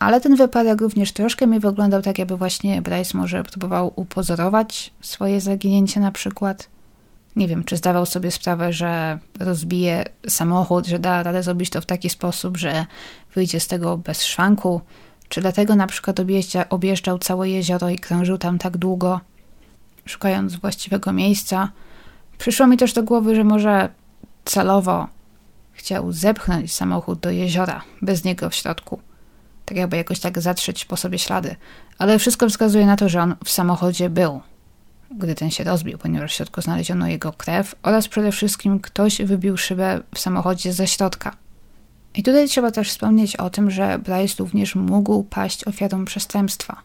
Ale 0.00 0.20
ten 0.20 0.36
wypadek 0.36 0.80
również 0.80 1.12
troszkę 1.12 1.46
mi 1.46 1.60
wyglądał 1.60 2.02
tak, 2.02 2.18
jakby 2.18 2.36
właśnie 2.36 2.82
Bryce 2.82 3.18
może 3.18 3.42
próbował 3.42 3.92
upozorować 3.96 4.92
swoje 5.00 5.40
zaginięcie 5.40 6.00
na 6.00 6.12
przykład. 6.12 6.68
Nie 7.36 7.48
wiem, 7.48 7.64
czy 7.64 7.76
zdawał 7.76 8.06
sobie 8.06 8.30
sprawę, 8.30 8.72
że 8.72 9.18
rozbije 9.40 10.04
samochód, 10.28 10.86
że 10.86 10.98
da 10.98 11.22
radę 11.22 11.42
zrobić 11.42 11.70
to 11.70 11.80
w 11.80 11.86
taki 11.86 12.10
sposób, 12.10 12.56
że 12.56 12.86
wyjdzie 13.34 13.60
z 13.60 13.66
tego 13.66 13.98
bez 13.98 14.24
szwanku, 14.24 14.80
czy 15.28 15.40
dlatego 15.40 15.76
na 15.76 15.86
przykład 15.86 16.20
objeździa, 16.20 16.68
objeżdżał 16.68 17.18
całe 17.18 17.50
jezioro 17.50 17.88
i 17.88 17.98
krążył 17.98 18.38
tam 18.38 18.58
tak 18.58 18.76
długo, 18.76 19.20
szukając 20.04 20.56
właściwego 20.56 21.12
miejsca. 21.12 21.72
Przyszło 22.38 22.66
mi 22.66 22.76
też 22.76 22.92
do 22.92 23.02
głowy, 23.02 23.34
że 23.34 23.44
może 23.44 23.88
celowo 24.44 25.08
Chciał 25.80 26.12
zepchnąć 26.12 26.74
samochód 26.74 27.20
do 27.20 27.30
jeziora, 27.30 27.82
bez 28.02 28.24
niego 28.24 28.50
w 28.50 28.54
środku. 28.54 29.00
Tak 29.70 29.76
jakby 29.76 29.96
jakoś 29.96 30.20
tak 30.20 30.40
zatrzeć 30.40 30.84
po 30.84 30.96
sobie 30.96 31.18
ślady. 31.18 31.56
Ale 31.98 32.18
wszystko 32.18 32.48
wskazuje 32.48 32.86
na 32.86 32.96
to, 32.96 33.08
że 33.08 33.22
on 33.22 33.34
w 33.44 33.50
samochodzie 33.50 34.10
był, 34.10 34.40
gdy 35.10 35.34
ten 35.34 35.50
się 35.50 35.64
rozbił, 35.64 35.98
ponieważ 35.98 36.32
w 36.32 36.34
środku 36.34 36.62
znaleziono 36.62 37.08
jego 37.08 37.32
krew 37.32 37.74
oraz 37.82 38.08
przede 38.08 38.32
wszystkim 38.32 38.80
ktoś 38.80 39.22
wybił 39.22 39.56
szybę 39.56 40.00
w 40.14 40.18
samochodzie 40.18 40.72
ze 40.72 40.86
środka. 40.86 41.36
I 42.14 42.22
tutaj 42.22 42.48
trzeba 42.48 42.70
też 42.70 42.90
wspomnieć 42.90 43.36
o 43.36 43.50
tym, 43.50 43.70
że 43.70 43.98
Bryce 43.98 44.34
również 44.38 44.74
mógł 44.74 45.22
paść 45.22 45.66
ofiarą 45.66 46.04
przestępstwa. 46.04 46.76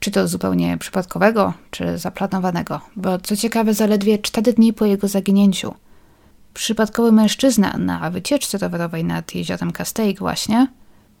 Czy 0.00 0.10
to 0.10 0.28
zupełnie 0.28 0.78
przypadkowego, 0.78 1.54
czy 1.70 1.98
zaplanowanego, 1.98 2.80
bo 2.96 3.18
co 3.18 3.36
ciekawe, 3.36 3.74
zaledwie 3.74 4.18
cztery 4.18 4.52
dni 4.52 4.72
po 4.72 4.84
jego 4.84 5.08
zaginięciu– 5.08 5.74
przypadkowy 6.54 7.12
mężczyzna 7.12 7.78
na 7.78 8.10
wycieczce 8.10 8.58
rowerowej 8.58 9.04
nad 9.04 9.34
jeziorem 9.34 9.72
Castaic 9.72 10.18
właśnie 10.18 10.66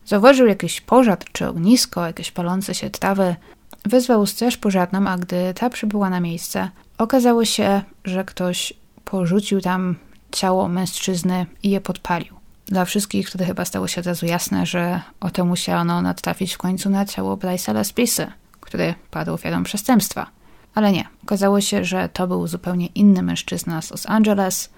zauważył 0.06 0.46
jakiś 0.46 0.80
pożar 0.80 1.18
czy 1.32 1.48
ognisko, 1.48 2.06
jakieś 2.06 2.30
palące 2.30 2.74
się 2.74 2.90
trawy. 2.90 3.36
Wezwał 3.84 4.26
straż 4.26 4.56
pożarną, 4.56 5.08
a 5.08 5.18
gdy 5.18 5.54
ta 5.54 5.70
przybyła 5.70 6.10
na 6.10 6.20
miejsce, 6.20 6.68
okazało 6.98 7.44
się, 7.44 7.82
że 8.04 8.24
ktoś 8.24 8.72
porzucił 9.04 9.60
tam 9.60 9.96
ciało 10.32 10.68
mężczyzny 10.68 11.46
i 11.62 11.70
je 11.70 11.80
podpalił. 11.80 12.34
Dla 12.66 12.84
wszystkich 12.84 13.28
wtedy 13.28 13.44
chyba 13.44 13.64
stało 13.64 13.88
się 13.88 14.00
od 14.00 14.06
razu 14.06 14.26
jasne, 14.26 14.66
że 14.66 15.00
oto 15.20 15.44
musiano 15.44 16.02
natrafić 16.02 16.54
w 16.54 16.58
końcu 16.58 16.90
na 16.90 17.04
ciało 17.04 17.36
Bryce'a 17.36 17.84
Spisy, 17.84 18.26
który 18.60 18.94
padł 19.10 19.32
ofiarą 19.32 19.62
przestępstwa. 19.62 20.26
Ale 20.74 20.92
nie, 20.92 21.04
okazało 21.22 21.60
się, 21.60 21.84
że 21.84 22.08
to 22.08 22.26
był 22.26 22.46
zupełnie 22.46 22.86
inny 22.86 23.22
mężczyzna 23.22 23.82
z 23.82 23.90
Los 23.90 24.06
Angeles, 24.06 24.70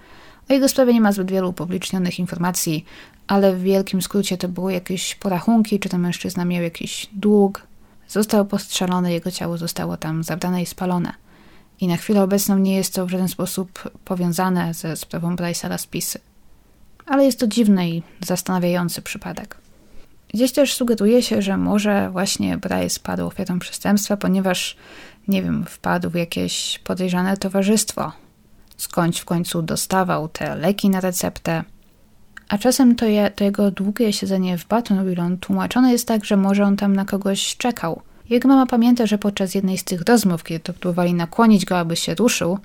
o 0.49 0.53
jego 0.53 0.67
sprawie 0.67 0.93
nie 0.93 1.01
ma 1.01 1.11
zbyt 1.11 1.31
wielu 1.31 1.49
upublicznionych 1.49 2.19
informacji, 2.19 2.85
ale 3.27 3.55
w 3.55 3.61
wielkim 3.61 4.01
skrócie 4.01 4.37
to 4.37 4.47
były 4.47 4.73
jakieś 4.73 5.15
porachunki, 5.15 5.79
czy 5.79 5.89
ten 5.89 6.01
mężczyzna 6.01 6.45
miał 6.45 6.63
jakiś 6.63 7.07
dług 7.13 7.67
Został 8.07 8.45
postrzelony, 8.45 9.13
jego 9.13 9.31
ciało 9.31 9.57
zostało 9.57 9.97
tam 9.97 10.23
zabrane 10.23 10.61
i 10.61 10.65
spalone. 10.65 11.13
I 11.81 11.87
na 11.87 11.97
chwilę 11.97 12.23
obecną 12.23 12.57
nie 12.57 12.75
jest 12.75 12.93
to 12.93 13.05
w 13.05 13.09
żaden 13.09 13.27
sposób 13.27 13.89
powiązane 14.05 14.73
ze 14.73 14.95
sprawą 14.95 15.35
Bryce'a 15.35 15.69
Raspisy. 15.69 16.19
Ale 17.05 17.25
jest 17.25 17.39
to 17.39 17.47
dziwny 17.47 17.89
i 17.89 18.03
zastanawiający 18.25 19.01
przypadek. 19.01 19.57
Gdzieś 20.33 20.51
też 20.51 20.73
sugeruje 20.73 21.21
się, 21.21 21.41
że 21.41 21.57
może 21.57 22.09
właśnie 22.09 22.57
Bryce 22.57 22.99
padł 22.99 23.27
ofiarą 23.27 23.59
przestępstwa, 23.59 24.17
ponieważ, 24.17 24.77
nie 25.27 25.43
wiem, 25.43 25.65
wpadł 25.65 26.09
w 26.09 26.15
jakieś 26.15 26.79
podejrzane 26.79 27.37
towarzystwo, 27.37 28.11
skądś 28.77 29.19
w 29.19 29.25
końcu 29.25 29.61
dostawał 29.61 30.27
te 30.27 30.55
leki 30.55 30.89
na 30.89 30.99
receptę. 30.99 31.63
A 32.49 32.57
czasem 32.57 32.95
to, 32.95 33.05
je, 33.05 33.31
to 33.31 33.43
jego 33.43 33.71
długie 33.71 34.13
siedzenie 34.13 34.57
w 34.57 34.67
Batonville 34.67 35.37
tłumaczone 35.41 35.91
jest 35.91 36.07
tak, 36.07 36.25
że 36.25 36.37
może 36.37 36.63
on 36.63 36.75
tam 36.77 36.95
na 36.95 37.05
kogoś 37.05 37.57
czekał. 37.57 38.01
Jego 38.29 38.47
mama 38.47 38.65
pamięta, 38.65 39.05
że 39.05 39.17
podczas 39.17 39.55
jednej 39.55 39.77
z 39.77 39.83
tych 39.83 40.01
rozmów, 40.01 40.43
kiedy 40.43 40.59
to 40.59 40.73
próbowali 40.73 41.13
nakłonić 41.13 41.65
go, 41.65 41.77
aby 41.79 41.95
się 41.95 42.15
ruszył, 42.15 42.59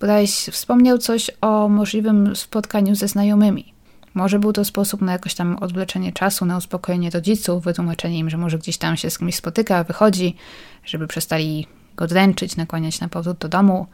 Bryce 0.00 0.52
wspomniał 0.52 0.98
coś 0.98 1.30
o 1.40 1.68
możliwym 1.68 2.36
spotkaniu 2.36 2.94
ze 2.94 3.08
znajomymi. 3.08 3.72
Może 4.14 4.38
był 4.38 4.52
to 4.52 4.64
sposób 4.64 5.02
na 5.02 5.12
jakoś 5.12 5.34
tam 5.34 5.56
odwleczenie 5.60 6.12
czasu, 6.12 6.44
na 6.44 6.56
uspokojenie 6.56 7.10
rodziców, 7.10 7.64
wytłumaczenie 7.64 8.18
im, 8.18 8.30
że 8.30 8.36
może 8.36 8.58
gdzieś 8.58 8.76
tam 8.76 8.96
się 8.96 9.10
z 9.10 9.18
kimś 9.18 9.34
spotyka, 9.34 9.84
wychodzi, 9.84 10.36
żeby 10.84 11.06
przestali 11.06 11.66
go 11.96 12.06
dręczyć, 12.06 12.56
nakłaniać 12.56 13.00
na 13.00 13.08
powrót 13.08 13.38
do 13.38 13.48
domu. 13.48 13.86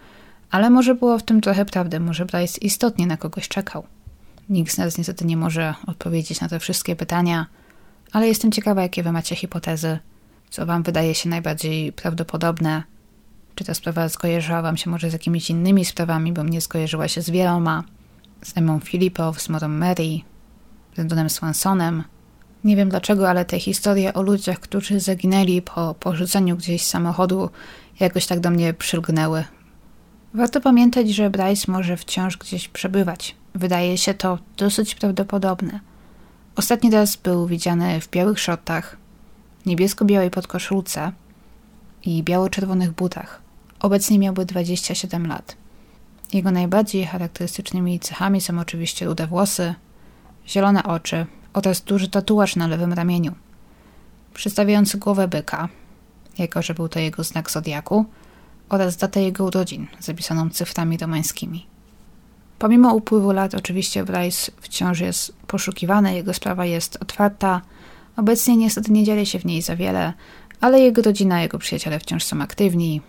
Ale 0.52 0.70
może 0.70 0.94
było 0.94 1.18
w 1.18 1.22
tym 1.22 1.40
trochę 1.40 1.64
prawdy, 1.64 2.00
może 2.00 2.26
Bryce 2.26 2.58
istotnie 2.60 3.06
na 3.06 3.16
kogoś 3.16 3.48
czekał. 3.48 3.86
Nikt 4.48 4.72
z 4.74 4.78
nas 4.78 4.98
niestety 4.98 5.24
nie 5.24 5.36
może 5.36 5.74
odpowiedzieć 5.86 6.40
na 6.40 6.48
te 6.48 6.58
wszystkie 6.58 6.96
pytania, 6.96 7.46
ale 8.12 8.28
jestem 8.28 8.52
ciekawa, 8.52 8.82
jakie 8.82 9.02
wy 9.02 9.12
macie 9.12 9.36
hipotezy, 9.36 9.98
co 10.50 10.66
wam 10.66 10.82
wydaje 10.82 11.14
się 11.14 11.28
najbardziej 11.28 11.92
prawdopodobne. 11.92 12.82
Czy 13.54 13.64
ta 13.64 13.74
sprawa 13.74 14.08
skojarzyła 14.08 14.62
wam 14.62 14.76
się 14.76 14.90
może 14.90 15.10
z 15.10 15.12
jakimiś 15.12 15.50
innymi 15.50 15.84
sprawami, 15.84 16.32
bo 16.32 16.44
mnie 16.44 16.60
skojarzyła 16.60 17.08
się 17.08 17.22
z 17.22 17.30
wieloma 17.30 17.84
z 18.42 18.56
Emmą 18.56 18.80
Filipow, 18.80 19.42
z 19.42 19.48
Morą 19.48 19.68
Mary, 19.68 20.20
z 20.96 20.98
Antonem 20.98 21.30
Swansonem. 21.30 22.04
Nie 22.64 22.76
wiem 22.76 22.88
dlaczego, 22.88 23.30
ale 23.30 23.44
te 23.44 23.60
historie 23.60 24.14
o 24.14 24.22
ludziach, 24.22 24.60
którzy 24.60 25.00
zaginęli 25.00 25.62
po 25.62 25.94
porzuceniu 25.94 26.56
gdzieś 26.56 26.82
samochodu, 26.82 27.50
jakoś 28.00 28.26
tak 28.26 28.40
do 28.40 28.50
mnie 28.50 28.74
przylgnęły. 28.74 29.44
Warto 30.34 30.60
pamiętać, 30.60 31.10
że 31.10 31.30
Bryce 31.30 31.72
może 31.72 31.96
wciąż 31.96 32.36
gdzieś 32.36 32.68
przebywać. 32.68 33.36
Wydaje 33.54 33.98
się 33.98 34.14
to 34.14 34.38
dosyć 34.56 34.94
prawdopodobne. 34.94 35.80
Ostatni 36.56 36.90
raz 36.90 37.16
był 37.16 37.46
widziany 37.46 38.00
w 38.00 38.10
białych 38.10 38.40
szortach, 38.40 38.96
niebiesko-białej 39.66 40.30
podkoszulce 40.30 41.12
i 42.04 42.22
biało-czerwonych 42.22 42.92
butach. 42.92 43.42
Obecnie 43.80 44.18
miałby 44.18 44.44
27 44.44 45.26
lat. 45.26 45.56
Jego 46.32 46.50
najbardziej 46.50 47.06
charakterystycznymi 47.06 48.00
cechami 48.00 48.40
są 48.40 48.58
oczywiście 48.58 49.06
rude 49.06 49.26
włosy, 49.26 49.74
zielone 50.48 50.82
oczy 50.82 51.26
oraz 51.52 51.80
duży 51.80 52.08
tatuaż 52.08 52.56
na 52.56 52.66
lewym 52.66 52.92
ramieniu, 52.92 53.34
przedstawiający 54.34 54.98
głowę 54.98 55.28
byka, 55.28 55.68
jako 56.38 56.62
że 56.62 56.74
był 56.74 56.88
to 56.88 56.98
jego 56.98 57.24
znak 57.24 57.50
zodiaku, 57.50 58.06
oraz 58.72 58.96
datę 58.96 59.22
jego 59.22 59.44
urodzin, 59.44 59.86
zapisaną 60.00 60.50
cyframi 60.50 60.98
romańskimi. 60.98 61.66
Pomimo 62.58 62.94
upływu 62.94 63.32
lat, 63.32 63.54
oczywiście 63.54 64.04
Bryce 64.04 64.52
wciąż 64.60 65.00
jest 65.00 65.36
poszukiwany, 65.46 66.14
jego 66.14 66.34
sprawa 66.34 66.66
jest 66.66 66.98
otwarta. 67.00 67.60
Obecnie 68.16 68.56
niestety 68.56 68.92
nie 68.92 69.04
dzieje 69.04 69.26
się 69.26 69.38
w 69.38 69.44
niej 69.44 69.62
za 69.62 69.76
wiele, 69.76 70.12
ale 70.60 70.80
jego 70.80 71.02
rodzina, 71.02 71.42
jego 71.42 71.58
przyjaciele 71.58 72.00
wciąż 72.00 72.24
są 72.24 72.42
aktywni, 72.42 73.00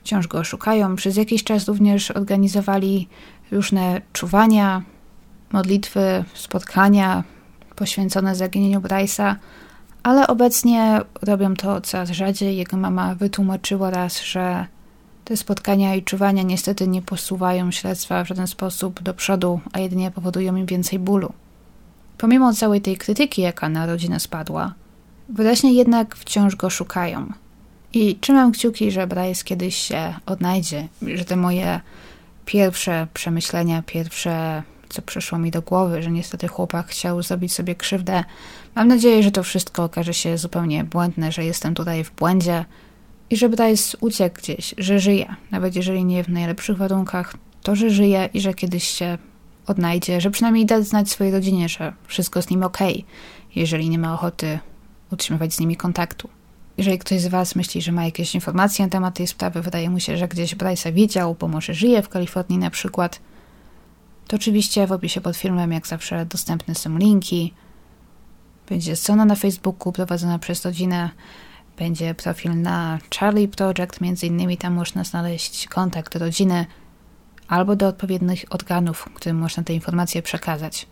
wciąż 0.00 0.26
go 0.26 0.44
szukają. 0.44 0.96
Przez 0.96 1.16
jakiś 1.16 1.44
czas 1.44 1.68
również 1.68 2.10
organizowali 2.10 3.08
różne 3.52 4.00
czuwania, 4.12 4.82
modlitwy, 5.52 6.24
spotkania 6.34 7.24
poświęcone 7.76 8.34
zaginieniu 8.34 8.80
Bryce'a, 8.80 9.34
ale 10.02 10.26
obecnie 10.26 11.00
robią 11.22 11.54
to 11.54 11.80
coraz 11.80 12.10
rzadziej. 12.10 12.56
Jego 12.56 12.76
mama 12.76 13.14
wytłumaczyła 13.14 13.90
raz, 13.90 14.22
że 14.22 14.66
te 15.26 15.36
spotkania 15.36 15.94
i 15.94 16.02
czuwania 16.02 16.42
niestety 16.42 16.88
nie 16.88 17.02
posuwają 17.02 17.70
śledztwa 17.70 18.24
w 18.24 18.28
żaden 18.28 18.46
sposób 18.46 19.02
do 19.02 19.14
przodu, 19.14 19.60
a 19.72 19.78
jedynie 19.78 20.10
powodują 20.10 20.56
im 20.56 20.66
więcej 20.66 20.98
bólu. 20.98 21.32
Pomimo 22.18 22.52
całej 22.52 22.80
tej 22.80 22.96
krytyki, 22.96 23.42
jaka 23.42 23.68
na 23.68 23.86
rodzinę 23.86 24.20
spadła, 24.20 24.74
wyraźnie 25.28 25.72
jednak 25.72 26.16
wciąż 26.16 26.56
go 26.56 26.70
szukają. 26.70 27.32
I 27.92 28.16
trzymam 28.16 28.52
kciuki, 28.52 28.90
że 28.90 29.06
Bryce 29.06 29.44
kiedyś 29.44 29.76
się 29.76 30.14
odnajdzie, 30.26 30.88
że 31.14 31.24
te 31.24 31.36
moje 31.36 31.80
pierwsze 32.44 33.06
przemyślenia, 33.14 33.82
pierwsze 33.82 34.62
co 34.88 35.02
przyszło 35.02 35.38
mi 35.38 35.50
do 35.50 35.62
głowy, 35.62 36.02
że 36.02 36.10
niestety 36.10 36.48
chłopak 36.48 36.86
chciał 36.86 37.22
zrobić 37.22 37.52
sobie 37.52 37.74
krzywdę. 37.74 38.24
Mam 38.74 38.88
nadzieję, 38.88 39.22
że 39.22 39.30
to 39.30 39.42
wszystko 39.42 39.84
okaże 39.84 40.14
się 40.14 40.38
zupełnie 40.38 40.84
błędne, 40.84 41.32
że 41.32 41.44
jestem 41.44 41.74
tutaj 41.74 42.04
w 42.04 42.12
błędzie 42.12 42.64
i 43.30 43.36
że 43.36 43.48
Bryce 43.48 43.98
uciekł 44.00 44.36
gdzieś, 44.40 44.74
że 44.78 45.00
żyje. 45.00 45.34
Nawet 45.50 45.76
jeżeli 45.76 46.04
nie 46.04 46.24
w 46.24 46.28
najlepszych 46.28 46.76
warunkach, 46.76 47.36
to 47.62 47.76
że 47.76 47.90
żyje 47.90 48.28
i 48.34 48.40
że 48.40 48.54
kiedyś 48.54 48.84
się 48.84 49.18
odnajdzie, 49.66 50.20
że 50.20 50.30
przynajmniej 50.30 50.66
da 50.66 50.82
znać 50.82 51.10
swojej 51.10 51.32
rodzinie, 51.32 51.68
że 51.68 51.92
wszystko 52.06 52.42
z 52.42 52.50
nim 52.50 52.62
ok, 52.62 52.78
jeżeli 53.54 53.90
nie 53.90 53.98
ma 53.98 54.14
ochoty 54.14 54.58
utrzymywać 55.12 55.54
z 55.54 55.60
nimi 55.60 55.76
kontaktu. 55.76 56.28
Jeżeli 56.78 56.98
ktoś 56.98 57.20
z 57.20 57.26
Was 57.26 57.56
myśli, 57.56 57.82
że 57.82 57.92
ma 57.92 58.04
jakieś 58.04 58.34
informacje 58.34 58.84
na 58.84 58.90
temat 58.90 59.14
tej 59.14 59.26
sprawy, 59.26 59.62
wydaje 59.62 59.90
mu 59.90 60.00
się, 60.00 60.16
że 60.16 60.28
gdzieś 60.28 60.56
Bryce'a 60.56 60.92
widział, 60.92 61.36
bo 61.40 61.48
może 61.48 61.74
żyje 61.74 62.02
w 62.02 62.08
Kalifornii 62.08 62.58
na 62.58 62.70
przykład, 62.70 63.20
to 64.26 64.36
oczywiście 64.36 64.86
w 64.86 64.92
opisie 64.92 65.20
pod 65.20 65.36
filmem, 65.36 65.72
jak 65.72 65.86
zawsze, 65.86 66.26
dostępne 66.26 66.74
są 66.74 66.98
linki. 66.98 67.54
Będzie 68.68 68.96
strona 68.96 69.24
na 69.24 69.34
Facebooku 69.34 69.92
prowadzona 69.92 70.38
przez 70.38 70.64
rodzinę, 70.64 71.10
będzie 71.78 72.14
profil 72.14 72.60
na 72.60 72.98
Charlie 73.18 73.48
Project, 73.48 74.00
między 74.00 74.26
innymi 74.26 74.56
tam 74.56 74.72
można 74.72 75.04
znaleźć 75.04 75.68
kontakt 75.68 76.16
rodziny 76.16 76.66
albo 77.48 77.76
do 77.76 77.88
odpowiednich 77.88 78.44
organów, 78.48 79.08
którym 79.14 79.38
można 79.38 79.62
te 79.62 79.74
informacje 79.74 80.22
przekazać. 80.22 80.86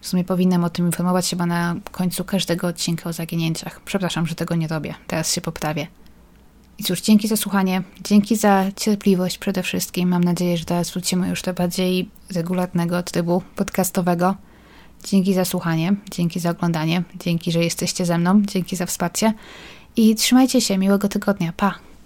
W 0.00 0.06
sumie 0.06 0.24
powinnam 0.24 0.64
o 0.64 0.70
tym 0.70 0.86
informować 0.86 1.30
chyba 1.30 1.46
na 1.46 1.76
końcu 1.90 2.24
każdego 2.24 2.66
odcinka 2.66 3.10
o 3.10 3.12
zaginięciach. 3.12 3.80
Przepraszam, 3.80 4.26
że 4.26 4.34
tego 4.34 4.54
nie 4.54 4.68
robię. 4.68 4.94
Teraz 5.06 5.32
się 5.32 5.40
poprawię. 5.40 5.86
I 6.78 6.84
cóż, 6.84 7.00
dzięki 7.00 7.28
za 7.28 7.36
słuchanie, 7.36 7.82
dzięki 8.04 8.36
za 8.36 8.64
cierpliwość 8.76 9.38
przede 9.38 9.62
wszystkim. 9.62 10.08
Mam 10.08 10.24
nadzieję, 10.24 10.56
że 10.56 10.64
teraz 10.64 10.90
wrócimy 10.90 11.28
już 11.28 11.42
do 11.42 11.54
bardziej 11.54 12.10
regularnego 12.34 13.02
trybu 13.02 13.42
podcastowego. 13.56 14.34
Dzięki 15.04 15.34
za 15.34 15.44
słuchanie, 15.44 15.94
dzięki 16.10 16.40
za 16.40 16.50
oglądanie, 16.50 17.02
dzięki, 17.16 17.52
że 17.52 17.64
jesteście 17.64 18.06
ze 18.06 18.18
mną, 18.18 18.42
dzięki 18.42 18.76
za 18.76 18.86
wsparcie 18.86 19.32
i 19.96 20.14
trzymajcie 20.14 20.60
się, 20.60 20.78
miłego 20.78 21.08
tygodnia. 21.08 21.52
Pa! 21.56 21.74